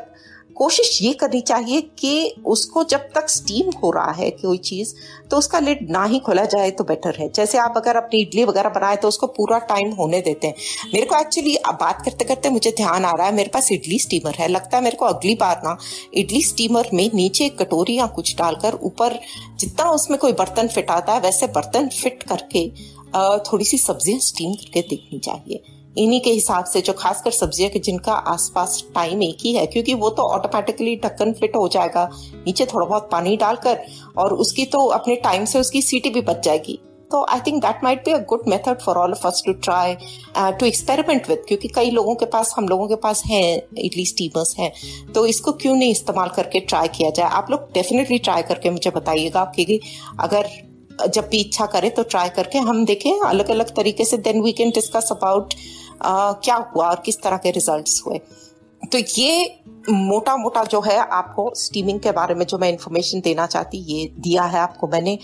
कोशिश 0.57 0.99
ये 1.03 1.13
करनी 1.15 1.41
चाहिए 1.43 1.81
कि 1.99 2.35
उसको 2.47 2.83
जब 2.91 3.09
तक 3.15 3.29
स्टीम 3.31 3.71
हो 3.83 3.91
रहा 3.93 4.13
है 4.13 4.31
कोई 4.33 4.59
चीज़ 4.61 4.95
तो 5.31 5.37
उसका 5.37 5.59
लिड 5.59 5.91
ना 5.91 6.05
ही 6.05 6.19
खोला 6.19 6.45
जाए 6.47 6.71
तो 6.71 6.85
बेटर 6.85 7.17
है। 7.19 7.29
जैसे 7.31 7.59
आप 7.59 7.75
अगर 7.77 7.97
अपनी 7.97 8.21
इडली 8.23 8.45
वगैरह 8.45 8.69
बनाए 8.71 8.97
तो 8.97 9.09
उसको 9.09 9.27
पूरा 9.29 9.59
टाइम 9.69 9.91
होने 9.95 10.21
देते 10.21 10.47
हैं। 10.47 10.55
मेरे 10.95 11.07
को 11.07 11.21
एक्चुअली 11.21 11.57
बात 11.75 12.03
करते 12.05 12.25
करते 12.25 12.51
मुझे 12.51 12.71
ध्यान 12.77 13.05
आ 13.05 13.13
रहा 13.13 13.27
है 13.27 13.35
मेरे 13.35 13.51
पास 13.55 13.71
इडली 13.73 13.99
स्टीमर 13.99 14.35
है। 14.35 14.49
लगता 14.49 14.77
है 14.77 14.83
मेरे 14.85 14.97
को 14.97 15.05
अगली 15.07 15.35
बार 15.37 15.61
ना 15.65 15.77
इडली 16.15 16.43
स्टीमर 16.45 16.89
में 16.95 17.09
नीचे 17.15 17.49
कटोरी 17.59 17.99
या 17.99 18.07
कुछ 18.17 18.37
डालकर 18.39 18.79
ऊपर 18.83 19.19
जितना 19.61 19.91
उसमें 19.91 20.19
कोई 20.21 20.33
बर्तन 20.35 20.69
फिट 20.69 20.91
आता 20.91 21.13
है 21.13 21.21
वैसे 21.21 21.47
बर्तन 21.53 21.89
फिट 21.93 22.23
करके 22.23 22.69
थोड़ी 23.43 23.65
सी 23.65 23.79
सब्ज़ियाँ 23.79 24.21
स्टीम 24.23 24.53
करके 24.55 24.81
देखनी 24.89 25.19
चाहिए। 25.21 25.63
इन्हीं 25.97 26.21
के 26.21 26.31
हिसाब 26.31 26.65
से 26.65 26.81
जो 26.81 26.93
खासकर 26.93 27.31
सब्ज़ियाँ 27.33 27.71
के 27.71 27.79
जिनका 27.81 28.13
आसपास 28.13 28.83
टाइम 28.95 29.23
एक 29.23 29.37
ही 29.41 29.55
है, 29.55 29.67
क्योंकि 29.67 29.95
वो 29.95 30.11
तो 30.11 30.23
ऑटोमेटिकली 30.31 30.97
ढक्कन 31.05 31.33
फिट 31.33 31.57
हो 31.57 31.69
जाएगा। 31.69 32.09
नीचे 32.37 32.67
थोड़ा 32.67 32.87
बहुत 32.87 33.09
पानी 33.13 33.37
डालकर 33.37 33.79
और 34.19 34.35
उसकी 34.35 34.65
तो 34.67 34.87
अपने 34.89 35.17
टाइम 35.25 35.45
से 35.45 35.61
उसकी 35.61 35.83
सीटी 35.83 36.11
भी 36.11 36.21
बच 36.23 36.45
जाएगी। 36.45 36.79
तो 37.11 37.25
I 37.25 37.41
think 37.47 37.61
that 37.63 37.83
might 37.85 38.05
be 38.05 38.13
a 38.13 38.19
good 38.29 38.49
method 38.49 38.81
for 38.83 38.97
all 38.99 39.13
of 39.13 39.27
us 39.27 39.43
to 39.47 39.53
try 39.55 39.95
to 40.37 40.67
experiment 40.67 41.29
with 41.29 41.43
क्योंकि 41.49 41.69
कई 41.75 41.91
लोगों 41.91 42.15
के 42.15 42.27
पास, 42.27 42.55
हम 42.57 42.69
लोगों 42.69 42.89
के 42.89 42.97
पास 42.97 43.23
है 43.27 43.43
इडली 43.57 44.07
स्टीमर्स 44.07 44.55
हैं। 44.59 44.73
तो 45.15 45.27
इसको 45.27 45.53
क्यों 45.55 45.75
नहीं 45.77 45.91
इस्तेमाल 45.91 46.29
करके 46.37 46.61
ट्राई 46.63 46.89
किया 46.97 47.11
जाए? 47.11 47.29
आप 47.29 47.51
लोग 47.51 47.69
डेफिनेटली 47.75 48.19
ट्राई 48.21 48.43
करके 48.45 48.71
मुझे 48.71 48.91
बताइएगा 48.93 49.45
क्योंकि 49.55 49.81
अगर 50.21 50.49
जब 51.07 51.29
भी 51.31 51.41
इच्छा 51.41 51.67
करे 51.69 51.89
तो 51.91 52.03
ट्राई 52.05 52.29
करके। 52.37 52.59
हम 52.61 52.85
देखें 52.85 53.11
अलग 53.21 53.51
अलग 53.51 53.75
तरीके 53.77 54.05
से 54.05 54.17
then 54.19 54.41
we 54.43 54.53
can 54.53 54.71
discuss 54.71 55.09
about 55.13 55.55
क्या 56.03 56.57
हुआ 56.67 56.89
और 56.91 57.03
किस 57.05 57.21
तरह 57.23 57.37
के 57.37 57.51
रिजल्ट्स 57.51 58.03
हुए? 58.07 58.21
तो 58.83 58.99
ये 58.99 59.61
मोटा 59.91 60.37
मोटा 60.37 60.63
जो 60.65 60.81
है 60.81 60.97
आपको 60.99 61.51
स्टीमिंग 61.57 62.01
के 62.01 62.11
बारे 62.13 62.35
में 62.35 62.45
जो 62.47 62.59
मैं 62.59 62.69
इंफॉर्मेशन 62.69 63.21
देना 63.21 63.47
चाहती, 63.47 63.79
ये 63.79 64.07
दिया 64.19 64.43
है 64.45 64.59
आपको 64.61 64.89
मैंने। 64.89 65.19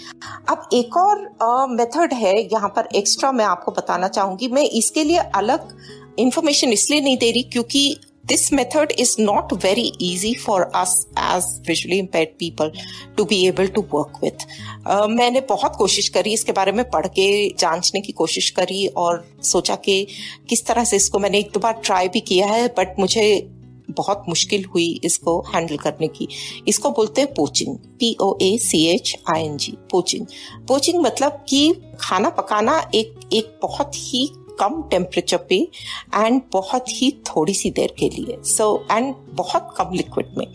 अब 0.48 0.68
एक 0.72 0.96
और 0.96 1.66
मेथड 1.70 2.12
है, 2.12 2.36
यहाँ 2.42 2.68
पर 2.76 2.88
एक्स्ट्रा 2.94 3.32
मैं 3.32 3.44
आपको 3.44 3.72
बताना 3.72 4.08
चाहूँगी। 4.08 4.48
मैं 4.48 4.62
इसके 4.62 5.04
लिए 5.04 5.18
अलग 5.34 5.76
इन्फॉर्मेशन 6.18 6.72
इसलिए 6.72 7.00
नहीं 7.00 7.16
दे 7.16 7.30
रही 7.30 7.42
क्योंकि 7.42 7.96
this 8.24 8.52
method 8.52 8.92
is 8.98 9.18
not 9.18 9.52
very 9.60 9.92
easy 10.00 10.34
for 10.34 10.74
us 10.76 11.06
as 11.16 11.60
visually 11.64 11.98
impaired 11.98 12.38
people 12.38 12.70
to 13.16 13.26
be 13.26 13.46
able 13.46 13.68
to 13.68 13.80
work 13.82 14.20
with. 14.22 14.46
Uh, 14.86 15.06
मैंने 15.08 15.40
बहुत 15.48 15.76
कोशिश 15.76 16.08
करी 16.08 16.32
इसके 16.32 16.52
बारे 16.52 16.72
में 16.72 16.84
पढ़ 16.90 17.06
के 17.16 17.48
जांचने 17.58 18.00
की 18.00 18.12
कोशिश 18.12 18.50
करी 18.50 18.86
और 18.96 19.24
सोचा 19.44 19.76
कि 19.84 20.06
किस 20.48 20.66
तरह 20.66 20.84
से 20.84 20.96
इसको 20.96 21.18
मैंने 21.18 21.38
एक 21.38 21.50
दो 21.54 21.60
बार 21.60 21.80
ट्राई 21.84 22.08
भी 22.08 22.20
किया 22.20 22.46
है 22.46 22.66
बट 22.78 22.98
मुझे 22.98 23.26
बहुत 23.90 24.24
मुश्किल 24.28 24.64
हुई 24.64 24.88
इसको 25.04 25.38
हैंडल 25.54 25.76
करने 25.76 26.08
की 26.08 26.28
इसको 26.68 26.90
बोलते 26.90 27.20
हैं 27.20 27.32
poaching 27.34 27.76
P 28.00 28.16
O 28.20 28.36
A 28.42 28.56
C 28.62 28.84
H 28.88 29.14
I 29.34 29.44
N 29.44 29.56
G 29.56 29.76
poaching 29.90 30.26
poaching 30.68 31.02
मतलब 31.02 31.44
कि 31.48 31.72
खाना 32.00 32.28
पकाना 32.38 32.78
एक 32.94 33.20
एक 33.32 33.58
बहुत 33.62 33.96
ही 33.96 34.28
कम 34.58 34.82
टेम्परेचर 34.90 35.36
पे 35.48 35.56
एंड 36.14 36.40
बहुत 36.52 36.88
ही 36.90 37.10
थोड़ी 37.26 37.54
सी 37.54 37.70
देर 37.70 37.94
के 37.98 38.08
लिए। 38.08 38.36
सो 38.46 38.66
एंड 38.90 39.14
बहुत 39.34 39.74
कम 39.76 39.90
लिक्विड 39.94 40.34
में। 40.38 40.46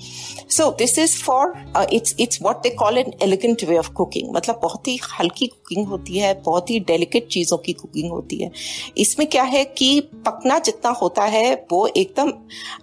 So 0.50 0.70
this 0.72 0.98
is 1.00 1.16
for 1.18 1.54
it's 1.94 2.16
it's 2.20 2.42
what 2.42 2.62
they 2.64 2.70
call 2.70 2.98
an 2.98 3.14
elegant 3.22 3.64
way 3.64 3.78
of 3.78 3.92
cooking 3.92 4.30
मतलब 4.36 4.60
बहुत 4.64 4.88
ही 4.88 4.98
हल्की 5.20 5.48
कुकिंग 5.48 5.88
होती 5.88 6.18
है 6.18 6.34
बहुत 6.42 6.70
ही 6.70 6.80
डेलिकेट 6.88 7.28
चीज़ों 7.28 7.58
की 7.58 7.74
कुकिंग 7.74 8.12
होती 8.12 8.38
है। 8.44 8.52
इसमें 8.98 9.28
क्या 9.30 9.44
है 9.44 9.64
कि 9.78 10.00
पकना 10.26 10.60
जितना 10.60 10.92
होता 10.92 11.24
है 11.26 11.54
वो 11.72 11.86
एकदम 11.88 12.32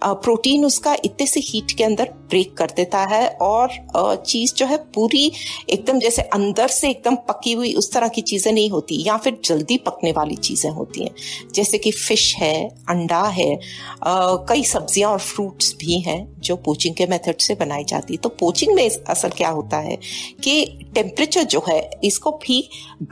प्रोटीन 0.05 0.61
uh, 0.61 0.67
उसका 0.67 0.97
इतने 1.05 1.27
से 1.27 1.41
हीट 1.41 1.73
के 1.79 1.85
अंदर 1.85 2.13
ब्रेक 2.31 2.57
कर 2.57 2.71
देता 2.77 3.05
है 3.05 3.29
और 3.43 3.69
uh, 3.97 4.17
चीज़ 4.27 4.55
जो 4.55 4.67
है 4.67 4.77
पूरी 4.95 5.31
एकदम 5.71 5.99
जैसे 5.99 6.23
अंदर 6.23 6.69
से 6.69 6.91
एकदम 6.91 7.17
पकी 7.29 7.53
हुई 7.53 7.73
उस 7.75 7.93
तरह 7.93 8.09
की 8.09 8.21
चीज़ें 8.23 8.53
नहीं 8.53 8.71
होती 8.71 9.03
या 9.07 9.17
फिर 9.17 9.39
जल्दी 9.45 9.79
पकने 9.79 10.13
वाली 10.13 10.37
चीज़ें 10.43 10.71
होती 10.71 11.04
हैं 11.05 11.51
जैसे 11.55 11.79
कि 11.79 11.91
फ़िश 11.93 12.35
है 12.37 12.55
अंडा 12.91 13.23
है 13.23 13.53
आ, 13.55 14.37
कई 14.49 14.65
सब्ज़ियाँ 14.65 15.11
और 15.11 15.19
फ्रूट्स 15.21 15.75
भी 15.81 15.99
हैं 16.01 16.19
जो 16.41 16.57
पोचिंग 16.65 16.95
के 16.95 17.07
मेथड 17.07 17.39
से 17.41 17.55
बनाई 17.55 17.85
जाती 17.85 18.15
है। 18.15 18.19
तो 18.19 18.29
पोचिंग 18.41 18.75
में 18.75 18.89
असल 18.89 19.29
क्या 19.37 19.49
होता 19.51 19.79
है 19.81 19.97
कि 20.45 20.65
टेम्परेचर 20.95 21.43
जो 21.47 21.63
है 21.69 21.79
इसको 22.05 22.31
भी 22.43 22.63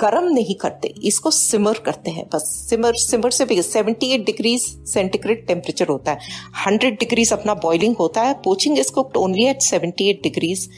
गर्म 0.00 0.28
नहीं 0.32 0.54
करते 0.56 0.88
इसको 1.04 1.30
सिमर 1.30 1.78
करते 1.86 2.10
हैं। 2.10 2.24
बस 2.34 2.48
सिमर 2.70 2.96
सिमर 2.98 3.30
से 3.30 3.44
भी 3.44 3.60
seventy 3.62 4.12
eight 4.14 4.24
degrees 4.26 4.62
centigrade 4.88 5.46
temperature 5.46 5.88
होता 5.88 6.12
है। 6.12 6.18
हंड्रेड 6.66 6.98
डिग्रीज 7.00 7.32
अपना 7.32 7.54
बॉइलिंग 7.62 7.96
होता 7.96 8.22
है। 8.22 8.34
Poaching 8.44 8.78
cooked 8.94 9.16
only 9.16 9.44
at 9.46 9.62
seventy 9.62 10.08
eight 10.10 10.22
degrees 10.22 10.68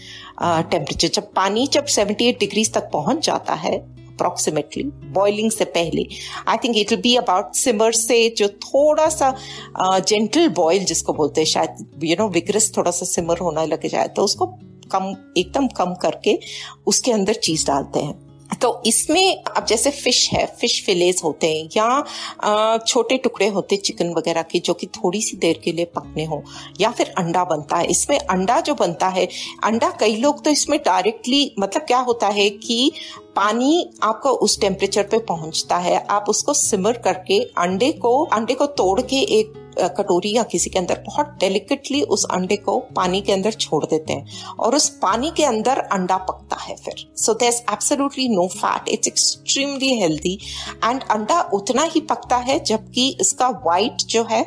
temperature 0.40 1.08
जब 1.10 1.32
पानी 1.34 1.66
जब 1.72 1.86
सेवेंटी 1.88 2.28
एट 2.28 2.38
डिग्रीज 2.40 2.72
तक 2.74 2.88
पहुँच 2.92 3.26
जाता 3.26 3.54
है 3.56 3.76
अप्रोक्सीमेटली 4.14 4.82
बॉइलिंग 5.12 5.50
से 5.50 5.64
पहले. 5.76 6.06
I 6.48 6.56
think 6.64 6.76
it 6.76 6.90
will 6.90 7.00
be 7.00 7.14
about 7.16 7.54
simmer 7.54 7.92
से 7.92 8.28
जो 8.38 8.48
थोड़ा 8.48 9.08
सा 9.08 9.34
जेंटल 9.80 10.48
uh, 10.48 10.54
बॉयल 10.56 10.84
जिसको 10.84 11.12
बोलते 11.12 11.40
हैं 11.40 11.48
शायद 11.48 12.04
यू 12.04 12.16
नो 12.18 12.28
विग्रस 12.28 12.72
थोड़ा 12.76 12.90
सा 12.90 13.06
सिमर 13.06 13.38
होना 13.38 13.64
लग 13.64 13.86
जाए 13.86 14.08
तो 14.08 14.24
उसको 14.24 14.46
कम 14.92 15.14
एकदम 15.38 15.66
कम 15.68 15.94
करके 15.94 16.38
उसके 16.86 17.12
अंदर 17.12 17.34
चीज़ 17.34 17.66
डालते 17.66 18.00
हैं. 18.00 18.23
तो 18.62 18.82
इसमें 18.86 19.42
अब 19.46 19.64
जैसे 19.66 19.90
फ़िश 19.90 20.28
है 20.32 20.44
फ़िश 20.60 20.82
फिलेज 20.86 21.20
होते 21.24 21.46
हैं 21.48 21.68
या 21.76 22.78
छोटे 22.78 23.16
टुकड़े 23.16 23.48
होते 23.48 23.76
चिकन 23.76 24.12
वगैरह 24.14 24.42
के 24.42 24.58
जो 24.58 24.74
कि 24.74 24.86
थोड़ी 24.86 25.20
सी 25.22 25.36
देर 25.36 25.60
के 25.64 25.72
लिए 25.72 25.84
पकने 25.94 26.24
हो 26.24 26.42
या 26.80 26.90
फिर 26.90 27.12
अंडा 27.18 27.44
बनता 27.44 27.76
है। 27.76 27.86
इसमें 27.86 28.18
अंडा 28.18 28.60
जो 28.60 28.74
बनता 28.74 29.08
है, 29.08 29.26
अंडा 29.64 29.90
कई 30.00 30.16
लोग 30.16 30.44
तो 30.44 30.50
इसमें 30.50 30.78
डायरेक्टली 30.86 31.54
मतलब 31.58 31.82
क्या 31.82 31.98
होता 32.00 32.28
है 32.28 32.48
कि 32.50 32.90
पानी 33.36 33.90
आपका 34.02 34.30
उस 34.30 34.60
टेम्परेचर 34.60 35.02
पे 35.02 35.18
पहुँचता 35.24 35.76
है। 35.78 35.96
आप 36.06 36.26
उसको 36.28 36.54
सिमर 36.54 36.98
करके 36.98 37.40
अंडे 37.58 37.92
को 37.94 38.22
अंडे 38.26 38.54
को 38.54 38.66
तोड़ 38.66 39.00
के 39.00 39.20
एक 39.38 39.52
कटोरी 39.78 40.32
या 40.34 40.42
किसी 40.42 40.70
के 40.70 40.78
अंदर 40.78 41.02
बहुत 41.06 41.36
डेलिकेटली 41.40 42.02
उस 42.02 42.24
अंडे 42.30 42.56
को 42.56 42.78
पानी 42.96 43.20
के 43.20 43.32
अंदर 43.32 43.52
छोड़ 43.52 43.84
देते 43.84 44.12
हैं 44.12 44.42
और 44.60 44.74
उस 44.76 44.88
पानी 45.02 45.30
के 45.36 45.44
अंदर 45.44 45.78
अंडा 45.78 46.16
पकता 46.16 46.56
है 46.56 46.76
फिर। 46.76 47.04
So 47.16 47.34
there 47.34 47.52
absolutely 47.72 48.28
no 48.28 48.46
fat 48.48 48.88
it's 48.88 49.08
extremely 49.08 49.94
healthy 49.94 50.38
and 50.84 51.02
अंडा 51.10 51.40
उतना 51.54 51.82
ही 51.84 52.00
पकता 52.00 52.36
है 52.36 52.58
जबकि 52.64 53.08
इसका 53.20 53.48
वाइट 53.66 54.02
जो 54.08 54.24
है 54.24 54.46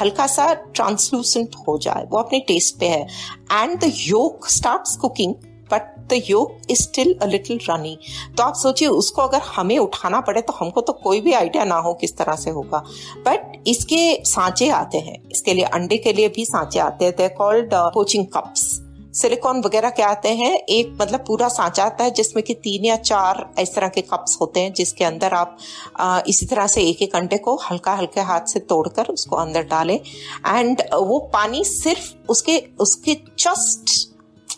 हल्का 0.00 0.26
सा 0.26 0.52
ट्रांसलूसेंट 0.54 1.56
हो 1.68 1.78
जाए। 1.78 2.06
वो 2.10 2.18
अपने 2.18 2.38
टेस्ट 2.38 2.78
पे 2.78 2.88
है। 2.88 3.06
And 3.52 3.78
the 3.80 3.92
yolk 3.96 4.48
start 4.48 4.96
cooking 5.00 5.34
but 5.72 5.96
the 6.10 6.20
yolk 6.28 6.70
is 6.70 6.82
still 6.82 7.14
a 7.22 7.26
little 7.26 7.58
runny 7.68 7.96
तो 8.36 8.42
आप 8.42 8.54
सोचिए 8.54 8.88
उसको 8.90 9.22
अगर 9.22 9.40
हमें 9.46 9.78
उठाना 9.78 10.20
पड़े 10.20 10.40
तो 10.40 10.52
हमको 10.52 10.80
तो 10.80 10.92
कोई 11.02 11.20
भी 11.20 11.32
आइडिया 11.32 11.64
ना 11.64 11.78
हो 11.78 11.94
किस 11.94 12.16
तरह 12.16 12.36
से 12.36 12.50
होगा। 12.50 12.78
बट 13.26 13.68
इसके 13.68 14.24
सांचे 14.24 14.68
आते 14.72 14.98
हैं। 14.98 15.16
इसके 15.30 15.54
लिए 15.54 15.64
अंडे 15.64 15.96
के 15.98 16.12
लिए 16.12 16.28
भी 16.28 16.44
सांचे 16.44 16.78
आते 16.80 17.04
हैं। 17.04 17.14
They 17.16 17.28
called 17.36 17.74
poaching 17.94 18.26
cups 18.26 18.68
silicone 19.14 19.60
वगैरह 19.60 19.90
क्या 19.90 20.08
आते 20.08 20.28
हैं। 20.30 20.52
एक 20.54 20.96
मतलब 21.00 21.24
पूरा 21.26 21.48
सांचा 21.48 21.84
आता 21.84 22.04
है 22.04 22.10
जिसमें 22.10 22.42
कि 22.44 22.54
तीन 22.56 22.84
या 22.84 22.96
चार 22.98 23.44
इस 23.58 23.74
तरह 23.74 23.88
के 23.88 24.00
कप्स 24.02 24.36
होते 24.40 24.60
हैं 24.60 24.72
जिसके 24.74 25.04
अंदर 25.04 25.34
आप 25.34 25.56
आ, 26.00 26.20
इसी 26.26 26.46
तरह 26.46 26.66
से 26.66 26.82
एक 26.82 27.02
एक 27.02 27.16
अंडे 27.16 27.38
को 27.38 27.56
हल्का 27.70 27.94
हल्के 27.94 28.20
हाथ 28.22 28.46
से 28.46 28.60
तोड़कर 28.60 29.06
उसको 29.06 29.36
अंदर 29.36 29.62
डालें। 29.70 29.98
एंड 30.46 30.82
वो 30.94 31.18
पानी 31.32 31.64
सिर्फ़ 31.64 32.12
उसके 32.28 32.62
उसके 32.80 33.14
जस्ट 33.38 33.98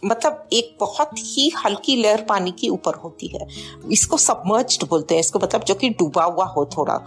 मतलब 0.04 0.48
एक 0.52 0.76
बहुत 0.80 1.10
ही 1.18 1.48
हल्की 1.56 1.96
लेयर 1.96 2.20
पानी 2.28 2.50
की 2.50 2.68
ऊपर 2.68 2.94
होती 2.94 3.26
है। 3.26 3.46
इसको 3.92 4.16
सबमर्ज्ड 4.16 4.84
बोलते 4.88 5.14
हैं। 5.14 5.20
इसको 5.20 5.38
मतलब 5.38 5.64
जो 5.64 5.74
कि 5.74 5.88
डूबा 5.90 6.24
हुआ 6.24 6.44
हो 6.46 6.64
थोड़ा। 6.76 6.98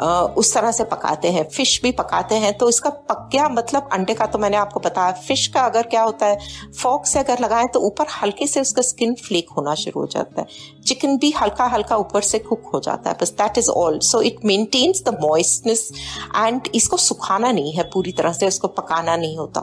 आ, 0.00 0.22
उस 0.22 0.52
तरह 0.54 0.72
से 0.72 0.84
पकाते 0.84 1.28
हैं। 1.28 1.48
फ़िश 1.48 1.80
भी 1.82 1.92
पकाते 1.92 2.34
हैं। 2.34 2.52
तो 2.58 2.68
इसका 2.68 2.90
पक्या 2.90 3.48
मतलब 3.48 3.88
अंडे 3.92 4.14
का 4.14 4.26
तो 4.26 4.38
मैंने 4.38 4.56
आपको 4.56 4.80
बताया। 4.80 5.12
फ़िश 5.28 5.46
का 5.46 5.60
अगर 5.60 5.86
क्या 5.86 6.02
होता 6.02 6.26
है 6.26 6.38
फॉक 6.72 7.06
से 7.06 7.18
अगर 7.18 7.38
लगाएँ 7.38 7.68
तो 7.68 7.80
ऊपर 7.80 8.06
हल्के 8.22 8.46
से 8.46 8.60
उसका 8.60 8.82
स्किन 8.82 9.14
फ्लेक 9.14 9.50
होना 9.56 9.74
शुरू 9.74 10.00
हो 10.00 10.06
जाता 10.06 10.40
है। 10.40 10.46
चिकन 10.86 11.16
भी 11.18 11.30
हल्का 11.30 11.64
हल्का 11.66 11.96
ऊपर 11.96 12.20
से 12.22 12.38
कुक 12.38 12.70
हो 12.74 12.80
जाता 12.80 13.10
है। 13.10 13.16
बस 13.22 13.30
that 13.32 13.58
is 13.58 13.70
all 13.70 13.98
so 14.02 14.22
it 14.22 14.44
maintains 14.44 15.02
the 15.04 15.16
moistness 15.22 15.88
and 16.36 16.68
इसको 16.74 16.96
सुखाना 16.96 17.52
नहीं 17.52 17.72
है 17.72 17.82
पूरी 17.84 18.12
तरह 18.12 18.32
से। 18.32 18.46
उसको 18.46 18.68
पकाना 18.68 19.16
नहीं 19.16 19.36
होता। 19.36 19.60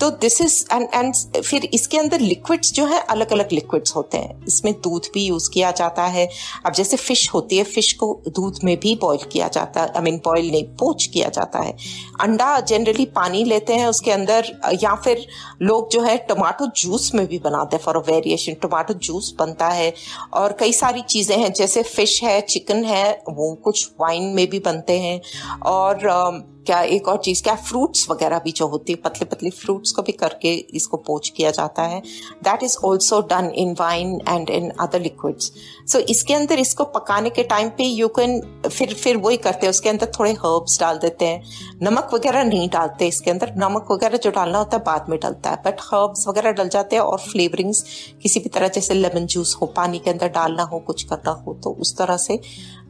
तो 0.00 0.10
दिस 0.10 0.40
इज़ 0.40 0.64
एंड 0.72 0.88
एंड 0.94 1.14
फिर 1.36 1.64
इसके 1.64 1.98
अंदर 1.98 2.20
लिक्विड्स 2.22 2.72
जो 2.72 2.84
है 2.86 3.00
अलग 3.00 3.32
अलग 3.32 3.52
लिक्विड्स 3.52 3.94
होते 3.96 4.18
हैं। 4.18 4.44
इसमें 4.46 4.72
दूध 4.74 5.06
भी 5.14 5.24
यूज़ 5.24 5.50
किया 5.50 5.70
जाता 5.70 6.04
है। 6.06 6.28
अब 6.66 6.72
जैसे 6.72 6.96
फ़िश 6.96 7.28
होती 7.34 7.56
है 7.58 7.64
फ़िश 7.64 7.92
को 7.92 8.22
दूध 8.28 8.58
में 8.64 8.76
भी 8.80 8.94
बॉईल 8.94 9.28
किया 9.32 9.48
जाता 9.48 9.82
है 9.82 9.92
आई 9.96 10.02
मीन 10.02 10.16
बॉईल 10.24 10.50
नहीं 10.50 10.64
पोच 10.78 11.06
किया 11.06 11.28
जाता 11.28 11.58
है। 11.58 11.76
अंडा 12.20 12.58
जनरली 12.60 13.04
पानी 13.14 13.44
लेते 13.44 13.74
हैं 13.74 13.86
उसके 13.86 14.10
अंदर, 14.10 14.46
या 14.82 14.94
फिर 14.94 15.26
लोग 15.62 15.90
जो 15.90 16.02
है 16.02 16.16
टमाटो 16.28 16.66
जूस 16.76 17.10
में 17.14 17.26
भी 17.26 17.38
बनाते 17.38 17.76
हैं 17.76 17.82
for 17.82 17.96
a 17.96 18.00
variation 18.06 18.54
tomato 18.62 18.94
juice 18.94 19.34
बनता 19.38 19.68
है। 19.68 19.92
और 20.34 20.56
कई 20.60 20.72
सारी 20.72 21.02
चीज़ें 21.02 21.36
हैं, 21.36 21.52
जैसे 21.52 21.82
फ़िश 21.82 22.22
है 22.24 22.40
चिकन 22.40 22.84
है, 22.84 23.12
वो 23.30 23.54
कुछ 23.54 23.90
वाइन 24.00 24.22
में 24.34 24.48
भी 24.50 24.58
बनते 24.58 24.98
हैं। 24.98 25.20
और 25.66 26.50
क्या 26.66 26.80
एक 26.80 27.08
और 27.08 27.18
चीज़, 27.18 27.42
क्या 27.42 27.54
फ्रूट्स 27.54 28.06
वगैरह 28.10 28.38
भी 28.38 28.52
जो 28.52 28.66
होती 28.66 28.92
है 28.92 28.98
पतले 29.04 29.24
पतले 29.26 29.50
फ्रूट्स 29.52 29.92
को 29.92 30.02
भी 30.02 30.12
करके 30.12 30.54
इसको 30.76 30.96
पोच 30.98 31.28
किया 31.28 31.50
जाता 31.50 31.82
है। 31.82 32.00
That 32.44 32.62
is 32.62 32.76
also 32.84 33.20
done 33.30 33.50
in 33.56 33.74
wine 33.80 34.18
and 34.28 34.50
in 34.50 34.70
other 34.80 35.00
liquids 35.00 35.50
so 35.92 35.98
इसके 36.12 36.34
अंदर 36.34 36.58
इसको 36.58 36.84
पकाने 36.92 37.30
के 37.30 37.42
टाइम 37.44 37.68
पे 37.68 37.84
यू 37.84 38.08
कैन 38.18 38.40
फिर 38.68 38.94
फिर 38.94 39.16
वही 39.16 39.36
करते 39.38 39.66
हैं। 39.66 39.70
उसके 39.70 39.88
अंदर 39.88 40.12
थोड़े 40.18 40.32
हर्ब्स 40.34 40.78
डाल 40.80 40.98
देते 40.98 41.24
हैं। 41.24 41.42
नमक 41.82 42.10
वगैरह 42.14 42.44
नहीं 42.44 42.68
डालते 42.68 43.06
इसके 43.08 43.30
अंदर। 43.30 43.52
नमक 43.58 43.90
वगैरह 43.90 44.18
जो 44.18 44.30
डालना 44.30 44.58
होता 44.58 44.76
है 44.76 44.82
बाद 44.84 45.06
में 45.08 45.18
डलता 45.18 45.50
है। 45.50 45.62
बट 45.64 45.80
हर्ब्स 45.84 46.26
वगैरह 46.28 46.52
डल 46.52 46.68
जाते 46.68 46.96
हैं 46.96 47.02
और 47.02 47.18
फ्लेवरिंग्स 47.20 47.84
किसी 48.22 48.40
भी 48.40 48.48
तरह 48.48 48.68
जैसे 48.68 48.94
लेमन 48.94 49.26
जूस 49.26 49.56
हो, 49.62 49.66
पानी 49.66 49.98
के 49.98 50.10
अंदर 50.10 50.28
डालना 50.30 50.62
हो, 50.62 50.78
कुछ 50.80 51.02
करना 51.02 51.30
हो 51.42 51.54
तो 51.54 51.70
उस 51.72 51.96
तरह 51.98 52.16
से 52.16 52.40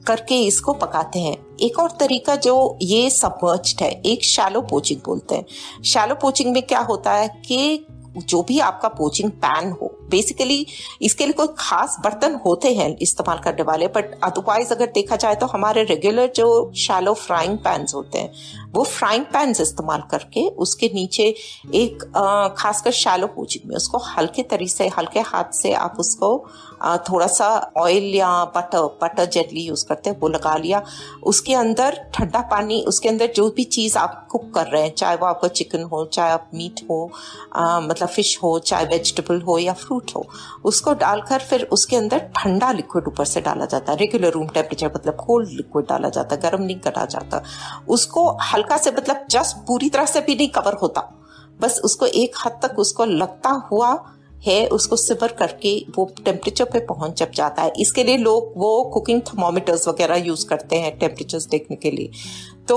करके 0.07 0.43
इसको 0.43 0.73
पकाते 0.73 1.19
हैं। 1.19 1.37
एक 1.61 1.79
और 1.79 1.91
तरीका 1.91 2.37
जो 2.37 2.79
ये 2.83 3.11
सबमर्ज्ड 3.11 3.83
है, 3.83 3.91
एक 4.07 4.25
शैलो 4.25 4.61
पोचिंग 4.61 5.01
बोलते 5.05 5.35
हैं। 5.35 5.83
शैलो 5.85 6.15
पोचिंग 6.15 6.53
में 6.53 6.63
क्या 6.63 6.81
होता 6.81 7.13
है 7.13 7.29
कि 7.47 7.87
जो 8.17 8.43
भी 8.43 8.59
आपका 8.61 8.89
पोचिंग 8.89 9.31
पैन 9.31 9.71
हो 9.73 9.87
बेसिकली 10.11 10.67
इसके 11.03 11.25
लिए 11.25 11.33
कोई 11.33 11.49
खास 11.59 11.97
बर्तन 12.05 12.35
होते 12.47 12.75
हैं 12.75 12.97
इस्तेमाल 13.03 13.39
करने 13.39 13.63
वाले 13.63 13.87
बट 13.87 14.21
अदरवाइज़ 14.25 14.75
अगर 14.75 14.87
देखा 14.87 15.17
जाए 15.17 15.35
तो 15.35 15.47
हमारे 15.47 15.83
रेगुलर 15.83 16.33
जो 16.37 16.73
शैलो 16.77 17.15
फ्राइंग 17.15 17.59
पैन 17.59 17.87
होते 17.95 18.19
हैं 18.19 18.33
वो 18.75 18.83
फ्राइंग 18.85 19.25
पैन 19.33 19.51
इस्तेमाल 19.51 20.03
करके 20.11 20.49
उसके 20.65 20.91
नीचे 20.95 21.25
एक 21.75 22.03
खासकर 22.59 22.91
शैलो 22.93 23.27
पोचिंग 23.27 23.69
में 23.69 23.77
उसको 23.77 23.99
हल्के 24.09 24.43
तरीके 24.43 24.73
से 24.73 24.89
हल्के 24.89 25.21
हाथ 25.27 25.53
से 25.53 25.73
आप 25.77 25.97
उसको 25.99 26.37
थोड़ा 27.09 27.27
सा 27.27 27.49
ऑयल 27.77 28.05
या 28.15 28.29
बटर 28.57 28.85
बटर 29.03 29.25
जेटली 29.25 29.61
यूज़ 29.61 29.85
करते 29.87 30.11
हैं 30.11 30.19
वो 30.21 30.29
लगा 30.29 30.57
लिया। 30.57 30.83
उसके 31.23 31.55
अंदर 31.55 31.99
ठंडा 32.15 32.41
पानी 32.51 32.81
उसके 32.89 33.09
अंदर 33.09 33.33
जो 33.37 33.49
भी 33.57 33.65
चीज़ 33.67 33.99
आप 33.99 34.27
कुक 34.31 34.51
कर 34.55 34.67
रहे 34.67 34.83
हैं 34.83 34.95
चाहे 34.95 35.17
वो 35.17 35.27
आपका 35.27 35.49
चिकन 35.49 35.83
हो 35.83 36.05
चाहे 36.05 36.31
आप 36.31 36.51
मीट 36.55 36.81
हो 36.91 37.11
आ, 37.57 37.81
मतलब 37.81 38.09
फ़िश 38.09 38.39
हो 38.43 38.59
चाहे 38.61 38.85
वेजिटेबल 38.87 39.41
हो 39.41 39.59
या 39.59 39.73
फ्रूट 39.75 40.11
हो 40.17 40.27
उसको 40.65 40.95
डालकर 40.95 41.39
फिर 41.41 41.63
उसके 41.73 41.97
अंदर 41.97 42.19
ठंडा 42.37 42.73
लिक्विड 42.73 43.09
ऊपर 43.09 43.25
से 43.25 43.41
डाला 43.41 43.65
जाता 43.67 43.93
है। 43.93 43.99
रेगुलर 43.99 44.33
रूम 44.33 44.49
टेम्परेचर 44.49 44.93
मतलब 44.97 45.17
कोल्ड 45.27 45.51
लिक्विड 45.51 45.87
डाला 45.89 46.09
जाता 46.09 46.35
है 46.35 46.41
गर्म 46.43 46.63
नहीं 46.63 46.79
करा 46.81 47.05
जाता। 47.07 47.43
उसको 47.89 48.29
हल्का 48.53 48.61
से 48.77 48.91
मतलब 48.91 49.27
जस्ट 49.31 49.57
पूरी 49.67 49.89
तरह 49.91 50.07
से 50.07 50.21
भी 50.21 50.35
नहीं 50.35 50.49
कवर 50.49 50.75
होता। 50.75 51.01
बस 51.61 51.81
उसको 51.85 52.07
एक 52.07 52.35
हद 52.47 52.61
तक 52.63 52.79
उसको 52.79 53.05
लगता 53.05 53.51
हुआ 53.51 54.13
है, 54.43 54.67
उसको 54.69 54.97
सिपर 54.99 55.33
करके 55.35 55.75
वो 55.97 56.05
टेम्परेचर 56.25 56.65
पे 56.65 56.81
पहुँच 56.87 57.19
जब 57.19 57.31
जाता 57.33 57.63
है। 57.63 57.73
इसके 57.81 58.05
लिए 58.05 58.17
लोग 58.19 58.53
वो 58.57 58.83
कुकिंग 58.95 59.21
थर्मोमीटर्स 59.23 59.89
वगैरह 59.89 60.25
यूज़ 60.27 60.47
करते 60.49 60.77
हैं 60.77 60.97
टेम्परेचर 60.99 61.51
देखने 61.51 61.77
के 61.77 61.91
लिए। 61.91 62.11
तो 62.69 62.77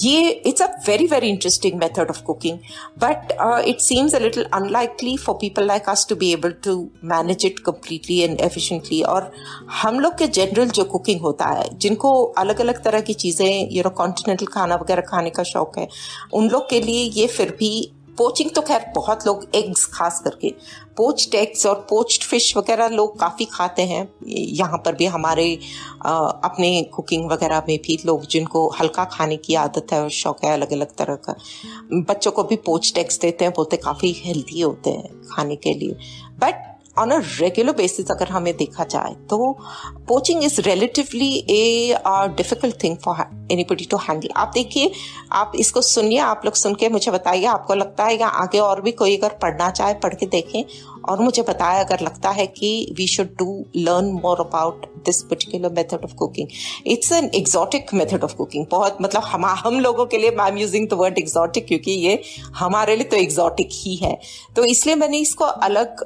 ये 0.00 0.28
it's 0.30 0.62
a 0.62 0.66
very 0.86 1.06
very 1.06 1.28
interesting 1.28 1.78
method 1.78 2.10
of 2.10 2.22
cooking 2.24 2.58
but 2.98 3.32
it 3.68 3.80
seems 3.80 4.14
a 4.14 4.18
little 4.18 4.44
unlikely 4.54 5.16
for 5.16 5.34
people 5.40 5.66
like 5.66 5.88
us 5.88 6.06
to 6.08 6.16
be 6.16 6.32
able 6.32 6.50
to 6.64 6.76
manage 7.04 7.46
it 7.46 7.58
completely 7.66 8.18
and 8.20 8.40
efficiently 8.40 9.00
और 9.04 9.30
हम 9.82 10.00
लोग 10.00 10.18
के 10.18 10.26
जनरल 10.28 10.68
जो 10.70 10.84
कुकिंग 10.86 11.20
होता 11.20 11.46
है, 11.48 11.68
जिनको 11.74 12.22
अलग 12.38 12.60
अलग 12.60 12.82
तरह 12.84 13.00
की 13.00 13.14
चीज़ें 13.14 13.70
यू 13.72 13.82
नो 13.82 13.90
कॉन्टिनेंटल 13.92 14.46
खाना 14.46 14.74
वगैरह 14.76 15.02
खाने 15.02 15.30
का 15.30 15.42
शौक 15.44 15.78
है, 15.78 15.88
उन 16.34 16.48
लोग 16.48 16.70
के 16.70 16.80
लिए 16.80 17.04
ये 17.12 17.26
फिर 17.28 17.56
भी 17.58 17.90
पोचिंग 18.18 18.50
तो 18.50 18.60
खैर 18.60 18.84
बहुत 18.94 19.26
लोग 19.26 19.46
एग्स 19.54 19.84
खास 19.94 20.20
करके 20.24 20.50
पोच 20.96 21.34
एग्स 21.34 21.64
और 21.66 21.74
पोच्ड 21.90 22.22
फ़िश 22.22 22.56
वगैरह 22.56 22.88
लोग 22.88 23.18
काफ़ी 23.20 23.44
खाते 23.44 23.82
हैं। 23.82 24.08
यहाँ 24.26 24.78
पर 24.78 24.94
भी 24.94 25.06
हमारे 25.06 25.46
आ, 26.06 26.12
अपने 26.18 26.82
कुकिंग 26.94 27.30
वगैरह 27.30 27.62
में 27.68 27.78
भी 27.86 27.98
लोग 28.06 28.26
जिनको 28.26 28.68
हल्का 28.80 29.04
खाने 29.12 29.36
की 29.36 29.54
आदत 29.54 29.92
है 29.92 30.02
और 30.02 30.10
शौक 30.10 30.44
है 30.44 30.52
अलग 30.52 30.72
अलग 30.72 30.94
तरह 30.96 31.14
का 31.28 31.36
बच्चों 31.92 32.32
को 32.32 32.44
भी 32.44 32.56
पोच 32.66 32.92
एग्स 32.98 33.18
देते 33.20 33.44
हैं 33.44 33.54
बोलते 33.56 33.76
काफ़ी 33.76 34.12
हेल्दी 34.18 34.60
होते 34.60 34.90
हैं 34.90 35.20
खाने 35.26 35.56
के 35.56 35.74
लिए। 35.74 35.96
But 36.38 36.73
on 36.98 37.10
a 37.10 37.18
regular 37.40 37.72
basis 37.76 38.10
अगर 38.10 38.28
हमें 38.28 38.56
देखा 38.56 38.84
जाए 38.84 39.14
तो 39.30 39.52
poaching 40.08 40.44
is 40.44 40.60
relatively 40.60 41.32
a 41.50 41.98
difficult 42.36 42.82
thing 42.82 42.96
for 43.04 43.24
anybody 43.52 43.84
to 43.84 43.96
handle 43.98 44.28
आप 44.36 44.50
देखिए, 44.54 44.90
आप 45.32 45.52
इसको 45.56 45.82
सुनिए, 45.82 46.18
आप 46.18 46.42
लोग 46.44 46.54
सुन 46.54 46.74
के 46.74 46.88
मुझे 46.88 47.10
बताइए, 47.10 47.44
आपको 47.46 47.74
लगता 47.74 48.04
है 48.04 48.18
या 48.20 48.28
आगे 48.28 48.58
और 48.58 48.80
भी 48.80 48.92
कोई 48.92 49.16
अगर 49.16 49.36
पढ़ना 49.42 49.70
चाहे, 49.70 49.94
पढ़ 49.94 50.14
के 50.14 50.26
देखें 50.26 50.62
और 51.08 51.20
मुझे 51.20 51.42
बताया 51.42 51.82
अगर 51.84 52.00
लगता 52.00 52.30
है 52.30 52.46
कि 52.46 52.70
we 52.96 53.06
should 53.06 53.28
do 53.38 53.64
learn 53.76 54.06
more 54.22 54.40
about 54.40 54.86
this 55.04 55.22
particular 55.22 55.72
method 55.72 56.04
of 56.04 56.14
cooking 56.14 56.48
it's 56.86 57.12
an 57.12 57.30
exotic 57.34 57.94
method 57.94 58.24
of 58.24 58.34
cooking 58.34 58.66
बहुत 58.70 58.98
मतलब 59.02 59.22
हम 59.22 59.44
हम 59.44 59.80
लोगों 59.80 60.06
के 60.06 60.18
लिए 60.18 60.36
I 60.40 60.50
am 60.50 60.58
using 60.58 60.88
the 60.88 60.92
word 60.92 61.18
exotic 61.18 61.66
क्योंकि 61.66 61.90
ये 61.90 62.20
हमारे 62.54 62.96
लिए 62.96 63.04
तो 63.04 63.16
एग्जॉटिक 63.16 63.68
ही 63.72 63.94
है। 63.96 64.18
तो 64.56 64.64
इसलिए 64.64 64.94
मैंने 64.94 65.18
इसको 65.18 65.44
अलग 65.44 66.02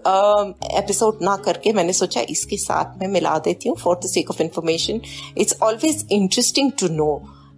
एपिसोड 0.75 1.19
ना 1.23 1.37
करके 1.45 1.73
मैंने 1.73 1.93
सोचा 1.93 2.21
इसके 2.31 2.57
साथ 2.57 2.99
में 3.01 3.09
मिला 3.09 3.39
देती 3.39 3.69
हूँ 3.69 3.77
for 3.77 4.01
the 4.05 4.09
sake 4.09 4.31
of 4.31 4.43
information 4.43 5.01
it's 5.39 5.57
always 5.63 6.07
interesting 6.13 6.73
to 6.81 6.89
know 6.89 7.11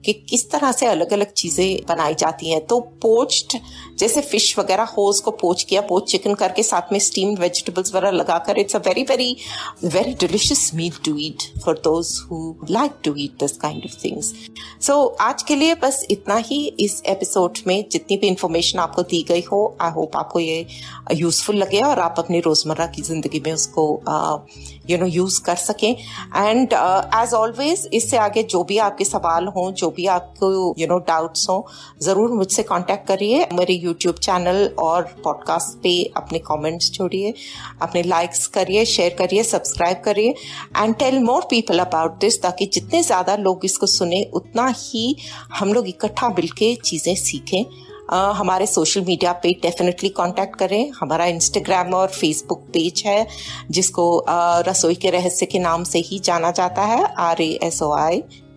कि 0.04 0.12
किस 0.30 0.50
तरह 0.50 0.72
से 0.72 0.86
अलग 0.86 1.12
अलग 1.12 1.32
चीज़ें 1.32 1.86
बनाई 1.88 2.14
जाती 2.14 2.50
हैं। 2.50 2.64
तो 2.66 2.78
पोच्ड, 3.02 3.58
जैसे 3.98 4.20
फ़िश 4.22 4.58
वगैरह 4.58 4.84
हो, 4.88 5.06
उसको 5.06 5.30
पोच 5.32 5.62
किया, 5.62 5.80
पोच 5.80 6.10
चिकन 6.10 6.34
करके 6.34 6.62
साथ 6.62 6.92
में 6.92 6.98
स्टीम्ड 7.00 7.38
वेजिटेबल्स 7.38 7.94
वगैरह 7.94 8.10
लगाकर 8.10 8.58
it's 8.58 8.76
a 8.76 8.78
very 8.86 9.02
very 9.02 9.36
very 9.84 10.14
delicious 10.20 10.70
meat 10.74 11.02
to 11.04 11.16
eat 11.18 11.42
for 11.64 11.80
those 11.84 12.18
who 12.30 12.54
like 12.70 12.92
to 13.04 13.14
eat 13.18 13.38
this 13.40 13.56
kind 13.58 13.82
of 13.84 13.96
things 14.04 14.32
so 14.86 15.04
आज 15.20 15.42
के 15.42 15.56
लिए 15.56 15.74
बस 15.82 16.04
इतना 16.10 16.36
ही 16.46 16.64
इस 16.80 17.02
एपिसोड 17.06 17.58
में। 17.66 17.84
जितनी 17.92 18.16
भी 18.16 18.26
इंफॉर्मेशन 18.28 18.78
आपको 18.78 19.02
दी 19.04 19.22
गई 19.28 19.42
हो 19.42 19.60
आई 19.80 19.90
होप 19.90 20.16
आपको 20.16 20.40
ये 20.40 20.66
यूजफुल 21.14 21.56
लगे 21.56 21.80
और 21.82 21.98
आप 21.98 22.14
अपनी 22.18 22.40
रोज़मर्रा 22.40 22.86
की 22.86 23.02
ज़िंदगी 23.02 23.40
में 23.46 23.52
उसको 23.52 23.84
यू 24.90 24.98
नो 24.98 25.06
यूज़ 25.06 25.40
कर 25.42 25.56
सकें। 25.58 25.90
एंड 25.90 26.72
एज 26.72 27.34
ऑलवेज 27.34 27.88
इससे 27.94 28.16
आगे 28.18 28.42
जो 28.44 28.62
भी 28.64 28.78
आपके 28.80 29.04
सवाल 29.04 29.46
हों, 29.46 29.70
जो 29.72 29.89
भी 29.90 30.06
आपको 30.08 30.50
यू 30.78 30.86
नो 30.86 30.98
डाउट्स 31.08 31.48
हो 31.50 31.56
ज़रूर 32.02 32.32
मुझसे 32.32 32.62
कांटेक्ट 32.62 33.06
करिए। 33.08 33.46
मेरे 33.52 33.74
यूट्यूब 33.74 34.14
चैनल 34.18 34.64
और 34.78 35.02
पॉडकास्ट 35.24 35.76
पे 35.82 35.92
अपने 36.16 36.38
कमेंट्स 36.46 36.90
छोड़िए 36.92 37.34
अपने 37.82 38.02
लाइक्स 38.04 38.46
करिए 38.54 38.84
शेयर 38.86 39.14
करिए 39.18 39.42
सब्सक्राइब 39.44 40.02
करिए। 40.04 40.34
And 40.76 40.94
tell 40.96 41.18
more 41.24 41.46
people 41.50 41.78
about 41.80 42.18
this 42.20 42.42
ताकि 42.42 42.66
जितने 42.74 43.02
ज़्यादा 43.02 43.36
लोग 43.38 43.64
इसको 43.64 43.86
सुने 43.88 44.24
उतना 44.34 44.72
ही 44.78 45.14
हम 45.54 45.72
लोग 45.72 45.88
इकट्ठा 45.88 46.28
मिलके 46.30 46.74
चीज़ें 46.84 47.14
सीखें। 47.16 47.88
Uh, 48.08 48.32
हमारे 48.34 48.66
सोशल 48.66 49.00
मीडिया 49.00 49.32
पे 49.42 49.52
डेफिनेटली 49.62 50.08
कांटेक्ट 50.10 50.56
करें। 50.58 50.90
हमारा 50.92 51.24
इंस्टाग्राम 51.26 51.94
और 51.94 52.08
फेसबुक 52.10 52.62
पेज 52.72 53.02
है 53.06 53.26
जिसको 53.70 54.06
uh, 54.20 54.68
रसोई 54.68 54.94
के 54.94 55.10
रहस्य 55.10 55.46
के 55.46 55.58
नाम 55.58 55.84
से 55.84 55.98
ही 56.00 56.18
जाना 56.20 56.50
जाता 56.50 56.84
है 56.84 57.04
R 57.20 57.42
A 57.42 57.48
S 57.62 57.82
O 57.82 57.92
I 57.94 58.22